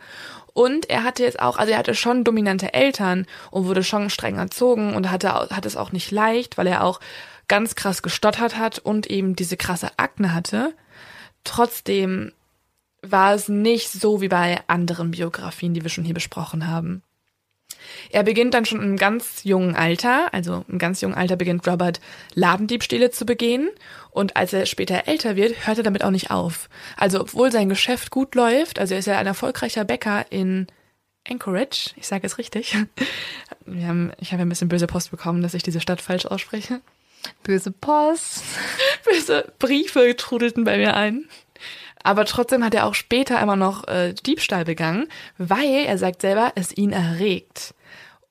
Und 0.54 0.90
er 0.90 1.04
hatte 1.04 1.22
jetzt 1.22 1.40
auch, 1.40 1.56
also 1.56 1.72
er 1.72 1.78
hatte 1.78 1.94
schon 1.94 2.24
dominante 2.24 2.74
Eltern 2.74 3.26
und 3.50 3.66
wurde 3.66 3.84
schon 3.84 4.10
streng 4.10 4.36
erzogen 4.36 4.94
und 4.94 5.10
hatte, 5.10 5.30
hat 5.32 5.66
es 5.66 5.76
auch 5.76 5.92
nicht 5.92 6.10
leicht, 6.10 6.58
weil 6.58 6.66
er 6.66 6.82
auch 6.82 6.98
ganz 7.46 7.76
krass 7.76 8.02
gestottert 8.02 8.58
hat 8.58 8.78
und 8.78 9.06
eben 9.06 9.36
diese 9.36 9.56
krasse 9.56 9.90
Akne 9.98 10.34
hatte. 10.34 10.74
Trotzdem 11.44 12.32
war 13.02 13.34
es 13.34 13.48
nicht 13.48 13.90
so 13.90 14.20
wie 14.20 14.28
bei 14.28 14.60
anderen 14.66 15.12
Biografien, 15.12 15.74
die 15.74 15.82
wir 15.82 15.90
schon 15.90 16.04
hier 16.04 16.14
besprochen 16.14 16.66
haben. 16.66 17.02
Er 18.10 18.22
beginnt 18.22 18.54
dann 18.54 18.64
schon 18.64 18.82
im 18.82 18.96
ganz 18.96 19.44
jungen 19.44 19.76
Alter, 19.76 20.32
also 20.32 20.64
im 20.68 20.78
ganz 20.78 21.00
jungen 21.00 21.14
Alter 21.14 21.36
beginnt 21.36 21.66
Robert 21.66 22.00
Ladendiebstähle 22.34 23.10
zu 23.10 23.26
begehen 23.26 23.68
und 24.10 24.36
als 24.36 24.52
er 24.52 24.66
später 24.66 25.06
älter 25.06 25.36
wird, 25.36 25.66
hört 25.66 25.78
er 25.78 25.84
damit 25.84 26.02
auch 26.04 26.10
nicht 26.10 26.30
auf. 26.30 26.68
Also 26.96 27.20
obwohl 27.20 27.52
sein 27.52 27.68
Geschäft 27.68 28.10
gut 28.10 28.34
läuft, 28.34 28.78
also 28.78 28.94
er 28.94 29.00
ist 29.00 29.06
ja 29.06 29.18
ein 29.18 29.26
erfolgreicher 29.26 29.84
Bäcker 29.84 30.26
in 30.30 30.66
Anchorage, 31.28 31.90
ich 31.96 32.06
sage 32.06 32.26
es 32.26 32.38
richtig. 32.38 32.76
Wir 33.66 33.86
haben, 33.86 34.12
ich 34.18 34.32
habe 34.32 34.42
ein 34.42 34.48
bisschen 34.48 34.68
böse 34.68 34.86
Post 34.86 35.10
bekommen, 35.10 35.42
dass 35.42 35.54
ich 35.54 35.62
diese 35.62 35.80
Stadt 35.80 36.00
falsch 36.00 36.26
ausspreche. 36.26 36.80
Böse 37.42 37.70
Post. 37.70 38.42
böse 39.04 39.52
Briefe 39.58 40.16
trudelten 40.16 40.64
bei 40.64 40.78
mir 40.78 40.94
ein. 40.94 41.28
Aber 42.02 42.24
trotzdem 42.24 42.64
hat 42.64 42.74
er 42.74 42.86
auch 42.86 42.94
später 42.94 43.40
immer 43.40 43.56
noch 43.56 43.86
äh, 43.88 44.14
Diebstahl 44.14 44.64
begangen, 44.64 45.08
weil 45.36 45.84
er 45.86 45.98
sagt 45.98 46.22
selber, 46.22 46.52
es 46.54 46.76
ihn 46.76 46.92
erregt. 46.92 47.74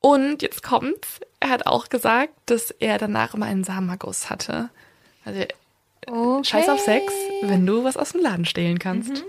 Und 0.08 0.42
jetzt 0.42 0.64
kommt's, 0.64 1.20
er 1.42 1.50
hat 1.50 1.68
auch 1.68 1.90
gesagt, 1.90 2.32
dass 2.46 2.72
er 2.72 2.98
danach 2.98 3.34
immer 3.34 3.46
einen 3.46 3.66
Samenerguss 3.66 4.30
hatte. 4.30 4.70
Also 5.26 5.42
okay. 6.08 6.44
scheiß 6.46 6.70
auf 6.70 6.80
Sex, 6.80 7.12
wenn 7.42 7.66
du 7.66 7.84
was 7.84 7.98
aus 7.98 8.14
dem 8.14 8.22
Laden 8.22 8.46
stehlen 8.46 8.80
kannst. 8.80 9.10
Mhm. 9.10 9.24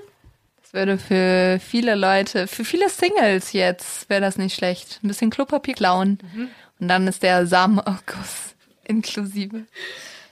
Das 0.62 0.72
würde 0.72 0.96
für 0.96 1.58
viele 1.58 1.96
Leute, 1.96 2.46
für 2.46 2.64
viele 2.64 2.88
Singles 2.90 3.52
jetzt, 3.52 4.08
wäre 4.08 4.20
das 4.20 4.38
nicht 4.38 4.54
schlecht. 4.54 5.00
Ein 5.02 5.08
bisschen 5.08 5.30
Klopapier 5.30 5.74
klauen. 5.74 6.18
Mhm. 6.32 6.48
Und 6.78 6.86
dann 6.86 7.08
ist 7.08 7.24
der 7.24 7.48
Samenerguss 7.48 8.54
inklusive. 8.84 9.64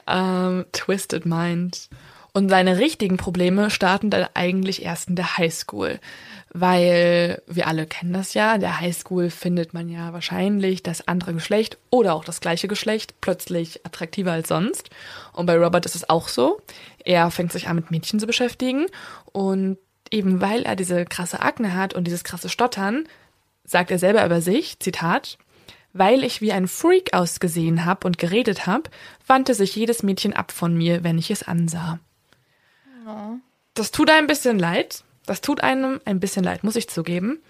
Um, 0.06 0.14
ähm, 0.14 0.66
twisted 0.70 1.26
Mind. 1.26 1.88
Und 2.32 2.50
seine 2.50 2.78
richtigen 2.78 3.16
Probleme 3.16 3.68
starten 3.68 4.10
dann 4.10 4.28
eigentlich 4.34 4.84
erst 4.84 5.08
in 5.08 5.16
der 5.16 5.38
Highschool. 5.38 5.98
Weil 6.58 7.42
wir 7.46 7.66
alle 7.66 7.86
kennen 7.86 8.14
das 8.14 8.32
ja, 8.32 8.54
in 8.54 8.62
der 8.62 8.80
Highschool 8.80 9.28
findet 9.28 9.74
man 9.74 9.90
ja 9.90 10.14
wahrscheinlich 10.14 10.82
das 10.82 11.06
andere 11.06 11.34
Geschlecht 11.34 11.76
oder 11.90 12.14
auch 12.14 12.24
das 12.24 12.40
gleiche 12.40 12.66
Geschlecht 12.66 13.20
plötzlich 13.20 13.84
attraktiver 13.84 14.32
als 14.32 14.48
sonst. 14.48 14.88
Und 15.34 15.44
bei 15.44 15.58
Robert 15.58 15.84
ist 15.84 15.96
es 15.96 16.08
auch 16.08 16.28
so. 16.28 16.62
Er 17.04 17.30
fängt 17.30 17.52
sich 17.52 17.68
an 17.68 17.76
mit 17.76 17.90
Mädchen 17.90 18.18
zu 18.18 18.26
beschäftigen 18.26 18.86
und 19.32 19.76
eben 20.10 20.40
weil 20.40 20.62
er 20.62 20.76
diese 20.76 21.04
krasse 21.04 21.40
Akne 21.40 21.74
hat 21.74 21.92
und 21.92 22.04
dieses 22.04 22.24
krasse 22.24 22.48
Stottern, 22.48 23.06
sagt 23.64 23.90
er 23.90 23.98
selber 23.98 24.24
über 24.24 24.40
sich, 24.40 24.78
Zitat, 24.78 25.36
weil 25.92 26.24
ich 26.24 26.40
wie 26.40 26.52
ein 26.52 26.68
Freak 26.68 27.12
ausgesehen 27.12 27.84
hab 27.84 28.06
und 28.06 28.16
geredet 28.16 28.66
hab, 28.66 28.88
wandte 29.26 29.52
sich 29.52 29.76
jedes 29.76 30.02
Mädchen 30.02 30.32
ab 30.32 30.52
von 30.52 30.74
mir, 30.74 31.04
wenn 31.04 31.18
ich 31.18 31.30
es 31.30 31.42
ansah. 31.42 31.98
Das 33.74 33.90
tut 33.90 34.08
einem 34.08 34.24
ein 34.24 34.26
bisschen 34.26 34.58
leid. 34.58 35.04
Das 35.26 35.40
tut 35.40 35.62
einem 35.62 36.00
ein 36.04 36.20
bisschen 36.20 36.44
leid, 36.44 36.64
muss 36.64 36.76
ich 36.76 36.88
zugeben. 36.88 37.40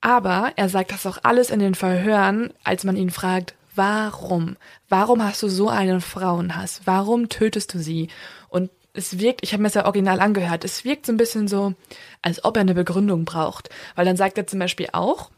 Aber 0.00 0.52
er 0.56 0.68
sagt 0.68 0.92
das 0.92 1.06
auch 1.06 1.18
alles 1.22 1.50
in 1.50 1.60
den 1.60 1.74
Verhören, 1.74 2.52
als 2.64 2.84
man 2.84 2.96
ihn 2.96 3.10
fragt, 3.10 3.54
warum? 3.74 4.56
Warum 4.88 5.22
hast 5.22 5.42
du 5.42 5.48
so 5.48 5.68
einen 5.68 6.00
Frauenhass? 6.00 6.82
Warum 6.84 7.28
tötest 7.28 7.74
du 7.74 7.78
sie? 7.78 8.08
Und 8.48 8.70
es 8.92 9.18
wirkt, 9.18 9.42
ich 9.42 9.52
habe 9.52 9.62
mir 9.62 9.68
das 9.68 9.74
ja 9.74 9.84
original 9.84 10.20
angehört, 10.20 10.64
es 10.64 10.84
wirkt 10.84 11.06
so 11.06 11.12
ein 11.12 11.16
bisschen 11.16 11.48
so, 11.48 11.74
als 12.22 12.44
ob 12.44 12.56
er 12.56 12.62
eine 12.62 12.74
Begründung 12.74 13.24
braucht. 13.24 13.68
Weil 13.94 14.04
dann 14.04 14.16
sagt 14.16 14.38
er 14.38 14.46
zum 14.46 14.58
Beispiel 14.58 14.88
auch, 14.92 15.30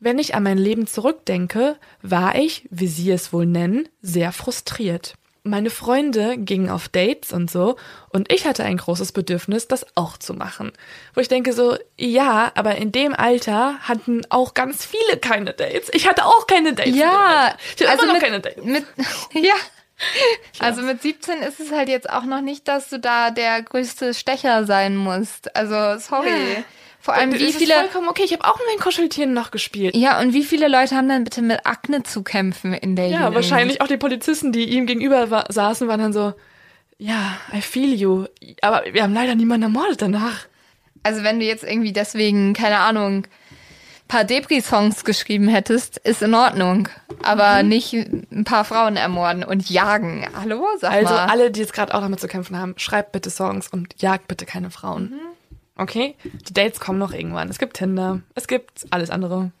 wenn 0.00 0.18
ich 0.18 0.34
an 0.34 0.42
mein 0.42 0.58
Leben 0.58 0.86
zurückdenke, 0.86 1.76
war 2.02 2.36
ich, 2.36 2.66
wie 2.70 2.86
Sie 2.86 3.10
es 3.10 3.32
wohl 3.32 3.46
nennen, 3.46 3.88
sehr 4.00 4.32
frustriert 4.32 5.14
meine 5.48 5.70
Freunde 5.70 6.36
gingen 6.38 6.70
auf 6.70 6.88
Dates 6.88 7.32
und 7.32 7.50
so 7.50 7.76
und 8.10 8.32
ich 8.32 8.46
hatte 8.46 8.64
ein 8.64 8.76
großes 8.76 9.12
Bedürfnis, 9.12 9.68
das 9.68 9.86
auch 9.96 10.16
zu 10.16 10.34
machen. 10.34 10.72
Wo 11.14 11.20
ich 11.20 11.28
denke 11.28 11.52
so, 11.52 11.76
ja, 11.96 12.52
aber 12.54 12.76
in 12.76 12.92
dem 12.92 13.14
Alter 13.14 13.78
hatten 13.80 14.22
auch 14.30 14.54
ganz 14.54 14.84
viele 14.84 15.18
keine 15.18 15.52
Dates. 15.52 15.90
Ich 15.92 16.08
hatte 16.08 16.24
auch 16.24 16.46
keine 16.46 16.74
Dates. 16.74 16.96
Ja, 16.96 17.54
ich 17.78 17.88
also 17.88 18.06
mit, 18.06 18.22
keine 18.22 18.40
Dates. 18.40 18.64
Mit, 18.64 18.84
ja. 19.32 19.54
Also 20.60 20.82
mit 20.82 21.02
17 21.02 21.42
ist 21.42 21.60
es 21.60 21.72
halt 21.72 21.88
jetzt 21.88 22.08
auch 22.08 22.24
noch 22.24 22.40
nicht, 22.40 22.68
dass 22.68 22.88
du 22.88 22.98
da 23.00 23.30
der 23.30 23.62
größte 23.62 24.14
Stecher 24.14 24.64
sein 24.64 24.96
musst. 24.96 25.54
Also 25.56 25.98
sorry. 25.98 26.28
Ja. 26.28 26.64
Vor 27.08 27.14
allem, 27.14 27.32
wie 27.32 27.52
viele. 27.52 27.74
vollkommen 27.74 28.08
okay. 28.08 28.22
Ich 28.24 28.34
habe 28.34 28.44
auch 28.44 28.58
mit 28.58 28.66
den 28.74 28.80
Kuscheltieren 28.80 29.32
noch 29.32 29.50
gespielt. 29.50 29.96
Ja, 29.96 30.20
und 30.20 30.34
wie 30.34 30.44
viele 30.44 30.68
Leute 30.68 30.94
haben 30.94 31.08
dann 31.08 31.24
bitte 31.24 31.40
mit 31.40 31.64
Akne 31.64 32.02
zu 32.02 32.22
kämpfen 32.22 32.74
in 32.74 32.96
der 32.96 33.08
Ja, 33.08 33.34
wahrscheinlich 33.34 33.80
auch 33.80 33.86
die 33.86 33.96
Polizisten, 33.96 34.52
die 34.52 34.64
ihm 34.64 34.84
gegenüber 34.84 35.30
war, 35.30 35.46
saßen, 35.48 35.88
waren 35.88 36.00
dann 36.00 36.12
so, 36.12 36.34
ja, 36.98 37.38
I 37.54 37.62
feel 37.62 37.94
you. 37.94 38.26
Aber 38.60 38.82
wir 38.92 39.02
haben 39.02 39.14
leider 39.14 39.34
niemanden 39.34 39.62
ermordet 39.62 40.02
danach. 40.02 40.46
Also 41.02 41.22
wenn 41.22 41.40
du 41.40 41.46
jetzt 41.46 41.64
irgendwie 41.64 41.94
deswegen, 41.94 42.52
keine 42.52 42.78
Ahnung, 42.78 43.26
paar 44.08 44.24
Depri-Songs 44.24 45.04
geschrieben 45.04 45.48
hättest, 45.48 45.96
ist 45.98 46.22
in 46.22 46.34
Ordnung. 46.34 46.88
Aber 47.22 47.62
mhm. 47.62 47.68
nicht 47.70 47.94
ein 47.94 48.44
paar 48.44 48.64
Frauen 48.64 48.96
ermorden 48.96 49.44
und 49.44 49.70
jagen. 49.70 50.26
Hallo, 50.38 50.66
sag 50.78 50.92
also 50.92 51.14
mal. 51.14 51.20
Also 51.20 51.32
alle, 51.32 51.50
die 51.50 51.60
jetzt 51.60 51.72
gerade 51.72 51.94
auch 51.94 52.00
damit 52.00 52.20
zu 52.20 52.28
kämpfen 52.28 52.58
haben, 52.58 52.74
schreibt 52.76 53.12
bitte 53.12 53.30
Songs 53.30 53.68
und 53.68 54.02
jagt 54.02 54.28
bitte 54.28 54.44
keine 54.44 54.70
Frauen. 54.70 55.10
Mhm. 55.10 55.27
Okay? 55.78 56.16
Die 56.24 56.52
Dates 56.52 56.80
kommen 56.80 56.98
noch 56.98 57.12
irgendwann. 57.12 57.48
Es 57.48 57.58
gibt 57.58 57.76
Tinder, 57.76 58.20
es 58.34 58.46
gibt 58.46 58.86
alles 58.90 59.10
andere. 59.10 59.52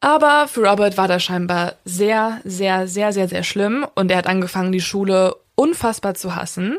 Aber 0.00 0.48
für 0.48 0.68
Robert 0.68 0.96
war 0.96 1.08
das 1.08 1.22
scheinbar 1.22 1.74
sehr, 1.84 2.40
sehr, 2.44 2.88
sehr, 2.88 3.12
sehr, 3.12 3.28
sehr 3.28 3.42
schlimm 3.44 3.86
und 3.94 4.10
er 4.10 4.18
hat 4.18 4.26
angefangen, 4.26 4.72
die 4.72 4.80
Schule 4.80 5.36
unfassbar 5.54 6.14
zu 6.14 6.34
hassen. 6.34 6.78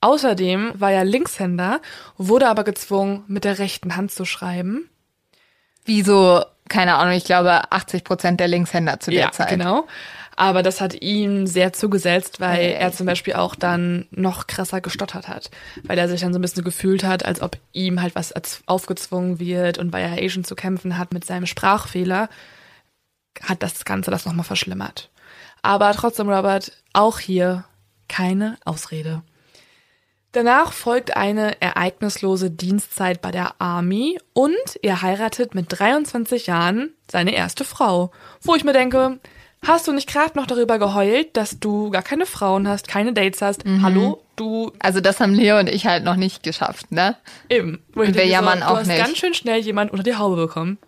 Außerdem 0.00 0.72
war 0.74 0.90
er 0.90 1.04
Linkshänder, 1.04 1.80
wurde 2.16 2.48
aber 2.48 2.64
gezwungen, 2.64 3.24
mit 3.28 3.44
der 3.44 3.58
rechten 3.58 3.94
Hand 3.94 4.10
zu 4.10 4.24
schreiben. 4.24 4.88
Wie 5.84 6.02
so, 6.02 6.42
keine 6.68 6.94
Ahnung, 6.94 7.14
ich 7.14 7.24
glaube 7.24 7.70
80 7.70 8.04
Prozent 8.04 8.40
der 8.40 8.48
Linkshänder 8.48 9.00
zu 9.00 9.10
der 9.10 9.20
ja, 9.20 9.32
Zeit. 9.32 9.50
genau. 9.50 9.86
Aber 10.36 10.62
das 10.62 10.80
hat 10.80 11.00
ihm 11.02 11.46
sehr 11.46 11.72
zugesetzt, 11.72 12.40
weil 12.40 12.70
er 12.70 12.92
zum 12.92 13.06
Beispiel 13.06 13.34
auch 13.34 13.54
dann 13.54 14.06
noch 14.10 14.46
krasser 14.46 14.80
gestottert 14.80 15.28
hat. 15.28 15.50
Weil 15.84 15.98
er 15.98 16.08
sich 16.08 16.20
dann 16.20 16.32
so 16.32 16.38
ein 16.38 16.42
bisschen 16.42 16.64
gefühlt 16.64 17.04
hat, 17.04 17.24
als 17.24 17.42
ob 17.42 17.58
ihm 17.72 18.00
halt 18.00 18.14
was 18.14 18.32
aufgezwungen 18.66 19.38
wird 19.38 19.78
und 19.78 19.92
weil 19.92 20.04
er 20.04 20.24
Asian 20.24 20.44
zu 20.44 20.54
kämpfen 20.54 20.98
hat 20.98 21.12
mit 21.12 21.24
seinem 21.24 21.46
Sprachfehler, 21.46 22.28
hat 23.42 23.62
das 23.62 23.84
Ganze 23.84 24.10
das 24.10 24.26
nochmal 24.26 24.44
verschlimmert. 24.44 25.10
Aber 25.62 25.92
trotzdem, 25.92 26.28
Robert, 26.28 26.72
auch 26.92 27.18
hier 27.18 27.64
keine 28.08 28.56
Ausrede. 28.64 29.22
Danach 30.32 30.72
folgt 30.72 31.14
eine 31.14 31.60
ereignislose 31.60 32.50
Dienstzeit 32.50 33.20
bei 33.20 33.30
der 33.30 33.60
Army 33.60 34.18
und 34.32 34.56
er 34.82 35.02
heiratet 35.02 35.54
mit 35.54 35.66
23 35.68 36.46
Jahren 36.46 36.94
seine 37.10 37.34
erste 37.34 37.66
Frau. 37.66 38.12
Wo 38.40 38.54
ich 38.54 38.64
mir 38.64 38.72
denke, 38.72 39.20
Hast 39.64 39.86
du 39.86 39.92
nicht 39.92 40.08
gerade 40.08 40.36
noch 40.36 40.46
darüber 40.46 40.78
geheult, 40.80 41.36
dass 41.36 41.60
du 41.60 41.90
gar 41.90 42.02
keine 42.02 42.26
Frauen 42.26 42.66
hast, 42.66 42.88
keine 42.88 43.12
Dates 43.12 43.40
hast? 43.42 43.64
Mhm. 43.64 43.82
Hallo, 43.82 44.22
du. 44.34 44.72
Also 44.80 45.00
das 45.00 45.20
haben 45.20 45.34
Leo 45.34 45.58
und 45.58 45.68
ich 45.68 45.86
halt 45.86 46.02
noch 46.02 46.16
nicht 46.16 46.42
geschafft, 46.42 46.90
ne? 46.90 47.16
Eben. 47.48 47.80
und 47.94 48.14
wir 48.16 48.26
jammern 48.26 48.58
so, 48.58 48.64
auch 48.64 48.78
nicht. 48.78 48.88
Du 48.88 48.92
hast 48.94 49.06
ganz 49.06 49.18
schön 49.18 49.34
schnell 49.34 49.60
jemand 49.60 49.92
unter 49.92 50.02
die 50.02 50.16
Haube 50.16 50.34
bekommen. 50.34 50.78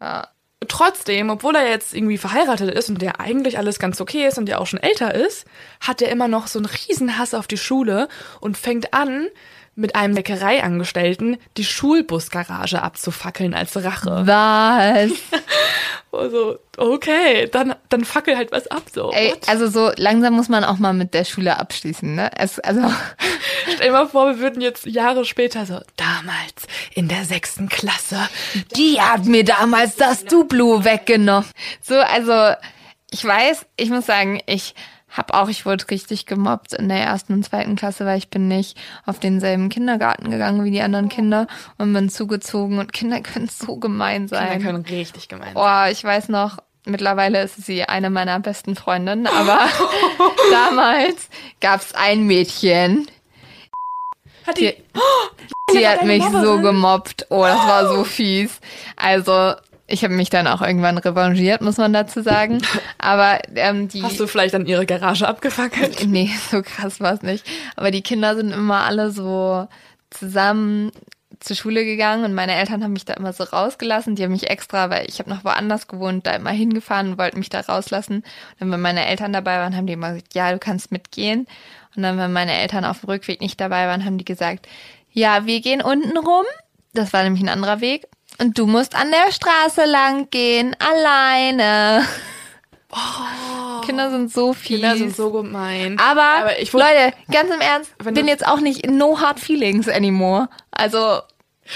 Ja. 0.00 0.28
Trotzdem, 0.68 1.30
obwohl 1.30 1.54
er 1.54 1.68
jetzt 1.68 1.94
irgendwie 1.94 2.18
verheiratet 2.18 2.70
ist 2.74 2.90
und 2.90 3.00
der 3.00 3.20
eigentlich 3.20 3.56
alles 3.56 3.78
ganz 3.78 4.00
okay 4.00 4.26
ist 4.26 4.36
und 4.36 4.46
der 4.46 4.60
auch 4.60 4.66
schon 4.66 4.80
älter 4.80 5.14
ist, 5.14 5.46
hat 5.80 6.02
er 6.02 6.10
immer 6.10 6.28
noch 6.28 6.48
so 6.48 6.58
einen 6.58 6.66
Riesenhass 6.66 7.34
auf 7.34 7.46
die 7.46 7.58
Schule 7.58 8.08
und 8.40 8.58
fängt 8.58 8.92
an, 8.92 9.28
mit 9.76 9.94
einem 9.94 10.14
Bäckereiangestellten 10.14 11.36
die 11.58 11.64
Schulbusgarage 11.64 12.82
abzufackeln 12.82 13.54
als 13.54 13.76
Rache. 13.76 14.22
Was? 14.24 15.12
also, 16.12 16.58
okay, 16.78 17.46
dann, 17.52 17.74
dann 17.90 18.04
fackel 18.06 18.36
halt 18.38 18.52
was 18.52 18.66
ab, 18.68 18.84
so. 18.92 19.12
Ey, 19.12 19.34
also 19.46 19.68
so 19.68 19.92
langsam 19.96 20.34
muss 20.34 20.48
man 20.48 20.64
auch 20.64 20.78
mal 20.78 20.94
mit 20.94 21.12
der 21.12 21.24
Schule 21.24 21.58
abschließen, 21.58 22.14
ne? 22.14 22.30
Es, 22.36 22.58
also. 22.58 22.80
Stell 23.74 23.88
dir 23.88 23.92
mal 23.92 24.08
vor, 24.08 24.28
wir 24.28 24.38
würden 24.38 24.62
jetzt 24.62 24.86
Jahre 24.86 25.26
später 25.26 25.66
so, 25.66 25.80
damals 25.96 26.66
in 26.94 27.08
der 27.08 27.24
sechsten 27.24 27.68
Klasse, 27.68 28.28
die 28.76 29.00
hat 29.00 29.26
mir 29.26 29.44
damals 29.44 29.96
das 29.96 30.24
Duplo 30.24 30.84
weggenommen. 30.84 31.48
So, 31.82 31.96
also, 31.96 32.54
ich 33.10 33.22
weiß, 33.22 33.66
ich 33.76 33.90
muss 33.90 34.06
sagen, 34.06 34.40
ich 34.46 34.74
hab 35.16 35.32
auch, 35.32 35.48
ich 35.48 35.64
wurde 35.64 35.88
richtig 35.90 36.26
gemobbt 36.26 36.74
in 36.74 36.88
der 36.88 36.98
ersten 36.98 37.32
und 37.32 37.44
zweiten 37.44 37.76
Klasse, 37.76 38.04
weil 38.04 38.18
ich 38.18 38.28
bin 38.28 38.48
nicht 38.48 38.76
auf 39.06 39.18
denselben 39.18 39.68
Kindergarten 39.68 40.30
gegangen 40.30 40.62
wie 40.64 40.70
die 40.70 40.82
anderen 40.82 41.08
Kinder 41.08 41.46
und 41.78 41.92
bin 41.92 42.10
zugezogen 42.10 42.78
und 42.78 42.92
Kinder 42.92 43.20
können 43.20 43.48
so 43.48 43.76
gemein 43.76 44.28
sein. 44.28 44.50
Kinder 44.50 44.72
können 44.72 44.84
richtig 44.84 45.28
gemein 45.28 45.46
sein. 45.46 45.54
Boah, 45.54 45.88
ich 45.90 46.04
weiß 46.04 46.28
noch, 46.28 46.58
mittlerweile 46.84 47.42
ist 47.42 47.64
sie 47.64 47.84
eine 47.84 48.10
meiner 48.10 48.40
besten 48.40 48.76
Freundinnen, 48.76 49.26
aber 49.26 49.60
damals 50.50 51.28
gab's 51.60 51.94
ein 51.94 52.24
Mädchen. 52.24 53.06
Hat 54.46 54.58
die, 54.58 54.74
die, 55.70 55.78
die 55.78 55.88
hat 55.88 56.04
mich 56.04 56.24
so 56.24 56.60
gemobbt. 56.60 57.26
Oh, 57.30 57.42
das 57.42 57.66
war 57.66 57.88
so 57.88 58.04
fies. 58.04 58.60
Also 58.96 59.54
ich 59.86 60.02
habe 60.02 60.14
mich 60.14 60.30
dann 60.30 60.46
auch 60.46 60.62
irgendwann 60.62 60.98
revanchiert, 60.98 61.60
muss 61.60 61.76
man 61.76 61.92
dazu 61.92 62.20
sagen. 62.22 62.60
Aber 62.98 63.38
ähm, 63.54 63.88
die. 63.88 64.02
Hast 64.02 64.18
du 64.18 64.26
vielleicht 64.26 64.54
an 64.54 64.66
ihre 64.66 64.86
Garage 64.86 65.26
abgefackelt? 65.26 66.06
Nee, 66.16 66.30
so 66.50 66.62
krass 66.62 67.00
war 67.00 67.14
es 67.14 67.22
nicht. 67.22 67.44
Aber 67.74 67.90
die 67.90 68.02
Kinder 68.02 68.36
sind 68.36 68.52
immer 68.52 68.84
alle 68.84 69.10
so 69.10 69.68
zusammen 70.10 70.92
zur 71.40 71.56
Schule 71.56 71.84
gegangen 71.84 72.24
und 72.24 72.34
meine 72.34 72.54
Eltern 72.54 72.82
haben 72.82 72.92
mich 72.92 73.04
da 73.04 73.14
immer 73.14 73.32
so 73.32 73.44
rausgelassen. 73.44 74.14
Die 74.14 74.24
haben 74.24 74.32
mich 74.32 74.48
extra, 74.48 74.88
weil 74.88 75.06
ich 75.08 75.18
habe 75.18 75.30
noch 75.30 75.44
woanders 75.44 75.88
gewohnt, 75.88 76.26
da 76.26 76.32
immer 76.32 76.50
hingefahren 76.50 77.10
und 77.10 77.18
wollten 77.18 77.38
mich 77.38 77.50
da 77.50 77.60
rauslassen. 77.60 78.16
Und 78.16 78.24
dann, 78.60 78.70
wenn 78.70 78.80
meine 78.80 79.06
Eltern 79.06 79.32
dabei 79.32 79.58
waren, 79.58 79.76
haben 79.76 79.86
die 79.86 79.92
immer 79.92 80.12
gesagt, 80.12 80.34
ja, 80.34 80.52
du 80.52 80.58
kannst 80.58 80.92
mitgehen. 80.92 81.46
Und 81.94 82.02
dann, 82.02 82.18
wenn 82.18 82.32
meine 82.32 82.56
Eltern 82.56 82.84
auf 82.84 83.00
dem 83.00 83.10
Rückweg 83.10 83.40
nicht 83.40 83.60
dabei 83.60 83.86
waren, 83.86 84.04
haben 84.04 84.18
die 84.18 84.24
gesagt, 84.24 84.66
ja, 85.12 85.46
wir 85.46 85.60
gehen 85.60 85.82
unten 85.82 86.16
rum. 86.16 86.44
Das 86.94 87.12
war 87.12 87.22
nämlich 87.22 87.42
ein 87.42 87.48
anderer 87.48 87.80
Weg. 87.80 88.06
Und 88.38 88.58
du 88.58 88.66
musst 88.66 88.94
an 88.94 89.10
der 89.10 89.32
Straße 89.32 89.84
lang 89.84 90.28
gehen, 90.30 90.76
alleine. 90.78 92.06
Oh, 92.92 93.80
Kinder 93.82 94.10
sind 94.10 94.32
so 94.32 94.52
fies. 94.52 94.80
Kinder 94.80 94.96
sind 94.96 95.16
so 95.16 95.30
gemein. 95.30 95.98
Aber, 95.98 96.22
Aber 96.22 96.58
ich 96.58 96.72
Leute, 96.72 97.12
ganz 97.30 97.52
im 97.52 97.60
Ernst, 97.60 97.96
bin 97.98 98.28
jetzt 98.28 98.46
auch 98.46 98.60
nicht 98.60 98.88
no 98.90 99.20
hard 99.20 99.40
feelings 99.40 99.88
anymore. 99.88 100.48
Also 100.70 101.20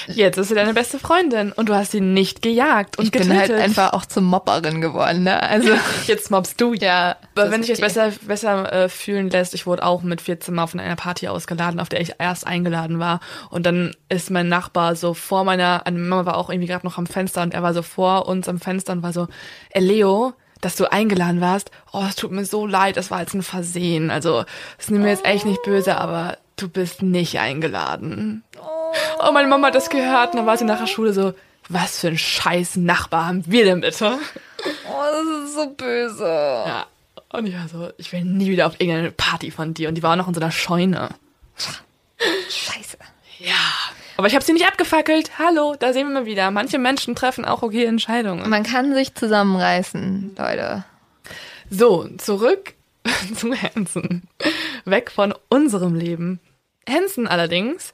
Jetzt 0.09 0.39
ist 0.39 0.49
sie 0.49 0.55
deine 0.55 0.75
beste 0.75 0.99
Freundin 0.99 1.53
und 1.53 1.69
du 1.69 1.75
hast 1.75 1.93
sie 1.93 2.01
nicht 2.01 2.43
gejagt 2.43 2.99
und 2.99 3.05
Ich 3.07 3.13
getötet. 3.13 3.31
bin 3.31 3.41
halt 3.41 3.53
einfach 3.53 3.93
auch 3.93 4.07
zum 4.07 4.25
Mobberin 4.25 4.81
geworden, 4.81 5.25
ne? 5.25 5.43
Also 5.43 5.71
jetzt 6.07 6.31
mobst 6.31 6.61
du. 6.61 6.75
Ja. 6.75 7.17
Aber 7.35 7.51
wenn 7.51 7.63
sich 7.63 7.73
okay. 7.73 7.83
jetzt 7.83 7.95
besser, 7.95 8.13
besser 8.27 8.73
äh, 8.73 8.89
fühlen 8.89 9.31
lässt, 9.31 9.55
ich 9.55 9.67
wurde 9.67 9.85
auch 9.85 10.03
mit 10.03 10.21
14 10.21 10.55
Mal 10.55 10.67
von 10.67 10.81
einer 10.81 10.97
Party 10.97 11.29
ausgeladen, 11.29 11.81
auf 11.81 11.89
der 11.89 12.01
ich 12.01 12.15
erst 12.19 12.47
eingeladen 12.47 12.99
war. 12.99 13.21
Und 13.51 13.67
dann 13.67 13.95
ist 14.09 14.31
mein 14.31 14.49
Nachbar 14.49 14.97
so 14.97 15.15
vor 15.15 15.45
meiner, 15.45 15.83
meine 15.85 15.99
Mama 15.99 16.27
war 16.27 16.37
auch 16.37 16.51
irgendwie 16.51 16.69
gerade 16.69 16.87
noch 16.87 16.99
am 16.99 17.07
Fenster 17.07 17.43
und 17.43 17.55
er 17.55 17.63
war 17.63 17.75
so 17.75 17.83
vor 17.83 18.27
uns 18.27 18.49
am 18.49 18.61
Fenster 18.61 18.93
und 18.93 19.03
war 19.03 19.13
so, 19.13 19.29
ey 19.71 19.83
Leo, 19.83 20.35
dass 20.61 20.77
du 20.77 20.91
eingeladen 20.91 21.41
warst, 21.41 21.71
oh, 21.93 22.05
es 22.09 22.17
tut 22.17 22.33
mir 22.33 22.45
so 22.45 22.67
leid, 22.67 22.97
das 22.97 23.11
war 23.11 23.21
jetzt 23.21 23.35
ein 23.35 23.43
Versehen. 23.43 24.11
Also, 24.11 24.45
es 24.79 24.91
nimmt 24.91 25.05
mir 25.05 25.11
jetzt 25.11 25.25
echt 25.25 25.47
nicht 25.47 25.63
böse, 25.63 25.97
aber 25.97 26.37
du 26.61 26.69
bist 26.69 27.03
nicht 27.03 27.39
eingeladen. 27.39 28.43
Oh, 29.21 29.33
meine 29.33 29.49
Mama 29.49 29.69
hat 29.69 29.75
das 29.75 29.91
gehört 29.91 30.33
und 30.33 30.39
dann 30.39 30.47
war 30.47 30.57
sie 30.57 30.65
nach 30.65 30.81
der 30.81 30.87
Schule 30.87 31.13
so, 31.13 31.35
was 31.69 32.01
für 32.01 32.09
ein 32.09 32.19
scheiß 32.19 32.77
Nachbar 32.77 33.27
haben 33.27 33.45
wir 33.47 33.65
denn 33.65 33.81
bitte? 33.81 34.19
Oh, 34.89 35.03
das 35.13 35.49
ist 35.49 35.55
so 35.55 35.71
böse. 35.71 36.25
Ja. 36.25 36.87
Und 37.33 37.47
ich 37.47 37.55
war 37.55 37.69
so, 37.69 37.91
ich 37.97 38.13
will 38.13 38.25
nie 38.25 38.51
wieder 38.51 38.67
auf 38.67 38.81
irgendeine 38.81 39.13
Party 39.13 39.51
von 39.53 39.73
dir. 39.73 39.89
Und 39.89 39.95
die 39.95 40.03
war 40.03 40.13
auch 40.13 40.17
noch 40.17 40.29
in 40.29 40.35
so 40.35 40.41
einer 40.41 40.51
Scheune. 40.51 41.11
Scheiße. 42.49 42.99
Ja. 43.39 43.55
Aber 44.17 44.27
ich 44.27 44.35
habe 44.35 44.45
sie 44.45 44.53
nicht 44.53 44.67
abgefackelt. 44.67 45.39
Hallo, 45.39 45.77
da 45.79 45.93
sehen 45.93 46.09
wir 46.09 46.21
mal 46.21 46.27
wieder. 46.27 46.51
Manche 46.51 46.79
Menschen 46.79 47.15
treffen 47.15 47.45
auch 47.45 47.63
okay 47.63 47.85
Entscheidungen. 47.85 48.51
Man 48.51 48.65
kann 48.65 48.93
sich 48.93 49.15
zusammenreißen, 49.15 50.35
Leute. 50.37 50.85
So, 51.71 52.09
zurück 52.19 52.75
zu 53.35 53.55
Hansen. 53.55 54.25
Weg 54.85 55.13
von 55.13 55.33
unserem 55.49 55.95
Leben. 55.95 56.41
Hansen 56.91 57.27
allerdings 57.27 57.93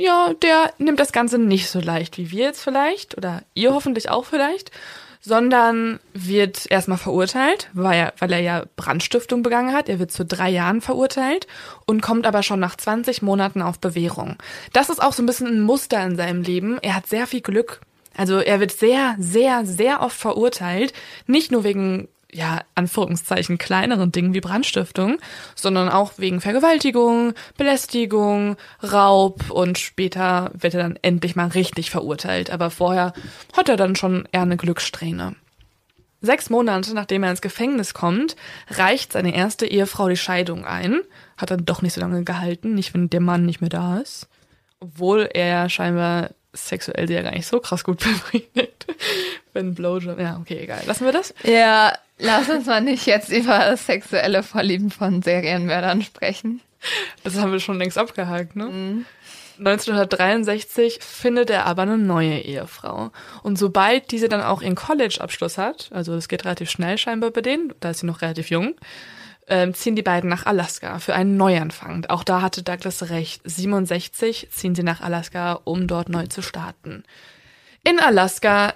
ja, 0.00 0.32
der 0.42 0.72
nimmt 0.78 0.98
das 0.98 1.12
Ganze 1.12 1.38
nicht 1.38 1.68
so 1.68 1.78
leicht 1.78 2.18
wie 2.18 2.30
wir 2.30 2.44
jetzt 2.46 2.62
vielleicht 2.62 3.16
oder 3.16 3.42
ihr 3.54 3.74
hoffentlich 3.74 4.08
auch 4.08 4.24
vielleicht, 4.24 4.70
sondern 5.20 6.00
wird 6.14 6.70
erstmal 6.70 6.96
verurteilt, 6.96 7.68
weil 7.74 7.98
er, 7.98 8.14
weil 8.18 8.32
er 8.32 8.40
ja 8.40 8.64
Brandstiftung 8.76 9.42
begangen 9.42 9.74
hat. 9.74 9.90
Er 9.90 9.98
wird 9.98 10.10
zu 10.10 10.24
drei 10.24 10.48
Jahren 10.48 10.80
verurteilt 10.80 11.46
und 11.84 12.00
kommt 12.00 12.26
aber 12.26 12.42
schon 12.42 12.60
nach 12.60 12.76
20 12.76 13.20
Monaten 13.20 13.60
auf 13.60 13.78
Bewährung. 13.78 14.36
Das 14.72 14.88
ist 14.88 15.02
auch 15.02 15.12
so 15.12 15.22
ein 15.22 15.26
bisschen 15.26 15.48
ein 15.48 15.60
Muster 15.60 16.02
in 16.04 16.16
seinem 16.16 16.42
Leben. 16.42 16.78
Er 16.80 16.96
hat 16.96 17.06
sehr 17.06 17.26
viel 17.26 17.42
Glück. 17.42 17.80
Also 18.16 18.38
er 18.38 18.60
wird 18.60 18.72
sehr, 18.72 19.16
sehr, 19.18 19.66
sehr 19.66 20.00
oft 20.00 20.16
verurteilt. 20.16 20.94
Nicht 21.26 21.52
nur 21.52 21.64
wegen 21.64 22.08
ja, 22.32 22.60
Anführungszeichen 22.74 23.58
kleineren 23.58 24.12
Dingen 24.12 24.34
wie 24.34 24.40
Brandstiftung, 24.40 25.18
sondern 25.54 25.88
auch 25.88 26.12
wegen 26.16 26.40
Vergewaltigung, 26.40 27.34
Belästigung, 27.56 28.56
Raub 28.82 29.50
und 29.50 29.78
später 29.78 30.50
wird 30.54 30.74
er 30.74 30.82
dann 30.82 30.98
endlich 31.02 31.36
mal 31.36 31.48
richtig 31.48 31.90
verurteilt. 31.90 32.50
Aber 32.50 32.70
vorher 32.70 33.12
hat 33.56 33.68
er 33.68 33.76
dann 33.76 33.96
schon 33.96 34.28
eher 34.32 34.42
eine 34.42 34.56
Glückssträhne. 34.56 35.36
Sechs 36.22 36.50
Monate 36.50 36.94
nachdem 36.94 37.22
er 37.22 37.30
ins 37.30 37.40
Gefängnis 37.40 37.94
kommt, 37.94 38.36
reicht 38.68 39.12
seine 39.12 39.34
erste 39.34 39.66
Ehefrau 39.66 40.08
die 40.08 40.16
Scheidung 40.16 40.66
ein. 40.66 41.00
Hat 41.38 41.50
dann 41.50 41.64
doch 41.64 41.80
nicht 41.80 41.94
so 41.94 42.00
lange 42.00 42.24
gehalten, 42.24 42.74
nicht 42.74 42.92
wenn 42.92 43.08
der 43.08 43.20
Mann 43.20 43.46
nicht 43.46 43.60
mehr 43.60 43.70
da 43.70 43.98
ist. 43.98 44.28
Obwohl 44.80 45.28
er 45.32 45.68
scheinbar 45.70 46.30
sexuell 46.52 47.06
sie 47.06 47.14
ja 47.14 47.22
gar 47.22 47.32
nicht 47.32 47.46
so 47.46 47.60
krass 47.60 47.84
gut 47.84 47.98
befriedigt. 48.00 48.86
Wenn 49.52 49.74
Blowjob, 49.74 50.18
ja, 50.18 50.38
okay, 50.40 50.58
egal. 50.60 50.82
Lassen 50.86 51.04
wir 51.04 51.12
das? 51.12 51.34
Ja, 51.44 51.92
lass 52.18 52.48
uns 52.48 52.66
mal 52.66 52.80
nicht 52.80 53.06
jetzt 53.06 53.30
über 53.30 53.58
das 53.58 53.86
sexuelle 53.86 54.42
Vorlieben 54.42 54.90
von 54.90 55.22
Serienmördern 55.22 56.02
sprechen. 56.02 56.60
Das 57.24 57.36
haben 57.36 57.52
wir 57.52 57.60
schon 57.60 57.78
längst 57.78 57.98
abgehakt, 57.98 58.56
ne? 58.56 58.64
Mhm. 58.66 59.06
1963 59.58 61.00
findet 61.02 61.50
er 61.50 61.66
aber 61.66 61.82
eine 61.82 61.98
neue 61.98 62.38
Ehefrau. 62.38 63.10
Und 63.42 63.58
sobald 63.58 64.10
diese 64.10 64.28
dann 64.30 64.40
auch 64.40 64.62
ihren 64.62 64.74
College-Abschluss 64.74 65.58
hat, 65.58 65.90
also 65.92 66.14
es 66.14 66.28
geht 66.28 66.46
relativ 66.46 66.70
schnell 66.70 66.96
scheinbar 66.96 67.30
bei 67.30 67.42
denen, 67.42 67.74
da 67.80 67.90
ist 67.90 68.00
sie 68.00 68.06
noch 68.06 68.22
relativ 68.22 68.48
jung, 68.48 68.74
äh, 69.50 69.72
ziehen 69.72 69.96
die 69.96 70.02
beiden 70.02 70.30
nach 70.30 70.46
Alaska 70.46 70.98
für 70.98 71.14
einen 71.14 71.36
Neuanfang. 71.36 72.06
Auch 72.06 72.24
da 72.24 72.40
hatte 72.40 72.62
Douglas 72.62 73.10
recht. 73.10 73.42
67 73.44 74.48
ziehen 74.50 74.74
sie 74.74 74.82
nach 74.82 75.00
Alaska, 75.00 75.60
um 75.64 75.86
dort 75.86 76.08
neu 76.08 76.26
zu 76.26 76.42
starten. 76.42 77.04
In 77.84 77.98
Alaska 77.98 78.74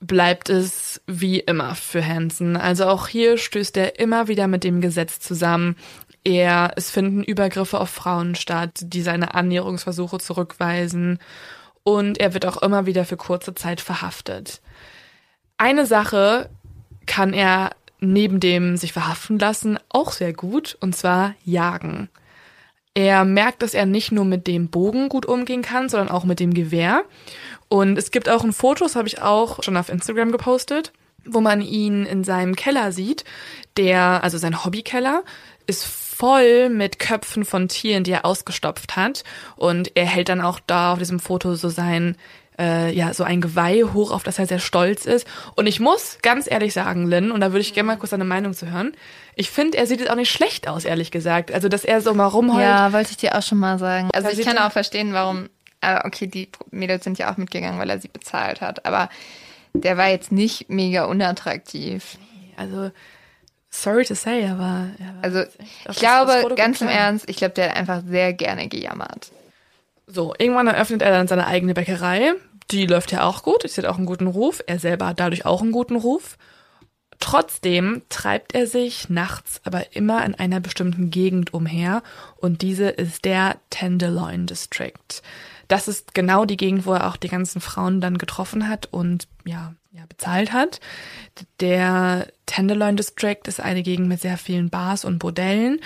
bleibt 0.00 0.50
es 0.50 1.00
wie 1.06 1.40
immer 1.40 1.74
für 1.74 2.04
Hansen. 2.04 2.56
Also 2.56 2.86
auch 2.86 3.08
hier 3.08 3.38
stößt 3.38 3.76
er 3.76 3.98
immer 3.98 4.28
wieder 4.28 4.46
mit 4.46 4.64
dem 4.64 4.80
Gesetz 4.80 5.20
zusammen. 5.20 5.76
Er, 6.24 6.72
es 6.76 6.90
finden 6.90 7.22
Übergriffe 7.22 7.78
auf 7.80 7.90
Frauen 7.90 8.34
statt, 8.34 8.72
die 8.80 9.02
seine 9.02 9.34
Annäherungsversuche 9.34 10.18
zurückweisen. 10.18 11.18
Und 11.82 12.18
er 12.18 12.34
wird 12.34 12.46
auch 12.46 12.62
immer 12.62 12.86
wieder 12.86 13.04
für 13.04 13.16
kurze 13.16 13.54
Zeit 13.54 13.80
verhaftet. 13.80 14.60
Eine 15.56 15.86
Sache 15.86 16.50
kann 17.06 17.32
er 17.32 17.70
neben 18.00 18.40
dem 18.40 18.76
sich 18.76 18.92
verhaften 18.92 19.38
lassen 19.38 19.78
auch 19.88 20.12
sehr 20.12 20.32
gut, 20.32 20.76
und 20.80 20.94
zwar 20.94 21.34
jagen. 21.44 22.08
Er 22.94 23.24
merkt, 23.24 23.62
dass 23.62 23.74
er 23.74 23.84
nicht 23.84 24.10
nur 24.10 24.24
mit 24.24 24.46
dem 24.46 24.68
Bogen 24.68 25.10
gut 25.10 25.26
umgehen 25.26 25.62
kann, 25.62 25.88
sondern 25.88 26.08
auch 26.08 26.24
mit 26.24 26.40
dem 26.40 26.54
Gewehr. 26.54 27.04
Und 27.68 27.98
es 27.98 28.10
gibt 28.10 28.28
auch 28.28 28.42
ein 28.42 28.54
Foto, 28.54 28.84
das 28.84 28.96
habe 28.96 29.08
ich 29.08 29.20
auch 29.20 29.62
schon 29.62 29.76
auf 29.76 29.90
Instagram 29.90 30.32
gepostet, 30.32 30.92
wo 31.24 31.40
man 31.40 31.60
ihn 31.60 32.06
in 32.06 32.24
seinem 32.24 32.56
Keller 32.56 32.92
sieht. 32.92 33.24
Der, 33.76 34.24
also 34.24 34.38
sein 34.38 34.64
Hobbykeller, 34.64 35.24
ist 35.66 35.84
voll 35.84 36.70
mit 36.70 36.98
Köpfen 36.98 37.44
von 37.44 37.68
Tieren, 37.68 38.04
die 38.04 38.12
er 38.12 38.24
ausgestopft 38.24 38.96
hat. 38.96 39.24
Und 39.56 39.92
er 39.94 40.06
hält 40.06 40.30
dann 40.30 40.40
auch 40.40 40.60
da 40.66 40.94
auf 40.94 40.98
diesem 40.98 41.20
Foto 41.20 41.54
so 41.54 41.68
sein 41.68 42.16
äh, 42.58 42.92
ja, 42.92 43.12
so 43.14 43.24
ein 43.24 43.40
Geweih 43.40 43.84
hoch, 43.92 44.10
auf 44.10 44.22
das 44.22 44.38
er 44.38 44.46
sehr 44.46 44.58
stolz 44.58 45.04
ist. 45.06 45.26
Und 45.54 45.66
ich 45.66 45.80
muss 45.80 46.18
ganz 46.22 46.50
ehrlich 46.50 46.72
sagen, 46.72 47.06
Lynn, 47.06 47.30
und 47.30 47.40
da 47.40 47.52
würde 47.52 47.60
ich 47.60 47.74
gerne 47.74 47.88
mal 47.88 47.96
kurz 47.96 48.10
deine 48.10 48.24
Meinung 48.24 48.54
zu 48.54 48.70
hören, 48.70 48.92
ich 49.34 49.50
finde, 49.50 49.76
er 49.76 49.86
sieht 49.86 50.00
jetzt 50.00 50.10
auch 50.10 50.16
nicht 50.16 50.30
schlecht 50.30 50.66
aus, 50.66 50.84
ehrlich 50.84 51.10
gesagt. 51.10 51.52
Also, 51.52 51.68
dass 51.68 51.84
er 51.84 52.00
so 52.00 52.14
mal 52.14 52.26
rumheult. 52.26 52.62
Ja, 52.62 52.92
wollte 52.92 53.10
ich 53.10 53.18
dir 53.18 53.36
auch 53.36 53.42
schon 53.42 53.58
mal 53.58 53.78
sagen. 53.78 54.08
Also, 54.14 54.30
ich 54.30 54.46
kann 54.46 54.58
auch 54.58 54.72
verstehen, 54.72 55.12
warum, 55.12 55.50
äh, 55.82 56.00
okay, 56.04 56.26
die 56.26 56.48
Mädels 56.70 57.04
sind 57.04 57.18
ja 57.18 57.30
auch 57.30 57.36
mitgegangen, 57.36 57.78
weil 57.78 57.90
er 57.90 57.98
sie 57.98 58.08
bezahlt 58.08 58.62
hat, 58.62 58.86
aber 58.86 59.10
der 59.74 59.98
war 59.98 60.08
jetzt 60.08 60.32
nicht 60.32 60.70
mega 60.70 61.04
unattraktiv. 61.04 62.16
Also, 62.56 62.90
sorry 63.68 64.06
to 64.06 64.14
say, 64.14 64.46
aber. 64.46 64.88
also, 65.20 65.42
ich 65.90 65.98
glaube, 65.98 66.54
ganz 66.56 66.80
im 66.80 66.88
Ernst, 66.88 67.28
ich 67.28 67.36
glaube, 67.36 67.54
der 67.54 67.70
hat 67.70 67.76
einfach 67.76 68.02
sehr 68.06 68.32
gerne 68.32 68.68
gejammert. 68.68 69.32
So, 70.06 70.34
irgendwann 70.38 70.68
eröffnet 70.68 71.02
er 71.02 71.10
dann 71.10 71.28
seine 71.28 71.46
eigene 71.46 71.74
Bäckerei. 71.74 72.34
Die 72.70 72.86
läuft 72.86 73.12
ja 73.12 73.24
auch 73.24 73.42
gut, 73.42 73.62
sie 73.68 73.80
hat 73.80 73.88
auch 73.88 73.96
einen 73.96 74.06
guten 74.06 74.26
Ruf. 74.26 74.62
Er 74.66 74.78
selber 74.78 75.08
hat 75.08 75.20
dadurch 75.20 75.46
auch 75.46 75.62
einen 75.62 75.72
guten 75.72 75.96
Ruf. 75.96 76.36
Trotzdem 77.18 78.02
treibt 78.08 78.54
er 78.54 78.66
sich 78.66 79.08
nachts 79.08 79.60
aber 79.64 79.96
immer 79.96 80.24
in 80.24 80.34
einer 80.34 80.60
bestimmten 80.60 81.10
Gegend 81.10 81.54
umher 81.54 82.02
und 82.36 82.60
diese 82.62 82.88
ist 82.88 83.24
der 83.24 83.56
Tenderloin 83.70 84.46
District. 84.46 85.22
Das 85.68 85.88
ist 85.88 86.14
genau 86.14 86.44
die 86.44 86.58
Gegend, 86.58 86.86
wo 86.86 86.92
er 86.92 87.08
auch 87.08 87.16
die 87.16 87.28
ganzen 87.28 87.60
Frauen 87.60 88.00
dann 88.00 88.18
getroffen 88.18 88.68
hat 88.68 88.86
und 88.92 89.28
ja, 89.44 89.74
ja 89.92 90.02
bezahlt 90.08 90.52
hat. 90.52 90.80
Der 91.60 92.28
Tenderloin 92.44 92.96
District 92.96 93.40
ist 93.46 93.60
eine 93.60 93.82
Gegend 93.82 94.08
mit 94.08 94.20
sehr 94.20 94.36
vielen 94.36 94.68
Bars 94.68 95.04
und 95.04 95.18
Bordellen 95.18 95.80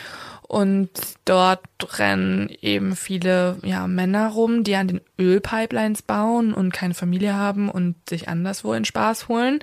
und 0.51 0.91
dort 1.27 1.61
rennen 2.01 2.49
eben 2.61 2.97
viele 2.97 3.59
ja, 3.63 3.87
Männer 3.87 4.31
rum, 4.31 4.65
die 4.65 4.75
an 4.75 4.89
den 4.89 5.01
Ölpipelines 5.17 6.03
bauen 6.03 6.53
und 6.53 6.73
keine 6.73 6.95
Familie 6.95 7.37
haben 7.37 7.69
und 7.69 7.95
sich 8.09 8.29
anderswo 8.29 8.73
in 8.73 8.85
Spaß 8.85 9.29
holen. 9.29 9.61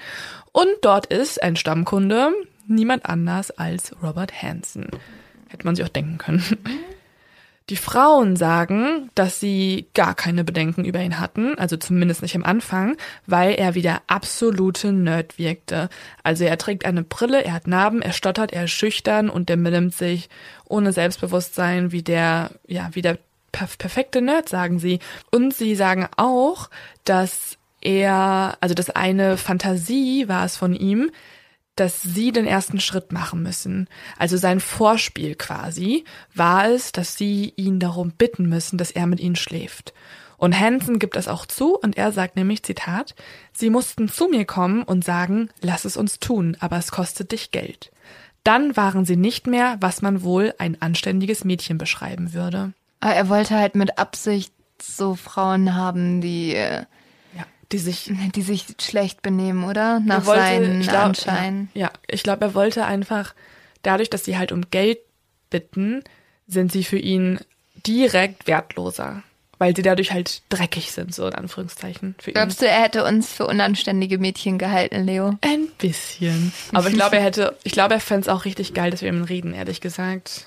Und 0.54 0.70
dort 0.84 1.08
ist 1.08 1.44
ein 1.44 1.58
Stammkunde, 1.58 2.32
niemand 2.68 3.06
anders 3.06 3.52
als 3.52 4.02
Robert 4.02 4.42
Hansen. 4.42 4.88
Hätte 5.50 5.66
man 5.66 5.76
sich 5.76 5.84
auch 5.84 5.90
denken 5.90 6.20
können. 6.20 6.42
Die 7.70 7.76
Frauen 7.76 8.38
sagen, 8.38 9.10
dass 9.14 9.42
sie 9.42 9.88
gar 9.94 10.16
keine 10.16 10.46
Bedenken 10.46 10.86
über 10.86 11.02
ihn 11.02 11.20
hatten, 11.20 11.58
also 11.60 11.76
zumindest 11.76 12.22
nicht 12.22 12.36
am 12.36 12.46
Anfang, 12.46 12.96
weil 13.26 13.56
er 13.56 13.76
wie 13.76 13.82
der 13.82 14.02
absolute 14.08 14.94
Nerd 14.94 15.38
wirkte. 15.38 15.90
Also 16.24 16.46
er 16.46 16.58
trägt 16.58 16.86
eine 16.86 17.04
Brille, 17.04 17.44
er 17.44 17.52
hat 17.52 17.68
Narben, 17.68 18.02
er 18.02 18.14
stottert, 18.14 18.54
er 18.54 18.66
ist 18.66 18.72
schüchtern 18.72 19.30
und 19.30 19.50
der 19.50 19.58
benimmt 19.58 19.94
sich 19.94 20.30
ohne 20.64 20.94
Selbstbewusstsein 20.94 21.92
wie 21.92 22.04
der, 22.04 22.52
ja, 22.68 22.90
wie 22.94 23.02
der 23.02 23.18
perfekte 23.52 24.22
Nerd, 24.22 24.48
sagen 24.48 24.80
sie. 24.80 25.00
Und 25.32 25.54
sie 25.54 25.76
sagen 25.76 26.08
auch, 26.16 26.70
dass 27.04 27.58
er, 27.82 28.58
also 28.62 28.76
das 28.76 28.90
eine 28.92 29.36
Fantasie 29.36 30.30
war 30.30 30.46
es 30.46 30.56
von 30.56 30.74
ihm, 30.74 31.12
dass 31.80 32.02
sie 32.02 32.32
den 32.32 32.46
ersten 32.46 32.80
Schritt 32.80 33.12
machen 33.12 33.42
müssen. 33.44 33.88
Also 34.18 34.38
sein 34.38 34.60
Vorspiel 34.60 35.36
quasi 35.36 36.04
war 36.34 36.68
es, 36.68 36.92
dass 36.92 37.16
sie 37.16 37.54
ihn 37.56 37.80
darum 37.80 38.12
bitten 38.12 38.48
müssen, 38.50 38.78
dass 38.78 38.92
er 38.92 39.08
mit 39.08 39.20
ihnen 39.20 39.36
schläft. 39.36 39.94
Und 40.38 40.60
Hansen 40.60 41.00
gibt 41.00 41.16
das 41.16 41.28
auch 41.28 41.46
zu 41.46 41.76
und 41.76 41.98
er 41.98 42.12
sagt 42.12 42.36
nämlich, 42.36 42.62
Zitat, 42.62 43.16
Sie 43.54 43.72
mussten 43.72 44.08
zu 44.08 44.28
mir 44.28 44.46
kommen 44.46 44.84
und 44.84 45.04
sagen, 45.04 45.50
lass 45.62 45.84
es 45.84 45.98
uns 45.98 46.20
tun, 46.20 46.56
aber 46.60 46.78
es 46.78 46.92
kostet 46.92 47.32
dich 47.32 47.52
Geld. 47.52 47.92
Dann 48.44 48.78
waren 48.78 49.04
sie 49.04 49.18
nicht 49.18 49.48
mehr, 49.48 49.78
was 49.82 50.02
man 50.02 50.22
wohl 50.22 50.54
ein 50.60 50.82
anständiges 50.82 51.44
Mädchen 51.44 51.78
beschreiben 51.78 52.34
würde. 52.34 52.74
Aber 53.00 53.14
er 53.14 53.30
wollte 53.30 53.56
halt 53.56 53.76
mit 53.76 53.98
Absicht 53.98 54.54
so 54.82 55.16
Frauen 55.16 55.76
haben, 55.76 56.22
die 56.22 56.54
äh, 56.54 56.86
die 57.72 57.78
sich, 57.78 58.12
die 58.36 58.42
sich 58.42 58.66
schlecht 58.80 59.22
benehmen, 59.22 59.64
oder? 59.64 60.00
Nach 60.00 60.26
wollte, 60.26 60.42
seinen 60.42 60.82
glaub, 60.82 60.96
Anschein. 61.06 61.70
Ja, 61.74 61.88
ja 61.88 61.92
ich 62.08 62.24
glaube, 62.24 62.46
er 62.46 62.54
wollte 62.54 62.86
einfach, 62.86 63.34
dadurch, 63.84 64.10
dass 64.10 64.26
sie 64.26 64.38
halt 64.38 64.52
um 64.52 64.70
Geld 64.72 65.00
bitten, 65.50 66.04
sind 66.48 66.72
sie 66.72 66.84
für 66.84 67.00
ihn 67.00 67.40
direkt 67.86 68.48
wertloser. 68.48 69.24
Weil 69.60 69.76
sie 69.76 69.82
dadurch 69.82 70.12
halt 70.12 70.44
dreckig 70.50 70.92
sind, 70.92 71.16
so 71.16 71.26
in 71.26 71.34
Anführungszeichen. 71.34 72.14
Für 72.20 72.32
Glaubst 72.32 72.62
ihn. 72.62 72.68
du, 72.68 72.72
er 72.72 72.84
hätte 72.84 73.04
uns 73.04 73.34
für 73.34 73.48
unanständige 73.48 74.20
Mädchen 74.20 74.60
gehalten, 74.60 75.04
Leo? 75.04 75.36
Ein 75.42 75.68
bisschen. 75.80 76.54
Aber 76.74 76.90
ich 76.90 76.94
glaube, 76.94 77.16
er 77.16 77.24
hätte, 77.24 77.58
ich 77.64 77.72
glaube, 77.72 77.96
er 77.96 78.00
fände 78.00 78.22
es 78.22 78.28
auch 78.28 78.46
richtig 78.46 78.76
geil, 78.76 78.92
dass 78.92 79.02
wir 79.02 79.10
ihm 79.10 79.24
reden, 79.24 79.54
ehrlich 79.54 79.82
gesagt. 79.82 80.46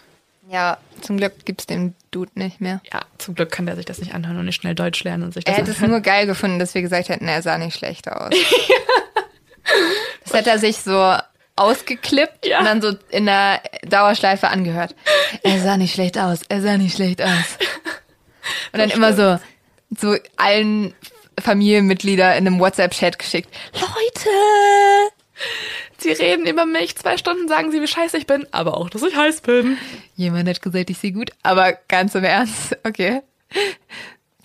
Ja, 0.50 0.78
zum 1.00 1.16
Glück 1.16 1.44
gibt's 1.44 1.66
den 1.66 1.94
Dude 2.10 2.32
nicht 2.34 2.60
mehr. 2.60 2.80
Ja, 2.92 3.02
zum 3.18 3.36
Glück 3.36 3.52
kann 3.52 3.66
der 3.66 3.76
sich 3.76 3.84
das 3.84 4.00
nicht 4.00 4.14
anhören 4.14 4.36
und 4.36 4.46
nicht 4.46 4.60
schnell 4.60 4.74
Deutsch 4.74 5.04
lernen 5.04 5.22
und 5.22 5.32
sich 5.32 5.44
das 5.44 5.54
Er 5.54 5.58
hätte 5.60 5.70
es 5.70 5.80
nur 5.80 6.00
geil 6.00 6.26
gefunden, 6.26 6.58
dass 6.58 6.74
wir 6.74 6.82
gesagt 6.82 7.08
hätten, 7.08 7.28
er 7.28 7.40
sah 7.40 7.56
nicht 7.56 7.78
schlecht 7.78 8.10
aus. 8.10 8.30
das 10.24 10.32
hätte 10.32 10.50
er 10.50 10.58
sich 10.58 10.78
so 10.78 11.14
ausgeklippt 11.54 12.46
ja. 12.46 12.58
und 12.58 12.64
dann 12.64 12.82
so 12.82 12.94
in 13.10 13.26
der 13.26 13.62
Dauerschleife 13.86 14.48
angehört. 14.48 14.96
Er 15.44 15.60
sah 15.60 15.76
nicht 15.76 15.94
schlecht 15.94 16.18
aus, 16.18 16.40
er 16.48 16.60
sah 16.62 16.76
nicht 16.76 16.96
schlecht 16.96 17.22
aus. 17.22 17.58
Und 18.72 18.80
dann 18.80 18.90
immer 18.90 19.12
so, 19.12 19.38
so 19.96 20.16
allen 20.36 20.94
Familienmitglieder 21.38 22.36
in 22.36 22.46
einem 22.46 22.58
WhatsApp-Chat 22.58 23.20
geschickt. 23.20 23.54
Leute! 23.74 24.30
Sie 25.98 26.12
reden 26.12 26.46
über 26.46 26.66
mich, 26.66 26.96
zwei 26.96 27.16
Stunden 27.16 27.48
sagen 27.48 27.70
sie, 27.70 27.80
wie 27.80 27.86
scheiße 27.86 28.16
ich 28.16 28.26
bin, 28.26 28.46
aber 28.52 28.76
auch, 28.76 28.88
dass 28.88 29.02
ich 29.02 29.16
heiß 29.16 29.42
bin. 29.42 29.76
Jemand 30.16 30.48
hat 30.48 30.62
gesagt, 30.62 30.90
ich 30.90 30.98
sehe 30.98 31.12
gut, 31.12 31.30
aber 31.42 31.74
ganz 31.88 32.14
im 32.14 32.24
Ernst, 32.24 32.76
okay. 32.84 33.22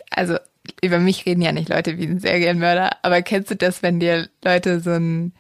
Also, 0.10 0.38
über 0.82 1.00
mich 1.00 1.26
reden 1.26 1.42
ja 1.42 1.52
nicht 1.52 1.70
Leute 1.70 1.98
wie 1.98 2.06
ein 2.06 2.20
Serienmörder, 2.20 2.98
aber 3.04 3.22
kennst 3.22 3.52
du 3.52 3.56
das, 3.56 3.84
wenn 3.84 4.00
dir 4.00 4.30
Leute 4.44 4.80
so 4.80 4.92
ein 4.92 5.34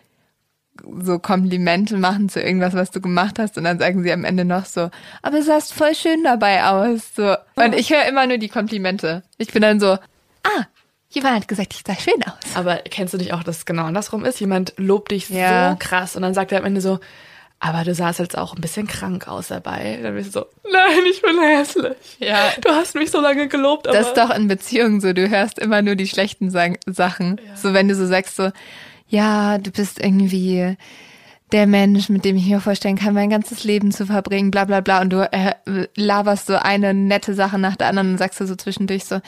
so 1.01 1.20
Komplimente 1.20 1.97
machen 1.97 2.28
zu 2.30 2.41
irgendwas, 2.41 2.74
was 2.74 2.91
du 2.91 2.99
gemacht 2.99 3.39
hast 3.39 3.58
und 3.58 3.64
dann 3.64 3.80
sagen 3.80 4.03
sie 4.03 4.12
am 4.12 4.26
Ende 4.26 4.43
noch 4.43 4.66
so, 4.66 4.89
aber 5.22 5.38
du 5.38 5.43
sahst 5.43 5.74
voll 5.74 5.95
schön 5.95 6.24
dabei 6.24 6.66
aus, 6.66 7.16
so. 7.16 7.36
Und 7.56 7.74
ich 7.76 7.91
höre 7.91 8.06
immer 8.06 8.28
nur 8.28 8.38
die 8.38 8.49
Komplimente. 8.49 9.24
Ich 9.38 9.53
bin 9.53 9.62
dann 9.62 9.80
so, 9.80 9.97
ah, 10.43 10.68
Jemand 11.16 11.36
hat 11.38 11.47
gesagt, 11.47 11.74
ich 11.74 11.84
sah 11.88 11.95
schön 11.95 12.22
aus. 12.24 12.55
Aber 12.55 12.76
kennst 12.89 13.13
du 13.13 13.18
nicht 13.18 13.34
auch, 13.34 13.41
dass 13.41 13.59
es 13.59 13.66
genau 13.66 13.84
andersrum 13.84 14.26
ist? 14.26 14.41
Jemand 14.41 14.74
lobt 14.76 15.11
dich 15.11 15.30
ja. 15.30 15.72
so 15.72 15.78
krass 15.80 16.18
und 16.18 16.24
dann 16.24 16.34
sagt 16.34 16.51
er 16.51 16.59
am 16.59 16.66
Ende 16.66 16.82
so, 16.82 16.99
aber 17.59 17.86
du 17.86 17.95
sahst 17.95 18.20
jetzt 18.20 18.38
auch 18.38 18.53
ein 18.53 18.59
bisschen 18.59 18.86
krank 18.86 19.30
aus 19.30 19.47
dabei. 19.47 19.97
Dann 20.03 20.13
bist 20.13 20.36
du 20.36 20.41
so, 20.41 20.45
nein, 20.70 21.05
ich 21.09 21.22
bin 21.22 21.39
hässlich. 21.39 21.95
Ja. 22.20 22.51
Du 22.61 22.70
hast 22.70 22.95
mich 22.95 23.11
so 23.11 23.22
lange 23.22 23.47
gelobt. 23.47 23.88
Das 23.88 24.07
ist 24.07 24.18
doch 24.18 24.30
in 24.30 24.49
Beziehungen 24.49 24.99
so. 24.99 25.13
Du 25.13 25.30
hörst 25.30 25.57
immer 25.57 25.82
nur 25.82 25.95
die 25.95 26.07
schlechten 26.07 26.49
Sachen. 26.51 26.78
Ja. 27.47 27.55
So, 27.55 27.74
wenn 27.74 27.88
du 27.88 27.95
so 27.95 28.05
sagst 28.05 28.36
so, 28.36 28.51
ja, 29.07 29.57
du 29.57 29.72
bist 29.72 30.03
irgendwie 30.03 30.76
der 31.53 31.66
Mensch, 31.66 32.09
mit 32.09 32.26
dem 32.26 32.36
ich 32.36 32.45
mir 32.45 32.59
vorstellen 32.59 32.97
kann, 32.97 33.13
mein 33.13 33.30
ganzes 33.30 33.63
Leben 33.63 33.91
zu 33.91 34.05
verbringen, 34.05 34.51
bla 34.51 34.66
bla 34.66 34.82
bla. 34.82 34.99
Und 34.99 35.11
du 35.11 35.22
äh, 35.32 35.53
laberst 35.95 36.47
so 36.47 36.55
eine 36.55 36.93
nette 36.93 37.36
Sache 37.36 37.57
nach 37.57 37.78
der 37.78 37.88
anderen 37.88 38.11
und 38.11 38.18
sagst 38.18 38.41
du 38.41 38.45
so 38.45 38.55
zwischendurch 38.55 39.05
so, 39.05 39.22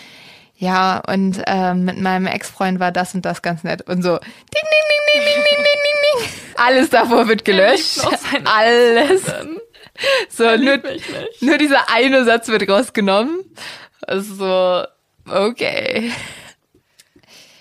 ja, 0.60 1.03
und 1.08 1.41
ähm, 1.45 1.86
mit 1.86 1.99
meinem 1.99 2.26
Ex-Freund 2.26 2.80
war 2.80 2.91
das 2.91 3.14
und 3.14 3.24
das 3.26 3.43
ganz 3.43 3.64
nett. 3.64 3.88
Und 3.88 4.01
so, 4.01 4.18
ding, 4.18 4.26
ding, 4.53 4.86
ding, 4.89 5.24
ding, 5.24 5.24
ding, 5.24 5.43
ding, 5.43 5.64
ding, 5.64 6.26
ding. 6.26 6.30
Alles 6.55 6.89
davor 6.89 7.28
wird 7.28 7.45
gelöscht. 7.45 7.99
Alles. 8.45 9.22
So, 10.30 10.43
nur, 10.58 10.82
nur 11.41 11.58
dieser 11.60 11.91
eine 11.91 12.26
Satz 12.26 12.47
wird 12.47 12.68
rausgenommen. 12.68 13.45
Also, 14.01 14.84
okay. 15.28 16.12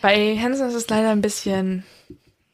Bei 0.01 0.39
Hansen 0.39 0.69
ist 0.69 0.75
es 0.75 0.89
leider 0.89 1.11
ein 1.11 1.21
bisschen, 1.21 1.85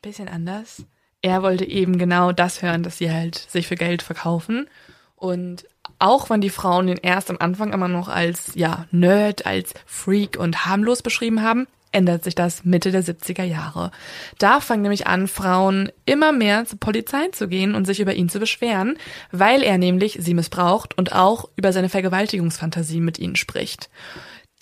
bisschen 0.00 0.28
anders. 0.28 0.84
Er 1.20 1.44
wollte 1.44 1.64
eben 1.64 1.98
genau 1.98 2.32
das 2.32 2.62
hören, 2.62 2.82
dass 2.82 2.98
sie 2.98 3.12
halt 3.12 3.36
sich 3.36 3.68
für 3.68 3.76
Geld 3.76 4.02
verkaufen. 4.02 4.68
Und 5.14 5.66
auch 6.02 6.30
wenn 6.30 6.40
die 6.40 6.50
Frauen 6.50 6.88
ihn 6.88 6.98
erst 7.00 7.30
am 7.30 7.36
Anfang 7.38 7.72
immer 7.72 7.86
noch 7.86 8.08
als, 8.08 8.52
ja, 8.56 8.86
Nerd, 8.90 9.46
als 9.46 9.72
Freak 9.86 10.36
und 10.36 10.66
harmlos 10.66 11.00
beschrieben 11.00 11.42
haben, 11.42 11.68
ändert 11.92 12.24
sich 12.24 12.34
das 12.34 12.64
Mitte 12.64 12.90
der 12.90 13.04
70er 13.04 13.44
Jahre. 13.44 13.92
Da 14.38 14.58
fangen 14.58 14.82
nämlich 14.82 15.06
an, 15.06 15.28
Frauen 15.28 15.92
immer 16.04 16.32
mehr 16.32 16.64
zur 16.64 16.80
Polizei 16.80 17.28
zu 17.28 17.46
gehen 17.46 17.76
und 17.76 17.86
sich 17.86 18.00
über 18.00 18.14
ihn 18.14 18.28
zu 18.28 18.40
beschweren, 18.40 18.98
weil 19.30 19.62
er 19.62 19.78
nämlich 19.78 20.18
sie 20.20 20.34
missbraucht 20.34 20.98
und 20.98 21.12
auch 21.12 21.48
über 21.54 21.72
seine 21.72 21.88
Vergewaltigungsfantasie 21.88 23.00
mit 23.00 23.20
ihnen 23.20 23.36
spricht. 23.36 23.88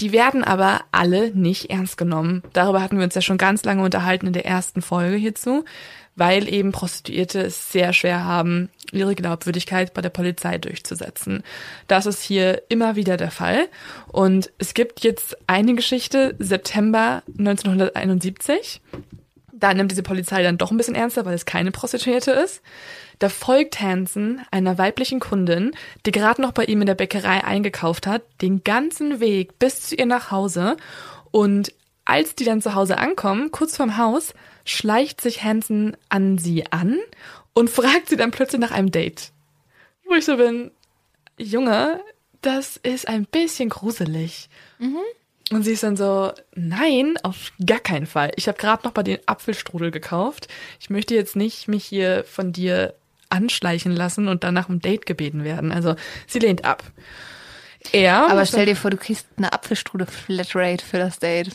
Die 0.01 0.12
werden 0.12 0.45
aber 0.45 0.80
alle 0.93 1.30
nicht 1.30 1.70
ernst 1.70 1.97
genommen. 1.97 2.43
Darüber 2.53 2.82
hatten 2.82 2.99
wir 2.99 3.05
uns 3.05 3.14
ja 3.14 3.20
schon 3.22 3.38
ganz 3.38 3.64
lange 3.64 3.82
unterhalten 3.82 4.26
in 4.26 4.32
der 4.34 4.47
ersten 4.47 4.82
Folge 4.82 5.16
hierzu 5.16 5.64
weil 6.21 6.53
eben 6.53 6.71
Prostituierte 6.71 7.41
es 7.41 7.73
sehr 7.73 7.95
schwer 7.95 8.25
haben, 8.25 8.68
ihre 8.93 9.14
Glaubwürdigkeit 9.14 9.95
bei 9.95 10.03
der 10.03 10.11
Polizei 10.11 10.59
durchzusetzen. 10.59 11.43
Das 11.89 12.05
ist 12.05 12.23
hier 12.23 12.61
immer 12.68 12.95
wieder 12.95 13.16
der 13.16 13.31
Fall. 13.31 13.68
Und 14.07 14.53
es 14.59 14.75
gibt 14.75 15.01
jetzt 15.01 15.39
eine 15.47 15.75
Geschichte, 15.75 16.37
September 16.39 17.23
1971. 17.39 18.83
Da 19.51 19.73
nimmt 19.73 19.93
diese 19.93 20.03
Polizei 20.03 20.43
dann 20.43 20.59
doch 20.59 20.71
ein 20.71 20.77
bisschen 20.77 20.95
ernster, 20.95 21.25
weil 21.25 21.33
es 21.33 21.47
keine 21.47 21.71
Prostituierte 21.71 22.33
ist. 22.33 22.61
Da 23.18 23.31
folgt 23.31 23.81
Hansen 23.81 24.43
einer 24.51 24.77
weiblichen 24.77 25.21
Kundin, 25.21 25.73
die 26.05 26.11
gerade 26.11 26.43
noch 26.43 26.53
bei 26.53 26.66
ihm 26.66 26.83
in 26.83 26.87
der 26.87 26.97
Bäckerei 26.97 27.45
eingekauft 27.45 28.07
hat, 28.07 28.25
den 28.43 28.62
ganzen 28.62 29.21
Weg 29.21 29.59
bis 29.59 29.89
zu 29.89 29.95
ihr 29.95 30.07
nach 30.07 30.31
Hause. 30.31 30.77
Und 31.31 31.73
als 32.05 32.35
die 32.35 32.45
dann 32.45 32.61
zu 32.61 32.75
Hause 32.75 32.99
ankommen, 32.99 33.51
kurz 33.53 33.79
vorm 33.79 33.97
Haus, 33.97 34.35
schleicht 34.65 35.21
sich 35.21 35.43
Hansen 35.43 35.97
an 36.09 36.39
sie 36.39 36.67
an 36.71 36.99
und 37.55 37.71
fragt 37.71 38.09
sie 38.09 38.17
dann 38.17 38.31
plötzlich 38.31 38.61
nach 38.61 38.71
einem 38.71 38.91
Date. 38.91 39.33
Wo 40.07 40.15
ich 40.15 40.25
so 40.25 40.37
bin, 40.37 40.71
Junge, 41.39 42.01
das 42.43 42.77
ist 42.77 43.09
ein 43.09 43.27
bisschen 43.27 43.69
gruselig. 43.69 44.49
Mhm. 44.79 44.99
Und 45.53 45.65
sie 45.65 45.73
ist 45.73 45.83
dann 45.83 45.97
so, 45.97 46.33
nein, 46.55 47.17
auf 47.23 47.53
gar 47.65 47.81
keinen 47.81 48.07
Fall. 48.07 48.31
Ich 48.37 48.47
habe 48.47 48.59
gerade 48.59 48.85
noch 48.85 48.93
bei 48.93 49.03
den 49.03 49.19
Apfelstrudel 49.27 49.91
gekauft. 49.91 50.47
Ich 50.79 50.91
möchte 50.91 51.15
jetzt 51.15 51.35
nicht 51.35 51.67
mich 51.67 51.85
hier 51.85 52.25
von 52.25 52.53
dir 52.53 52.95
anschleichen 53.31 53.93
lassen 53.93 54.29
und 54.29 54.45
dann 54.45 54.55
nach 54.55 54.69
einem 54.69 54.81
Date 54.81 55.07
gebeten 55.07 55.43
werden. 55.43 55.73
Also 55.73 55.97
sie 56.27 56.39
lehnt 56.39 56.65
ab. 56.65 56.85
Er. 57.93 58.31
Aber 58.31 58.47
stell 58.47 58.67
dir 58.67 58.77
vor, 58.77 58.91
du 58.91 58.97
kriegst 58.97 59.27
eine 59.37 59.53
Apfelstrudel-Flatrate 59.53 60.85
für 60.85 60.99
das 60.99 61.19
Date. 61.19 61.51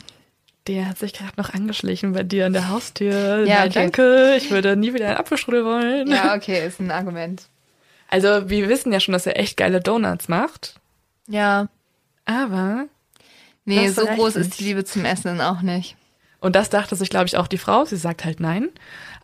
Der 0.66 0.88
hat 0.88 0.98
sich 0.98 1.12
gerade 1.12 1.32
noch 1.36 1.54
angeschlichen 1.54 2.12
bei 2.12 2.22
dir 2.22 2.46
an 2.46 2.52
der 2.52 2.68
Haustür. 2.68 3.44
Ja, 3.44 3.60
Nein, 3.60 3.68
okay. 3.68 3.74
danke. 3.74 4.34
Ich 4.36 4.50
würde 4.50 4.76
nie 4.76 4.94
wieder 4.94 5.08
einen 5.08 5.16
Apfelstrudel 5.16 5.64
wollen. 5.64 6.08
Ja, 6.08 6.34
okay, 6.34 6.66
ist 6.66 6.80
ein 6.80 6.90
Argument. 6.90 7.44
Also, 8.08 8.48
wir 8.48 8.68
wissen 8.68 8.92
ja 8.92 9.00
schon, 9.00 9.12
dass 9.12 9.26
er 9.26 9.38
echt 9.38 9.56
geile 9.56 9.80
Donuts 9.80 10.28
macht. 10.28 10.80
Ja. 11.28 11.68
Aber. 12.24 12.86
Nee, 13.64 13.88
so 13.88 14.06
groß 14.06 14.36
nicht. 14.36 14.48
ist 14.48 14.60
die 14.60 14.64
Liebe 14.64 14.84
zum 14.84 15.04
Essen 15.04 15.40
auch 15.40 15.62
nicht. 15.62 15.96
Und 16.40 16.54
das 16.54 16.70
dachte 16.70 16.94
sich, 16.96 17.10
glaube 17.10 17.26
ich, 17.26 17.36
auch 17.36 17.48
die 17.48 17.58
Frau. 17.58 17.84
Sie 17.84 17.96
sagt 17.96 18.24
halt 18.24 18.40
nein. 18.40 18.68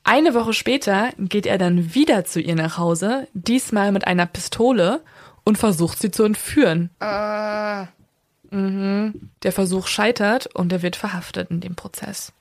Eine 0.05 0.35
Woche 0.35 0.53
später 0.53 1.11
geht 1.19 1.47
er 1.47 1.59
dann 1.59 1.95
wieder 1.95 2.25
zu 2.25 2.41
ihr 2.41 2.57
nach 2.57 2.77
Hause, 2.79 3.29
diesmal 3.35 3.93
mit 3.93 4.07
einer 4.07 4.27
Pistole 4.27 5.01
und 5.45 5.59
versucht 5.59 6.01
sie 6.01 6.11
zu 6.11 6.25
entführen. 6.25 6.91
Uh. 7.01 7.87
Mhm. 8.53 9.31
Der 9.43 9.53
Versuch 9.53 9.87
scheitert 9.87 10.47
und 10.55 10.73
er 10.73 10.83
wird 10.83 10.97
verhaftet 10.97 11.51
in 11.51 11.61
dem 11.61 11.75
Prozess. 11.75 12.33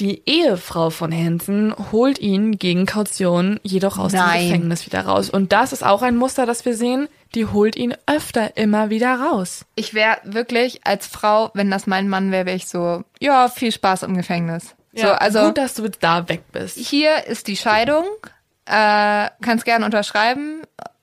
Die 0.00 0.22
Ehefrau 0.26 0.90
von 0.90 1.12
Hansen 1.12 1.72
holt 1.92 2.18
ihn 2.18 2.58
gegen 2.58 2.84
Kaution 2.84 3.60
jedoch 3.62 3.96
aus 3.96 4.12
Nein. 4.12 4.40
dem 4.40 4.48
Gefängnis 4.48 4.86
wieder 4.86 5.02
raus. 5.02 5.30
Und 5.30 5.52
das 5.52 5.72
ist 5.72 5.84
auch 5.84 6.02
ein 6.02 6.16
Muster, 6.16 6.46
das 6.46 6.64
wir 6.64 6.76
sehen. 6.76 7.08
Die 7.36 7.46
holt 7.46 7.76
ihn 7.76 7.94
öfter 8.06 8.56
immer 8.56 8.90
wieder 8.90 9.14
raus. 9.14 9.64
Ich 9.76 9.94
wäre 9.94 10.18
wirklich 10.24 10.84
als 10.84 11.06
Frau, 11.06 11.50
wenn 11.54 11.70
das 11.70 11.86
mein 11.86 12.08
Mann 12.08 12.32
wäre, 12.32 12.46
wäre 12.46 12.56
ich 12.56 12.66
so, 12.66 13.04
ja, 13.20 13.48
viel 13.48 13.70
Spaß 13.70 14.02
im 14.02 14.16
Gefängnis. 14.16 14.74
so, 14.96 15.08
also 15.08 15.46
gut, 15.46 15.58
dass 15.58 15.74
du 15.74 15.84
jetzt 15.84 16.02
da 16.02 16.28
weg 16.28 16.42
bist. 16.50 16.76
hier 16.76 17.26
ist 17.26 17.46
die 17.46 17.56
Scheidung, 17.56 18.04
äh, 18.66 19.28
kannst 19.42 19.64
gern 19.64 19.84
unterschreiben 19.84 20.62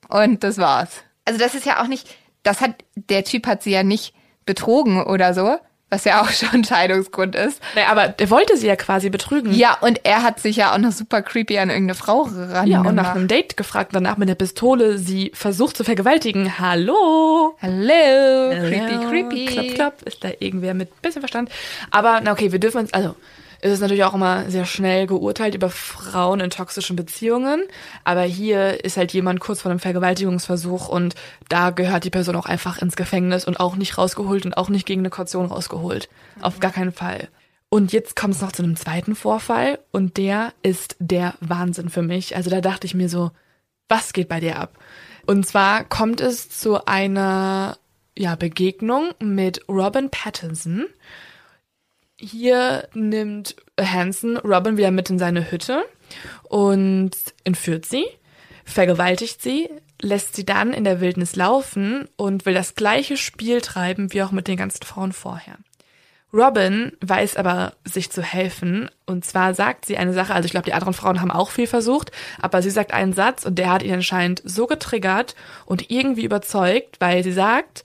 und 0.10 0.44
das 0.44 0.58
war's. 0.58 0.90
Also 1.24 1.40
das 1.40 1.56
ist 1.56 1.66
ja 1.66 1.82
auch 1.82 1.88
nicht, 1.88 2.10
das 2.44 2.62
hat, 2.62 2.76
der 2.96 3.24
Typ 3.24 3.48
hat 3.48 3.64
sie 3.64 3.72
ja 3.72 3.84
nicht 3.84 4.14
betrogen 4.46 5.04
oder 5.04 5.34
so, 5.34 5.58
was 5.90 6.06
ja 6.06 6.22
auch 6.24 6.30
schon 6.30 6.64
Scheidungsgrund 6.64 7.36
ist. 7.36 7.62
Nee, 7.76 7.84
aber 7.90 8.08
der 8.08 8.30
wollte 8.30 8.58
sie 8.58 8.68
ja 8.68 8.76
quasi 8.76 9.10
betrügen. 9.10 9.54
Ja, 9.54 9.78
und 9.82 10.02
er 10.06 10.24
hat 10.24 10.40
sich 10.40 10.56
ja 10.56 10.74
auch 10.74 10.78
noch 10.78 10.92
super 10.92 11.22
creepy 11.22 11.60
an 11.60 11.70
irgendeine 11.70 11.96
Frau 11.96 12.24
ran 12.24 12.68
Ja, 12.68 12.82
und 12.82 12.96
nach 12.96 13.14
einem 13.14 13.28
Date 13.28 13.58
gefragt, 13.58 13.92
danach 13.94 14.18
mit 14.18 14.30
der 14.30 14.36
Pistole 14.36 14.98
sie 14.98 15.32
versucht 15.34 15.78
zu 15.78 15.84
vergewaltigen. 15.84 16.60
Hallo? 16.60 17.56
Hallo, 17.62 18.52
creepy, 18.52 19.08
creepy. 19.08 19.46
Klopp, 19.46 19.76
klopp. 19.76 20.02
Ist 20.04 20.24
da 20.24 20.30
irgendwer 20.40 20.74
mit 20.74 21.02
bisschen 21.02 21.22
Verstand? 21.22 21.50
Aber, 21.92 22.22
na 22.24 22.32
okay, 22.32 22.52
wir 22.52 22.60
dürfen 22.60 22.80
uns, 22.80 22.94
also, 22.94 23.16
es 23.62 23.72
ist 23.72 23.80
natürlich 23.82 24.04
auch 24.04 24.16
immer 24.16 24.50
sehr 24.50 24.66
schnell 24.66 25.06
geurteilt 25.06 25.54
über 25.54 25.70
Frauen 25.70 26.40
in 26.40 26.50
toxischen 26.50 26.96
Beziehungen. 26.96 27.64
Aber 28.04 28.24
hier 28.24 28.84
ist 28.84 28.98
halt 28.98 29.14
jemand 29.14 29.40
kurz 29.40 29.62
vor 29.62 29.70
einem 29.70 29.80
Vergewaltigungsversuch 29.80 30.90
und 30.90 31.16
da 31.48 31.70
gehört 31.70 32.04
die 32.04 32.10
Person 32.10 32.36
auch 32.36 32.48
einfach 32.48 32.82
ins 32.82 32.96
Gefängnis 32.96 33.46
und 33.46 33.60
auch 33.60 33.76
nicht 33.76 33.98
rausgeholt 33.98 34.46
und 34.46 34.58
auch 34.58 34.70
nicht 34.70 34.88
gegen 34.88 35.02
eine 35.02 35.12
Kaution 35.12 35.46
rausgeholt. 35.46 36.10
Auf 36.42 36.60
gar 36.60 36.72
keinen 36.72 36.92
Fall. 36.92 37.30
Und 37.70 37.94
jetzt 37.94 38.16
kommt 38.16 38.34
es 38.34 38.42
noch 38.42 38.52
zu 38.52 38.64
einem 38.64 38.76
zweiten 38.76 39.16
Vorfall 39.16 39.80
und 39.92 40.18
der 40.18 40.54
ist 40.64 40.96
der 41.00 41.36
Wahnsinn 41.40 41.90
für 41.90 42.02
mich. 42.02 42.36
Also 42.36 42.50
da 42.50 42.62
dachte 42.62 42.86
ich 42.88 42.96
mir 42.96 43.10
so, 43.10 43.32
was 43.88 44.12
geht 44.12 44.28
bei 44.28 44.40
dir 44.40 44.60
ab? 44.60 44.78
Und 45.28 45.46
zwar 45.46 45.84
kommt 45.84 46.20
es 46.20 46.50
zu 46.50 46.86
einer 46.86 47.78
ja, 48.18 48.36
Begegnung 48.36 49.12
mit 49.20 49.62
Robin 49.70 50.10
Pattinson. 50.10 50.88
Hier 52.24 52.88
nimmt 52.94 53.56
Hansen 53.80 54.38
Robin 54.38 54.78
wieder 54.78 54.92
mit 54.92 55.10
in 55.10 55.18
seine 55.18 55.50
Hütte 55.50 55.84
und 56.44 57.12
entführt 57.44 57.86
sie, 57.86 58.06
vergewaltigt 58.64 59.42
sie, 59.42 59.70
lässt 60.00 60.36
sie 60.36 60.46
dann 60.46 60.72
in 60.72 60.84
der 60.84 61.02
Wildnis 61.02 61.36
laufen 61.36 62.08
und 62.18 62.46
will 62.46 62.54
das 62.54 62.76
gleiche 62.76 63.18
Spiel 63.18 63.60
treiben 63.60 64.14
wie 64.14 64.22
auch 64.22 64.32
mit 64.32 64.48
den 64.48 64.58
ganzen 64.58 64.84
Frauen 64.84 65.14
vorher. 65.14 65.58
Robin 66.32 66.92
weiß 67.02 67.38
aber, 67.38 67.74
sich 67.86 68.12
zu 68.12 68.22
helfen. 68.22 68.92
Und 69.08 69.26
zwar 69.26 69.56
sagt 69.56 69.86
sie 69.86 69.98
eine 69.98 70.14
Sache, 70.14 70.36
also 70.36 70.46
ich 70.46 70.52
glaube, 70.52 70.66
die 70.66 70.74
anderen 70.74 70.94
Frauen 70.94 71.22
haben 71.22 71.32
auch 71.32 71.50
viel 71.50 71.68
versucht, 71.68 72.12
aber 72.40 72.62
sie 72.62 72.70
sagt 72.70 72.94
einen 72.94 73.14
Satz 73.14 73.46
und 73.46 73.56
der 73.58 73.72
hat 73.72 73.82
ihn 73.82 73.96
anscheinend 73.96 74.44
so 74.46 74.68
getriggert 74.68 75.36
und 75.66 75.90
irgendwie 75.90 76.24
überzeugt, 76.24 77.02
weil 77.02 77.24
sie 77.24 77.34
sagt, 77.34 77.84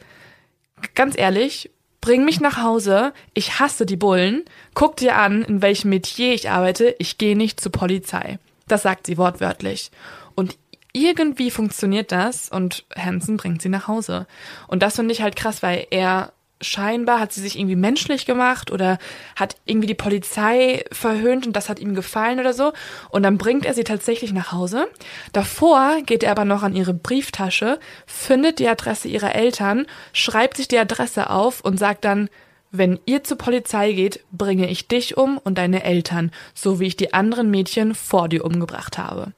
ganz 0.95 1.17
ehrlich, 1.17 1.71
bring 2.07 2.25
mich 2.25 2.41
nach 2.41 2.63
Hause, 2.63 3.13
ich 3.35 3.59
hasse 3.59 3.85
die 3.85 3.97
Bullen, 3.97 4.45
guck 4.75 4.97
dir 4.97 5.17
an, 5.17 5.43
in 5.43 5.61
welchem 5.61 5.91
Metier 5.91 6.35
ich 6.35 6.49
arbeite, 6.49 6.95
ich 7.01 7.19
gehe 7.19 7.37
nicht 7.37 7.59
zur 7.59 7.73
Polizei. 7.73 8.39
Das 8.69 8.83
sagt 8.83 9.09
sie 9.09 9.19
wortwörtlich. 9.19 9.91
Und 10.37 10.57
irgendwie 10.93 11.51
funktioniert 11.51 12.13
das 12.13 12.49
und 12.49 12.85
Hansen 12.95 13.37
bringt 13.37 13.61
sie 13.61 13.71
nach 13.71 13.89
Hause. 13.89 14.29
Und 14.69 14.85
das 14.85 14.95
finde 14.95 15.15
ich 15.15 15.21
halt 15.21 15.35
krass, 15.35 15.65
weil 15.65 15.89
er 15.91 16.33
scheinbar 16.61 17.21
hat 17.21 17.33
sie 17.33 17.41
sich 17.41 17.59
irgendwie 17.59 17.77
menschlich 17.77 18.25
gemacht 18.25 18.71
oder 18.71 18.99
hat 19.35 19.57
irgendwie 19.67 19.87
die 19.87 19.95
Polizei 19.95 20.85
verhöhnt 20.91 21.47
und 21.47 21.55
das 21.55 21.69
hat 21.69 21.79
ihm 21.79 21.95
gefallen 21.95 22.41
oder 22.41 22.53
so. 22.53 22.73
Und 23.11 23.23
dann 23.23 23.39
bringt 23.39 23.67
er 23.67 23.75
sie 23.75 23.85
tatsächlich 23.85 24.33
nach 24.33 24.53
Hause. 24.53 24.87
Davor 25.33 25.99
geht 26.05 26.23
er 26.23 26.31
aber 26.31 26.45
noch 26.45 26.63
an 26.63 26.75
ihre 26.75 26.95
Brieftasche, 26.95 27.79
findet 28.07 28.59
die 28.59 28.69
Adresse 28.69 29.09
ihrer 29.09 29.35
Eltern, 29.35 29.87
schreibt 30.13 30.57
sich 30.57 30.69
die 30.69 30.79
Adresse 30.79 31.31
auf 31.31 31.61
und 31.61 31.79
sagt 31.79 32.05
dann, 32.05 32.31
wenn 32.73 32.99
ihr 33.07 33.23
zur 33.23 33.39
Polizei 33.39 33.93
geht, 33.93 34.25
bringe 34.33 34.69
ich 34.69 34.89
dich 34.89 35.17
um 35.17 35.39
und 35.39 35.57
deine 35.57 35.85
Eltern, 35.85 36.33
so 36.55 36.81
wie 36.81 36.87
ich 36.87 36.97
die 36.97 37.15
anderen 37.15 37.51
Mädchen 37.51 37.95
vor 37.95 38.29
dir 38.29 38.45
umgebracht 38.45 38.99
habe. 38.99 39.33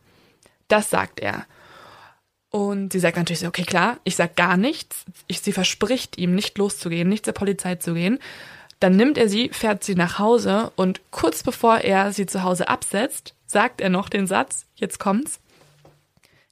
Das 0.69 0.91
sagt 0.91 1.21
er. 1.21 1.47
Und 2.51 2.93
sie 2.93 2.99
sagt 2.99 3.17
natürlich 3.17 3.41
so, 3.41 3.47
okay, 3.47 3.65
klar, 3.65 3.99
ich 4.05 4.17
sag 4.17 4.37
gar 4.37 4.57
nichts. 4.57 5.05
Ich, 5.27 5.41
sie 5.41 5.53
verspricht 5.53 6.17
ihm, 6.17 6.35
nicht 6.35 6.57
loszugehen, 6.57 7.09
nicht 7.09 7.25
zur 7.25 7.35
Polizei 7.35 7.75
zu 7.75 7.95
gehen. 7.95 8.19
Dann 8.81 8.97
nimmt 8.97 9.19
er 9.19 9.29
sie, 9.29 9.51
fährt 9.51 9.85
sie 9.85 9.97
nach 9.97 10.19
Hause 10.19 10.73
und 10.77 11.01
kurz 11.11 11.43
bevor 11.43 11.79
er 11.79 12.13
sie 12.13 12.27
zu 12.27 12.43
Hause 12.43 12.69
absetzt, 12.69 13.35
sagt 13.47 13.81
er 13.81 13.91
noch 13.91 14.09
den 14.09 14.27
Satz, 14.27 14.67
jetzt 14.77 14.99
kommt's. 14.99 15.41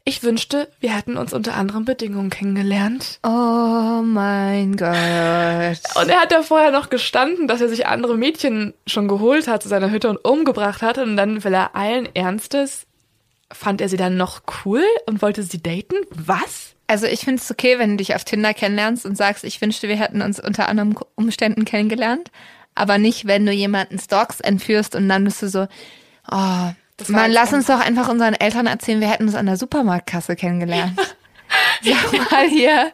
Ich 0.09 0.23
wünschte, 0.23 0.71
wir 0.79 0.95
hätten 0.95 1.17
uns 1.17 1.33
unter 1.33 1.55
anderen 1.55 1.85
Bedingungen 1.85 2.31
kennengelernt. 2.31 3.19
Oh 3.25 4.03
mein 4.05 4.77
Gott. 4.77 5.81
Und 6.01 6.09
er 6.09 6.21
hat 6.21 6.31
da 6.31 6.43
vorher 6.43 6.71
noch 6.71 6.91
gestanden, 6.91 7.49
dass 7.49 7.61
er 7.61 7.69
sich 7.69 7.89
andere 7.89 8.17
Mädchen 8.17 8.73
schon 8.87 9.09
geholt 9.09 9.49
hat 9.49 9.65
zu 9.65 9.69
seiner 9.69 9.91
Hütte 9.91 10.09
und 10.09 10.19
umgebracht 10.25 10.81
hat. 10.81 10.99
Und 10.99 11.17
dann 11.17 11.43
will 11.43 11.53
er 11.53 11.75
allen 11.75 12.07
Ernstes 12.15 12.87
fand 13.53 13.81
er 13.81 13.89
sie 13.89 13.97
dann 13.97 14.17
noch 14.17 14.43
cool 14.65 14.83
und 15.07 15.23
wollte 15.23 15.43
sie 15.43 15.63
daten? 15.63 15.97
Was? 16.11 16.75
Also 16.87 17.07
ich 17.07 17.21
finde 17.21 17.43
es 17.43 17.51
okay, 17.51 17.79
wenn 17.79 17.91
du 17.91 17.97
dich 17.97 18.15
auf 18.15 18.25
Tinder 18.25 18.55
kennenlernst 18.55 19.07
und 19.07 19.17
sagst, 19.17 19.45
ich 19.45 19.61
wünschte, 19.61 19.89
wir 19.89 19.97
hätten 19.97 20.23
uns 20.23 20.39
unter 20.39 20.69
anderen 20.69 20.97
Umständen 21.17 21.65
kennengelernt. 21.65 22.31
Aber 22.75 22.99
nicht, 22.99 23.27
wenn 23.27 23.47
du 23.47 23.53
jemanden 23.53 23.99
stalks, 23.99 24.41
entführst 24.41 24.95
und 24.95 25.09
dann 25.09 25.25
bist 25.25 25.43
du 25.43 25.49
so, 25.49 25.67
oh, 26.31 26.71
Das 26.97 27.09
man, 27.09 27.31
lass 27.33 27.53
uns 27.53 27.67
doch 27.67 27.81
einfach 27.81 28.09
unseren 28.09 28.35
Eltern 28.35 28.67
erzählen, 28.67 29.01
wir 29.01 29.11
hätten 29.11 29.25
uns 29.25 29.35
an 29.35 29.47
der 29.47 29.57
Supermarktkasse 29.57 30.37
kennengelernt. 30.37 30.99
Sag 31.83 32.31
mal 32.31 32.49
hier. 32.49 32.93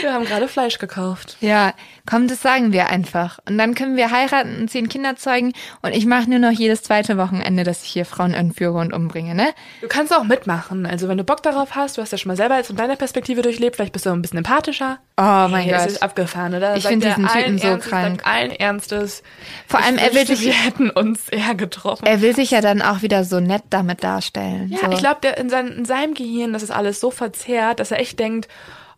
Wir 0.00 0.12
haben 0.12 0.24
gerade 0.24 0.48
Fleisch 0.48 0.78
gekauft. 0.78 1.36
Ja, 1.40 1.72
komm, 2.08 2.28
das 2.28 2.42
sagen 2.42 2.72
wir 2.72 2.88
einfach. 2.88 3.38
Und 3.48 3.58
dann 3.58 3.74
können 3.74 3.96
wir 3.96 4.10
heiraten 4.10 4.56
und 4.62 4.70
zehn 4.70 4.88
Kinder 4.88 5.16
zeugen. 5.16 5.52
Und 5.82 5.92
ich 5.92 6.06
mache 6.06 6.28
nur 6.28 6.38
noch 6.38 6.50
jedes 6.50 6.82
zweite 6.82 7.16
Wochenende, 7.18 7.64
dass 7.64 7.82
ich 7.84 7.90
hier 7.90 8.04
Frauen 8.04 8.34
entführe 8.34 8.78
und 8.78 8.92
umbringe, 8.92 9.34
ne? 9.34 9.48
Du 9.80 9.88
kannst 9.88 10.12
auch 10.14 10.24
mitmachen. 10.24 10.86
Also 10.86 11.08
wenn 11.08 11.16
du 11.18 11.24
Bock 11.24 11.42
darauf 11.42 11.74
hast, 11.74 11.96
du 11.98 12.02
hast 12.02 12.12
ja 12.12 12.18
schon 12.18 12.28
mal 12.30 12.36
selber 12.36 12.56
jetzt 12.56 12.68
von 12.68 12.76
deiner 12.76 12.96
Perspektive 12.96 13.42
durchlebt, 13.42 13.76
vielleicht 13.76 13.92
bist 13.92 14.06
du 14.06 14.10
ein 14.10 14.22
bisschen 14.22 14.38
empathischer. 14.38 14.98
Oh 15.16 15.22
mein 15.22 15.64
Hey, 15.64 15.72
Gott. 15.78 15.86
ist 15.86 16.02
abgefahren, 16.02 16.54
oder? 16.54 16.76
Ich 16.76 16.82
Sagt 16.82 16.92
find 16.92 17.04
er 17.04 17.14
diesen 17.14 17.28
Typen 17.28 17.58
so 17.58 17.66
Ernstes, 17.68 17.90
krank. 17.90 18.22
Allen 18.24 18.50
Ernstes. 18.52 19.22
Vor 19.68 19.80
allem, 19.82 19.98
er 19.98 20.14
will 20.14 20.26
sich- 20.26 20.40
wir 20.42 20.52
hätten 20.52 20.90
uns 20.90 21.28
eher 21.28 21.54
getroffen. 21.54 22.06
Er 22.06 22.20
will 22.20 22.34
sich 22.34 22.50
ja 22.50 22.60
dann 22.60 22.82
auch 22.82 23.02
wieder 23.02 23.24
so 23.24 23.40
nett 23.40 23.62
damit 23.70 24.02
darstellen. 24.02 24.68
ja, 24.70 24.78
so. 24.86 24.90
ich 24.92 24.98
glaube, 24.98 25.28
in, 25.28 25.48
sein, 25.50 25.68
in 25.68 25.84
seinem 25.84 26.14
Gehirn, 26.14 26.52
das 26.52 26.62
ist 26.62 26.70
alles 26.70 27.00
so 27.00 27.10
verzerrt, 27.10 27.78
dass 27.80 27.90
er 27.90 28.00
echt 28.00 28.18
denkt, 28.18 28.48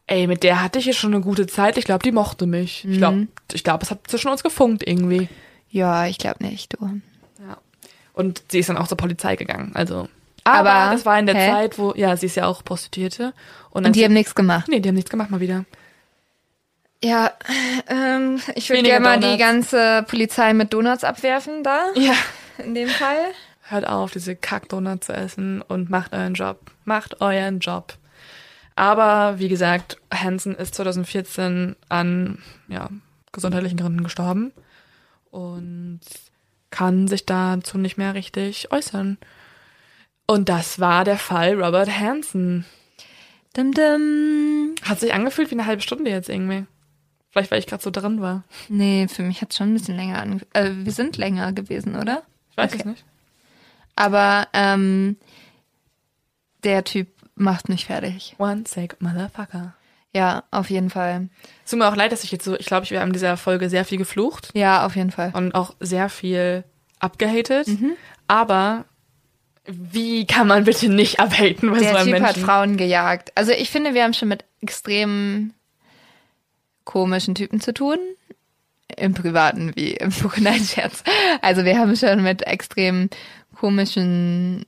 ey, 0.06 0.26
mit 0.26 0.42
der 0.42 0.62
hatte 0.62 0.78
ich 0.78 0.84
hier 0.84 0.94
schon 0.94 1.14
eine 1.14 1.22
gute 1.22 1.46
Zeit. 1.46 1.78
Ich 1.78 1.84
glaube, 1.84 2.02
die 2.02 2.12
mochte 2.12 2.46
mich. 2.46 2.84
Ich 2.84 2.98
glaube, 2.98 3.28
ich 3.52 3.64
glaub, 3.64 3.82
es 3.82 3.90
hat 3.90 4.00
zwischen 4.08 4.28
uns 4.28 4.42
gefunkt 4.42 4.86
irgendwie. 4.86 5.28
Ja, 5.70 6.06
ich 6.06 6.18
glaube 6.18 6.44
nicht, 6.44 6.74
du. 6.74 7.00
Ja. 7.46 7.58
Und 8.12 8.42
sie 8.50 8.60
ist 8.60 8.68
dann 8.68 8.76
auch 8.76 8.86
zur 8.88 8.96
Polizei 8.96 9.36
gegangen. 9.36 9.72
Also. 9.74 10.08
Aber, 10.46 10.70
Aber, 10.72 10.92
das 10.92 11.06
war 11.06 11.18
in 11.18 11.26
der 11.26 11.34
hä? 11.36 11.50
Zeit, 11.50 11.78
wo, 11.78 11.94
ja, 11.96 12.16
sie 12.18 12.26
ist 12.26 12.36
ja 12.36 12.46
auch 12.46 12.62
Prostituierte. 12.62 13.32
Und, 13.70 13.86
Und 13.86 13.96
die 13.96 14.00
sie, 14.00 14.04
haben 14.04 14.12
nichts 14.12 14.34
gemacht. 14.34 14.68
Nee, 14.68 14.80
die 14.80 14.88
haben 14.90 14.94
nichts 14.94 15.10
gemacht 15.10 15.30
mal 15.30 15.40
wieder. 15.40 15.64
Ja, 17.02 17.32
ähm, 17.88 18.40
ich 18.54 18.68
würde 18.70 18.82
gerne 18.82 19.04
mal 19.04 19.16
die 19.16 19.22
Donuts. 19.22 19.38
ganze 19.38 20.04
Polizei 20.08 20.52
mit 20.54 20.72
Donuts 20.72 21.04
abwerfen 21.04 21.62
da, 21.62 21.86
Ja. 21.94 22.14
in 22.58 22.74
dem 22.74 22.88
Fall. 22.88 23.16
Hört 23.62 23.86
auf, 23.88 24.10
diese 24.12 24.36
Kackdonut 24.36 25.04
zu 25.04 25.12
essen 25.14 25.62
und 25.62 25.88
macht 25.90 26.12
euren 26.12 26.34
Job. 26.34 26.60
Macht 26.84 27.20
euren 27.22 27.58
Job. 27.60 27.94
Aber 28.76 29.38
wie 29.38 29.48
gesagt, 29.48 29.98
Hansen 30.12 30.54
ist 30.54 30.74
2014 30.74 31.76
an 31.88 32.38
ja, 32.68 32.90
gesundheitlichen 33.32 33.78
Gründen 33.78 34.02
gestorben 34.02 34.52
und 35.30 36.00
kann 36.70 37.06
sich 37.06 37.24
dazu 37.24 37.78
nicht 37.78 37.98
mehr 37.98 38.14
richtig 38.14 38.72
äußern. 38.72 39.18
Und 40.26 40.48
das 40.48 40.80
war 40.80 41.04
der 41.04 41.18
Fall 41.18 41.62
Robert 41.62 41.88
Hansen. 41.88 42.64
Dum 43.54 43.70
-dum. 43.70 44.74
Hat 44.82 44.98
sich 44.98 45.14
angefühlt 45.14 45.50
wie 45.50 45.54
eine 45.54 45.66
halbe 45.66 45.82
Stunde 45.82 46.10
jetzt 46.10 46.28
irgendwie. 46.28 46.66
Vielleicht, 47.30 47.50
weil 47.50 47.58
ich 47.60 47.66
gerade 47.66 47.82
so 47.82 47.90
drin 47.90 48.20
war. 48.20 48.42
Nee, 48.68 49.06
für 49.08 49.22
mich 49.22 49.40
hat 49.42 49.54
schon 49.54 49.70
ein 49.70 49.74
bisschen 49.74 49.96
länger 49.96 50.20
ange... 50.20 50.40
Äh, 50.52 50.70
wir 50.72 50.92
sind 50.92 51.16
länger 51.16 51.52
gewesen, 51.52 51.94
oder? 51.96 52.22
Ich 52.50 52.56
weiß 52.56 52.72
Okay. 52.72 52.80
es 52.80 52.84
nicht. 52.86 53.04
Aber 53.96 54.48
ähm, 54.52 55.16
der 56.64 56.82
Typ 56.84 57.08
macht 57.34 57.68
mich 57.68 57.86
fertig. 57.86 58.34
One 58.38 58.64
sick 58.66 58.96
motherfucker. 59.00 59.74
Ja, 60.14 60.44
auf 60.52 60.70
jeden 60.70 60.90
Fall. 60.90 61.28
Es 61.64 61.70
tut 61.72 61.80
mir 61.80 61.88
auch 61.88 61.96
leid, 61.96 62.12
dass 62.12 62.22
ich 62.22 62.30
jetzt 62.30 62.44
so, 62.44 62.56
ich 62.56 62.66
glaube, 62.66 62.88
wir 62.88 63.00
haben 63.00 63.08
in 63.08 63.14
dieser 63.14 63.36
Folge 63.36 63.68
sehr 63.68 63.84
viel 63.84 63.98
geflucht. 63.98 64.50
Ja, 64.54 64.86
auf 64.86 64.94
jeden 64.94 65.10
Fall. 65.10 65.32
und 65.34 65.54
auch 65.54 65.74
sehr 65.80 66.08
viel 66.08 66.62
abgehatet. 67.00 67.66
Aber 68.28 68.84
wie 69.66 70.24
kann 70.26 70.46
man 70.46 70.64
bitte 70.64 70.88
nicht 70.88 71.18
abhaten 71.20 71.70
bei 71.70 71.78
so 71.78 71.84
Der 71.84 71.96
einem 71.96 72.04
Typ 72.06 72.14
hat 72.22 72.22
Menschen? 72.36 72.44
Frauen 72.44 72.76
gejagt. 72.76 73.32
Also 73.34 73.50
ich 73.52 73.70
finde, 73.70 73.94
wir 73.94 74.04
haben 74.04 74.14
schon 74.14 74.28
mit 74.28 74.44
extrem 74.62 75.52
komischen 76.84 77.34
Typen 77.34 77.60
zu 77.60 77.72
tun. 77.74 77.98
im 78.96 79.14
Privaten 79.14 79.72
wie 79.74 79.92
im 79.94 80.10
Buch. 80.22 80.36
Nein, 80.36 80.62
Scherz. 80.62 81.02
Also 81.42 81.64
wir 81.64 81.78
haben 81.78 81.96
schon 81.96 82.22
mit 82.22 82.42
extrem 82.46 83.08
komischen 83.56 84.64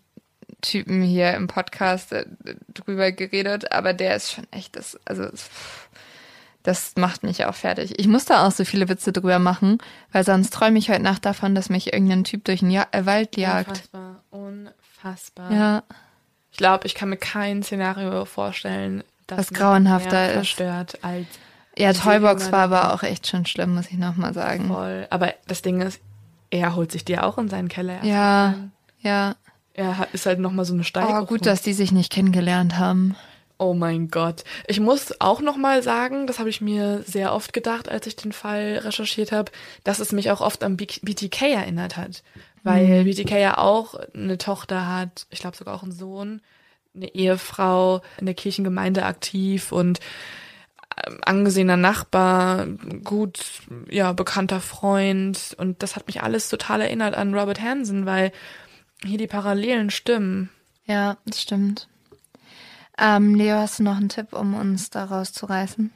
Typen 0.63 1.03
hier 1.03 1.35
im 1.35 1.47
Podcast 1.47 2.13
äh, 2.13 2.27
drüber 2.73 3.13
geredet, 3.13 3.73
aber 3.73 3.93
der 3.93 4.17
ist 4.17 4.33
schon 4.33 4.47
echt 4.51 4.77
das, 4.77 4.99
also 5.05 5.29
das 6.63 6.95
macht 6.97 7.23
mich 7.23 7.45
auch 7.45 7.55
fertig. 7.55 7.99
Ich 7.99 8.09
musste 8.09 8.41
auch 8.41 8.51
so 8.51 8.65
viele 8.65 8.89
Witze 8.89 9.13
drüber 9.13 9.39
machen, 9.39 9.79
weil 10.13 10.25
sonst 10.25 10.53
träume 10.53 10.79
ich 10.79 10.91
heute 10.91 11.03
Nacht 11.03 11.25
davon, 11.25 11.55
dass 11.55 11.69
mich 11.69 11.93
irgendein 11.93 12.25
Typ 12.25 12.45
durch 12.45 12.61
den 12.61 12.71
ja 12.71 12.87
äh, 12.91 13.07
Wald 13.07 13.37
jagt. 13.37 13.69
Unfassbar, 13.69 14.23
unfassbar. 14.31 15.53
Ja. 15.53 15.83
Ich 16.51 16.57
glaube, 16.57 16.87
ich 16.87 16.95
kann 16.95 17.11
mir 17.11 17.19
kein 17.19 17.63
Szenario 17.63 18.25
vorstellen, 18.25 19.05
das 19.27 19.39
Was 19.39 19.51
grauenhafter 19.53 20.29
ist. 20.29 20.35
verstört 20.35 20.99
als 21.03 21.27
Ja, 21.77 21.93
Toybox 21.93 22.51
war 22.51 22.65
aber 22.65 22.95
auch 22.95 23.03
echt 23.03 23.27
schon 23.27 23.45
schlimm, 23.47 23.75
muss 23.75 23.87
ich 23.89 23.99
nochmal 23.99 24.33
sagen. 24.35 24.67
voll. 24.69 25.07
Aber 25.11 25.35
das 25.47 25.63
Ding 25.63 25.81
ist, 25.83 26.01
er 26.51 26.75
holt 26.75 26.91
sich 26.91 27.05
die 27.05 27.19
auch 27.19 27.39
in 27.39 27.49
seinen 27.49 27.69
Keller. 27.69 28.03
Ja, 28.03 28.55
ja. 29.01 29.37
Er 29.77 30.09
ist 30.13 30.25
halt 30.25 30.39
nochmal 30.39 30.65
so 30.65 30.73
eine 30.73 30.85
Steigerung. 30.85 31.23
Oh, 31.23 31.27
gut, 31.27 31.45
dass 31.45 31.61
die 31.61 31.75
sich 31.75 31.93
nicht 31.93 32.11
kennengelernt 32.11 32.79
haben. 32.79 33.15
Oh 33.59 33.75
mein 33.75 34.09
Gott. 34.09 34.45
Ich 34.67 34.81
muss 34.81 35.21
auch 35.21 35.41
nochmal 35.41 35.83
sagen, 35.83 36.27
das 36.27 36.39
habe 36.39 36.49
ich 36.49 36.61
mir 36.61 37.03
sehr 37.07 37.33
oft 37.33 37.53
gedacht, 37.53 37.89
als 37.89 38.07
ich 38.07 38.17
den 38.17 38.33
Fall 38.33 38.81
recherchiert 38.83 39.33
habe, 39.33 39.53
dass 39.85 39.99
es 39.99 40.13
mich 40.13 40.31
auch 40.31 40.41
oft 40.41 40.65
an 40.65 40.77
BTK 40.77 41.43
erinnert 41.43 41.97
hat. 41.97 42.23
Weil 42.63 43.05
BTK 43.05 43.31
ja 43.39 43.59
auch 43.59 43.95
eine 44.15 44.39
Tochter 44.39 44.89
hat, 44.89 45.27
ich 45.31 45.41
glaube 45.41 45.57
sogar 45.57 45.75
auch 45.75 45.83
einen 45.83 45.93
Sohn, 45.93 46.41
eine 46.95 47.15
Ehefrau 47.15 48.03
in 48.19 48.27
der 48.27 48.35
Kirchengemeinde 48.35 49.05
aktiv 49.05 49.73
und 49.73 50.01
ähm, 51.07 51.19
angesehener 51.25 51.77
Nachbar, 51.77 52.67
gut, 53.05 53.41
ja, 53.89 54.13
bekannter 54.13 54.61
Freund. 54.61 55.55
Und 55.59 55.83
das 55.83 55.97
hat 55.97 56.07
mich 56.07 56.23
alles 56.23 56.49
total 56.49 56.81
erinnert 56.81 57.15
an 57.15 57.35
Robert 57.35 57.61
Hansen, 57.61 58.05
weil 58.05 58.33
hier 59.07 59.19
die 59.19 59.27
Parallelen 59.27 59.91
stimmen. 59.91 60.51
Ja, 60.85 61.17
das 61.27 61.43
stimmt. 61.43 61.89
Ähm, 62.99 63.35
Leo, 63.35 63.57
hast 63.57 63.79
du 63.79 63.83
noch 63.83 63.97
einen 63.97 64.09
Tipp, 64.09 64.33
um 64.33 64.55
uns 64.55 64.91
da 64.91 65.05
rauszureißen? 65.05 65.93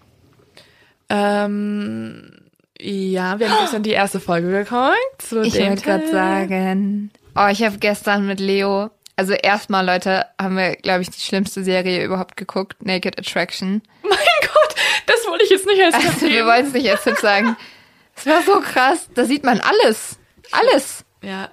Ähm, 1.09 2.31
ja, 2.79 3.39
wir 3.39 3.51
haben 3.51 3.61
gestern 3.63 3.83
die 3.83 3.91
erste 3.91 4.21
Folge 4.21 4.51
geguckt. 4.51 4.95
Zu 5.19 5.43
Ich 5.43 5.59
wollte 5.59 5.83
gerade 5.83 6.09
sagen. 6.09 7.11
Oh, 7.37 7.49
ich 7.51 7.63
habe 7.63 7.79
gestern 7.79 8.27
mit 8.27 8.41
Leo, 8.41 8.91
also 9.17 9.35
erstmal, 9.35 9.85
Leute, 9.85 10.27
haben 10.41 10.57
wir, 10.57 10.77
glaube 10.77 11.03
ich, 11.03 11.11
die 11.11 11.21
schlimmste 11.21 11.63
Serie 11.63 12.05
überhaupt 12.05 12.37
geguckt, 12.37 12.85
Naked 12.85 13.19
Attraction. 13.19 13.83
Mein 14.03 14.19
Gott, 14.41 14.75
das 15.07 15.27
wollte 15.29 15.45
ich 15.45 15.51
jetzt 15.51 15.67
nicht 15.67 15.83
als 15.83 15.97
Tipp 15.99 16.11
Also, 16.11 16.27
wir 16.27 16.47
wollen 16.47 16.67
es 16.67 16.73
nicht 16.73 16.91
als 16.91 17.05
Tipp 17.05 17.19
sagen. 17.19 17.57
Es 18.17 18.27
war 18.27 18.43
so 18.43 18.61
krass. 18.61 19.09
Da 19.15 19.25
sieht 19.25 19.45
man 19.45 19.61
alles. 19.61 20.19
Alles. 20.53 21.07
Ja. 21.23 21.49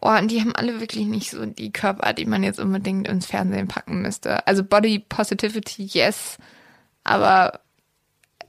Oh, 0.00 0.10
und 0.10 0.30
die 0.30 0.40
haben 0.40 0.54
alle 0.54 0.80
wirklich 0.80 1.06
nicht 1.06 1.30
so 1.30 1.44
die 1.46 1.72
Körper, 1.72 2.12
die 2.12 2.26
man 2.26 2.42
jetzt 2.44 2.60
unbedingt 2.60 3.08
ins 3.08 3.26
Fernsehen 3.26 3.68
packen 3.68 4.02
müsste. 4.02 4.46
Also 4.46 4.62
Body 4.62 5.00
Positivity, 5.00 5.84
yes. 5.84 6.38
Aber 7.04 7.60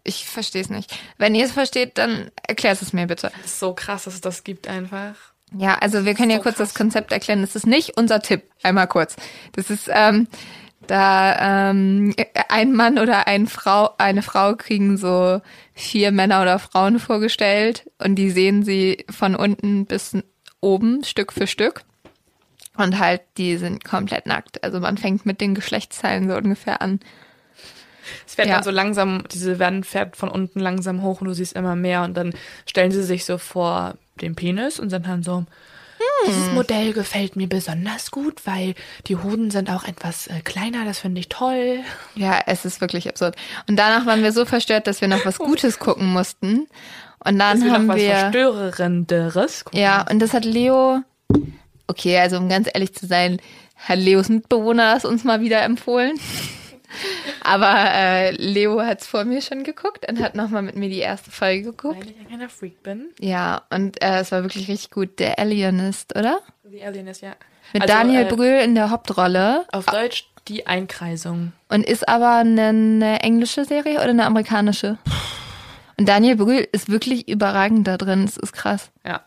ich 0.04 0.26
verstehe 0.28 0.62
es 0.62 0.70
nicht. 0.70 0.98
Wenn 1.18 1.36
ihr 1.36 1.46
es 1.46 1.52
versteht, 1.52 1.98
dann 1.98 2.30
erklärt 2.48 2.82
es 2.82 2.94
mir 2.94 3.08
bitte. 3.08 3.32
Das 3.42 3.52
ist 3.54 3.60
so 3.60 3.74
krass, 3.74 4.04
dass 4.04 4.14
es 4.16 4.22
das 4.22 4.44
gibt 4.44 4.68
einfach. 4.68 5.16
Ja, 5.58 5.78
also 5.80 6.06
wir 6.06 6.14
können 6.14 6.30
ja 6.30 6.38
So 6.38 6.44
kurz 6.44 6.58
krass. 6.58 6.70
das 6.70 6.76
Konzept 6.76 7.12
erklären. 7.12 7.42
Das 7.42 7.56
ist 7.56 7.66
nicht 7.66 7.98
unser 7.98 8.22
Tipp. 8.22 8.44
Einmal 8.62 8.88
kurz. 8.88 9.16
Das 9.54 9.70
ist, 9.72 9.90
ähm, 9.92 10.28
da 10.86 11.70
ähm, 11.72 12.16
ein 12.50 12.74
Mann 12.74 13.00
oder 13.00 13.28
ein 13.28 13.48
Frau, 13.48 13.92
eine 13.98 14.22
Frau 14.22 14.56
kriegen 14.56 14.98
so 14.98 15.42
vier 15.74 16.12
Männer 16.12 16.42
oder 16.42 16.60
Frauen 16.60 17.00
vorgestellt 17.00 17.90
und 18.00 18.16
die 18.16 18.30
sehen 18.32 18.64
sie 18.64 19.06
von 19.10 19.36
unten 19.36 19.86
bis 19.86 20.16
oben 20.62 21.04
Stück 21.04 21.34
für 21.34 21.48
Stück. 21.48 21.84
Und 22.78 22.98
halt, 23.00 23.22
die 23.38 23.58
sind 23.58 23.84
komplett 23.84 24.26
nackt. 24.26 24.64
Also 24.64 24.80
man 24.80 24.98
fängt 24.98 25.26
mit 25.26 25.42
den 25.42 25.54
Geschlechtsteilen 25.54 26.30
so 26.30 26.36
ungefähr 26.38 26.82
an. 26.82 27.00
Es 28.26 28.36
fährt 28.36 28.48
Ja. 28.48 28.56
dann 28.56 28.64
so 28.64 28.72
langsam, 28.72 29.24
diese 29.32 29.60
Wand 29.60 29.86
fährt 29.86 30.16
von 30.16 30.30
unten 30.30 30.60
langsam 30.60 31.02
hoch 31.04 31.22
und 31.22 31.28
du 31.28 31.34
siehst 31.34 31.54
immer 31.54 31.76
mehr 31.76 32.04
und 32.04 32.16
dann 32.16 32.34
stellen 32.66 32.92
sie 32.92 33.04
sich 33.04 33.26
so 33.26 33.38
vor 33.38 33.96
den 34.22 34.36
Penis 34.36 34.80
und 34.80 34.90
sind 34.90 35.06
dann 35.06 35.24
so, 35.24 35.46
dieses 36.26 36.52
Modell 36.54 36.94
gefällt 36.94 37.36
mir 37.36 37.48
besonders 37.48 38.10
gut, 38.12 38.46
weil 38.46 38.74
die 39.08 39.18
Hoden 39.18 39.52
sind 39.52 39.70
auch 39.70 39.84
etwas 39.84 40.28
äh, 40.28 40.40
kleiner, 40.44 40.86
das 40.86 41.00
finde 41.00 41.20
ich 41.20 41.30
toll. 41.30 41.80
Ja, 42.16 42.42
es 42.48 42.66
ist 42.66 42.82
wirklich 42.82 43.08
absurd. 43.10 43.36
Und 43.68 43.76
danach 43.76 44.06
waren 44.06 44.24
wir 44.24 44.32
so 44.32 44.46
verstört, 44.46 44.88
dass 44.88 45.02
wir 45.02 45.08
noch 45.08 45.26
was 45.26 45.38
Gutes 45.40 45.80
gucken 45.80 46.08
mussten. 46.08 46.68
Und 47.24 47.40
dann 47.40 47.62
wir 47.62 47.72
haben 47.72 47.88
noch 47.88 47.96
was 47.96 48.02
wir 48.02 48.12
Verstörenderes 48.12 49.66
gucken. 49.66 49.80
Ja, 49.80 50.06
und 50.10 50.20
das 50.20 50.34
hat 50.34 50.46
Leo, 50.46 51.02
okay, 51.88 52.18
also 52.18 52.38
um 52.38 52.50
ganz 52.50 52.70
ehrlich 52.74 52.94
zu 52.94 53.06
sein, 53.06 53.42
hat 53.76 54.00
Leos 54.00 54.30
Mitbewohner 54.30 54.94
das 54.94 55.06
uns 55.06 55.24
mal 55.24 55.42
wieder 55.42 55.62
empfohlen. 55.64 56.20
Aber 57.42 57.76
äh, 57.94 58.32
Leo 58.32 58.82
hat's 58.82 59.08
vor 59.08 59.24
mir 59.24 59.42
schon 59.42 59.64
geguckt 59.64 60.10
und 60.10 60.20
hat 60.22 60.36
nochmal 60.36 60.62
mit 60.62 60.76
mir 60.76 60.90
die 60.90 61.00
erste 61.00 61.32
Folge 61.32 61.64
geguckt. 61.64 62.00
Weil 62.00 62.10
ich 62.10 62.20
ein 62.20 62.28
kleiner 62.28 62.50
Freak 62.50 62.82
bin. 62.84 63.10
Ja, 63.20 63.62
und 63.70 64.02
äh, 64.02 64.20
es 64.20 64.32
war 64.32 64.44
wirklich 64.44 64.68
richtig 64.68 64.90
gut. 64.90 65.20
Der 65.20 65.40
Alienist, 65.40 66.18
oder? 66.18 66.40
The 66.64 66.84
Alien 66.84 67.08
ist 67.08 67.22
ja. 67.22 67.36
Mit 67.74 67.84
Also, 67.84 67.94
Daniel 67.94 68.24
äh, 68.24 68.26
Brühl 68.26 68.60
in 68.64 68.76
der 68.76 68.90
Hauptrolle. 68.90 69.66
Auf 69.72 69.86
Deutsch 69.86 70.30
die 70.48 70.66
Einkreisung. 70.66 71.54
Und 71.70 71.86
ist 71.86 72.08
aber 72.10 72.38
eine, 72.38 72.70
eine 72.70 73.20
englische 73.22 73.66
Serie 73.66 73.96
oder 73.96 74.10
eine 74.10 74.26
amerikanische? 74.26 74.98
Und 76.00 76.08
Daniel 76.08 76.38
Brühl 76.38 76.66
ist 76.72 76.90
wirklich 76.90 77.28
überragend 77.28 77.86
da 77.86 77.98
drin. 77.98 78.24
Es 78.24 78.38
ist 78.38 78.54
krass. 78.54 78.90
Ja. 79.06 79.22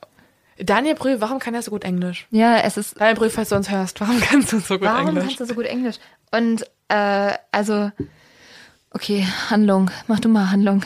Daniel 0.57 0.95
Brühl, 0.95 1.21
warum 1.21 1.39
kann 1.39 1.53
er 1.55 1.61
so 1.61 1.71
gut 1.71 1.85
Englisch? 1.85 2.27
Ja, 2.31 2.61
es 2.61 2.79
ist 2.79 2.99
Daniel 2.99 3.17
Brühl, 3.17 3.29
falls 3.29 3.51
du 3.51 3.57
uns 3.57 3.71
hörst, 3.71 4.01
warum 4.01 4.19
kannst 4.21 4.55
du 4.55 4.59
so 4.59 4.79
gut 4.79 4.89
Warum 4.89 5.09
Englisch? 5.09 5.25
kannst 5.25 5.41
du 5.41 5.45
so 5.45 5.55
gut 5.55 5.67
Englisch? 5.67 5.97
Und 6.31 6.65
äh, 6.89 7.35
also, 7.51 7.93
okay, 8.91 9.27
Handlung. 9.51 9.91
Mach 10.07 10.21
du 10.21 10.31
mal 10.31 10.51
Handlung. 10.51 10.83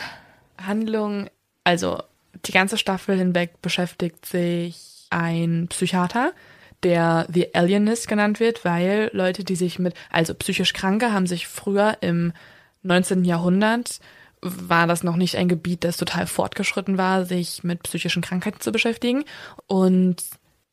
Handlung, 0.61 1.29
also 1.63 2.03
die 2.45 2.51
ganze 2.51 2.77
Staffel 2.77 3.17
hinweg 3.17 3.61
beschäftigt 3.61 4.25
sich 4.25 5.07
ein 5.09 5.67
Psychiater, 5.69 6.33
der 6.83 7.27
The 7.33 7.55
Alienist 7.55 8.09
genannt 8.09 8.41
wird, 8.41 8.65
weil 8.65 9.09
Leute, 9.13 9.45
die 9.45 9.55
sich 9.55 9.79
mit, 9.79 9.93
also 10.11 10.33
psychisch 10.33 10.73
Kranke, 10.73 11.13
haben 11.13 11.27
sich 11.27 11.47
früher 11.47 11.95
im 12.01 12.33
19. 12.83 13.23
Jahrhundert 13.23 14.01
war 14.41 14.87
das 14.87 15.03
noch 15.03 15.15
nicht 15.15 15.35
ein 15.35 15.49
Gebiet, 15.49 15.83
das 15.83 15.97
total 15.97 16.27
fortgeschritten 16.27 16.97
war, 16.97 17.25
sich 17.25 17.63
mit 17.63 17.83
psychischen 17.83 18.21
Krankheiten 18.21 18.61
zu 18.61 18.71
beschäftigen. 18.71 19.23
Und 19.65 20.23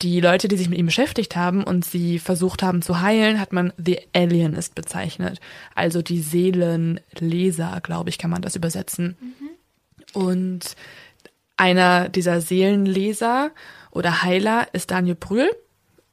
die 0.03 0.21
Leute, 0.21 0.49
die 0.49 0.57
sich 0.57 0.69
mit 0.69 0.79
ihm 0.79 0.87
beschäftigt 0.87 1.37
haben 1.37 1.65
und 1.65 1.85
sie 1.85 2.19
versucht 2.19 2.63
haben 2.63 2.83
zu 2.83 3.01
heilen, 3.01 3.41
hat 3.41 3.53
man 3.53 3.73
The 3.77 4.01
Alienist 4.13 4.75
bezeichnet. 4.75 5.41
Also 5.75 6.03
die 6.03 6.21
Seelenleser, 6.21 7.81
glaube 7.83 8.11
ich, 8.11 8.19
kann 8.19 8.31
man 8.31 8.43
das 8.43 8.57
übersetzen. 8.57 9.17
Und 10.13 10.77
einer 11.57 12.09
dieser 12.09 12.41
Seelenleser 12.41 13.51
oder 13.91 14.23
Heiler 14.23 14.67
ist 14.73 14.91
Daniel 14.91 15.15
Brühl 15.15 15.49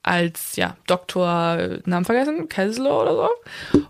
als 0.03 0.55
ja 0.55 0.75
Doktor 0.87 1.79
Namen 1.85 2.05
vergessen 2.05 2.49
Kessler 2.49 3.01
oder 3.01 3.15
so 3.15 3.29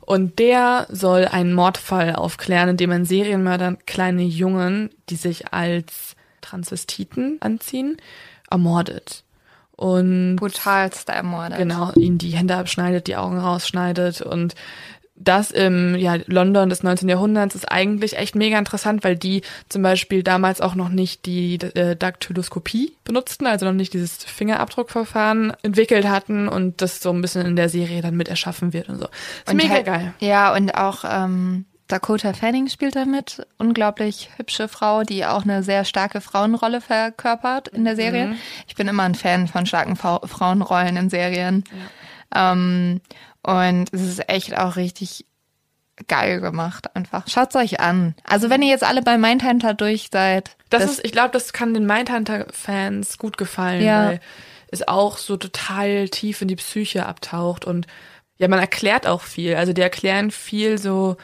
und 0.01 0.39
der 0.39 0.87
soll 0.89 1.25
einen 1.25 1.53
Mordfall 1.53 2.15
aufklären, 2.15 2.69
in 2.69 2.77
dem 2.77 2.91
ein 2.91 3.05
Serienmörder 3.05 3.77
kleine 3.85 4.23
Jungen, 4.23 4.89
die 5.09 5.15
sich 5.15 5.53
als 5.53 6.15
Transvestiten 6.41 7.37
anziehen, 7.39 7.97
ermordet 8.49 9.23
und 9.77 10.35
Brutalst 10.35 11.09
ermordet. 11.09 11.57
genau 11.57 11.91
ihnen 11.93 12.17
die 12.17 12.31
Hände 12.31 12.55
abschneidet, 12.55 13.07
die 13.07 13.15
Augen 13.15 13.39
rausschneidet 13.39 14.21
und 14.21 14.55
das 15.23 15.51
im 15.51 15.95
ja, 15.95 16.17
London 16.25 16.69
des 16.69 16.83
19. 16.83 17.07
Jahrhunderts 17.09 17.55
ist 17.55 17.71
eigentlich 17.71 18.17
echt 18.17 18.35
mega 18.35 18.57
interessant, 18.57 19.03
weil 19.03 19.15
die 19.15 19.41
zum 19.69 19.81
Beispiel 19.81 20.23
damals 20.23 20.61
auch 20.61 20.75
noch 20.75 20.89
nicht 20.89 21.25
die 21.25 21.55
äh, 21.55 21.95
Daktyloskopie 21.95 22.95
benutzten, 23.03 23.47
also 23.47 23.65
noch 23.65 23.73
nicht 23.73 23.93
dieses 23.93 24.23
Fingerabdruckverfahren 24.23 25.53
entwickelt 25.63 26.07
hatten 26.07 26.47
und 26.47 26.81
das 26.81 27.01
so 27.01 27.11
ein 27.11 27.21
bisschen 27.21 27.45
in 27.45 27.55
der 27.55 27.69
Serie 27.69 28.01
dann 28.01 28.15
mit 28.15 28.29
erschaffen 28.29 28.73
wird 28.73 28.89
und 28.89 28.97
so. 28.99 29.05
Ist 29.05 29.49
Und 29.49 29.57
mega 29.57 29.73
halt- 29.75 29.85
geil. 29.85 30.13
Ja, 30.19 30.53
und 30.53 30.75
auch 30.75 31.03
ähm, 31.07 31.65
Dakota 31.87 32.33
Fanning 32.33 32.67
spielt 32.69 32.95
da 32.95 33.05
mit. 33.05 33.45
Unglaublich 33.57 34.29
hübsche 34.37 34.67
Frau, 34.67 35.03
die 35.03 35.25
auch 35.25 35.43
eine 35.43 35.61
sehr 35.61 35.83
starke 35.83 36.21
Frauenrolle 36.21 36.79
verkörpert 36.79 37.67
in 37.67 37.83
der 37.83 37.95
Serie. 37.97 38.35
Ich 38.67 38.75
bin 38.75 38.87
immer 38.87 39.03
ein 39.03 39.15
Fan 39.15 39.47
von 39.47 39.65
starken 39.65 39.97
Frau 39.97 40.19
Frauenrollen 40.25 40.95
in 40.95 41.09
Serien. 41.09 41.63
Ähm, 42.35 43.01
und 43.43 43.93
es 43.93 44.01
ist 44.01 44.29
echt 44.29 44.57
auch 44.57 44.75
richtig 44.75 45.25
geil 46.07 46.41
gemacht 46.41 46.95
einfach. 46.95 47.27
Schaut's 47.27 47.55
euch 47.55 47.79
an. 47.79 48.15
Also 48.23 48.49
wenn 48.49 48.61
ihr 48.61 48.69
jetzt 48.69 48.83
alle 48.83 49.01
bei 49.01 49.17
Mindhunter 49.17 49.73
durch 49.73 50.09
seid. 50.11 50.55
Das, 50.69 50.83
ist, 50.83 51.05
ich 51.05 51.11
glaube, 51.11 51.31
das 51.31 51.53
kann 51.53 51.73
den 51.73 51.85
Mindhunter-Fans 51.85 53.17
gut 53.17 53.37
gefallen, 53.37 53.83
Ja. 53.83 54.07
weil 54.07 54.19
es 54.69 54.87
auch 54.87 55.17
so 55.17 55.37
total 55.37 56.09
tief 56.09 56.41
in 56.41 56.47
die 56.47 56.55
Psyche 56.55 57.05
abtaucht 57.05 57.65
und 57.65 57.87
ja, 58.37 58.47
man 58.47 58.59
erklärt 58.59 59.05
auch 59.05 59.21
viel. 59.21 59.55
Also 59.55 59.73
die 59.73 59.81
erklären 59.81 60.31
viel 60.31 60.77
so, 60.77 61.17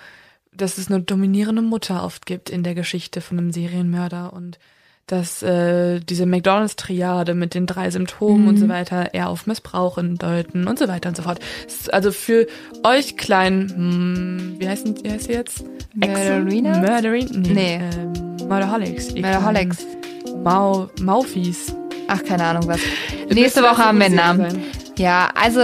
dass 0.52 0.78
es 0.78 0.92
eine 0.92 1.02
dominierende 1.02 1.62
Mutter 1.62 2.04
oft 2.04 2.26
gibt 2.26 2.50
in 2.50 2.64
der 2.64 2.76
Geschichte 2.76 3.22
von 3.22 3.38
einem 3.40 3.52
Serienmörder 3.52 4.34
und 4.34 4.60
dass 5.08 5.42
äh, 5.42 6.00
diese 6.02 6.26
McDonalds-Triade 6.26 7.34
mit 7.34 7.54
den 7.54 7.66
drei 7.66 7.90
Symptomen 7.92 8.44
Mhm. 8.44 8.48
und 8.50 8.58
so 8.58 8.70
weiter 8.70 9.14
eher 9.14 9.30
auf 9.30 9.48
Missbrauch 9.48 9.96
hindeuten 9.96 10.68
und 10.68 10.78
so 10.78 10.88
weiter 10.88 11.10
und 11.10 11.16
so 11.18 11.24
fort. 11.24 11.40
Also 11.92 12.12
für 12.12 12.46
euch 12.84 13.16
kleinen, 13.18 13.70
hm, 13.70 14.56
wie 14.60 14.68
heißt, 14.68 14.86
denn- 14.86 15.04
wie 15.04 15.10
heißt 15.12 15.26
sie 15.28 15.34
jetzt? 15.34 15.64
Murderinas? 15.96 16.78
Murderin? 16.78 17.28
Nee. 17.42 17.54
Nee. 17.54 17.80
Ähm, 17.98 18.14
Murderholics. 18.48 19.14
Murderholics. 19.14 19.78
Mau, 20.44 20.90
Maufis. 21.02 21.74
Ach, 22.08 22.24
keine 22.24 22.44
Ahnung 22.46 22.68
was. 22.68 22.80
Nächste 23.34 23.62
Woche 23.64 23.78
haben 23.78 23.98
wir 24.00 24.06
einen 24.06 24.16
Namen. 24.16 24.52
sein. 24.52 24.64
Ja, 24.98 25.30
also 25.36 25.62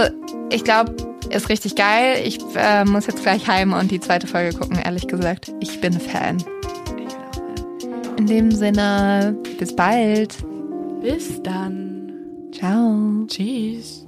ich 0.50 0.64
glaube, 0.64 0.94
ist 1.30 1.48
richtig 1.48 1.74
geil. 1.76 2.20
Ich 2.24 2.38
äh, 2.56 2.84
muss 2.84 3.06
jetzt 3.06 3.22
gleich 3.22 3.46
heim 3.48 3.72
und 3.72 3.90
die 3.90 4.00
zweite 4.00 4.26
Folge 4.26 4.56
gucken, 4.56 4.78
ehrlich 4.78 5.06
gesagt. 5.06 5.52
Ich 5.60 5.80
bin 5.80 5.92
Fan. 5.98 6.42
In 8.16 8.26
dem 8.26 8.50
Sinne, 8.52 9.36
bis 9.58 9.74
bald. 9.74 10.36
Bis 11.00 11.42
dann. 11.42 12.12
Ciao. 12.52 13.26
Tschüss. 13.26 14.03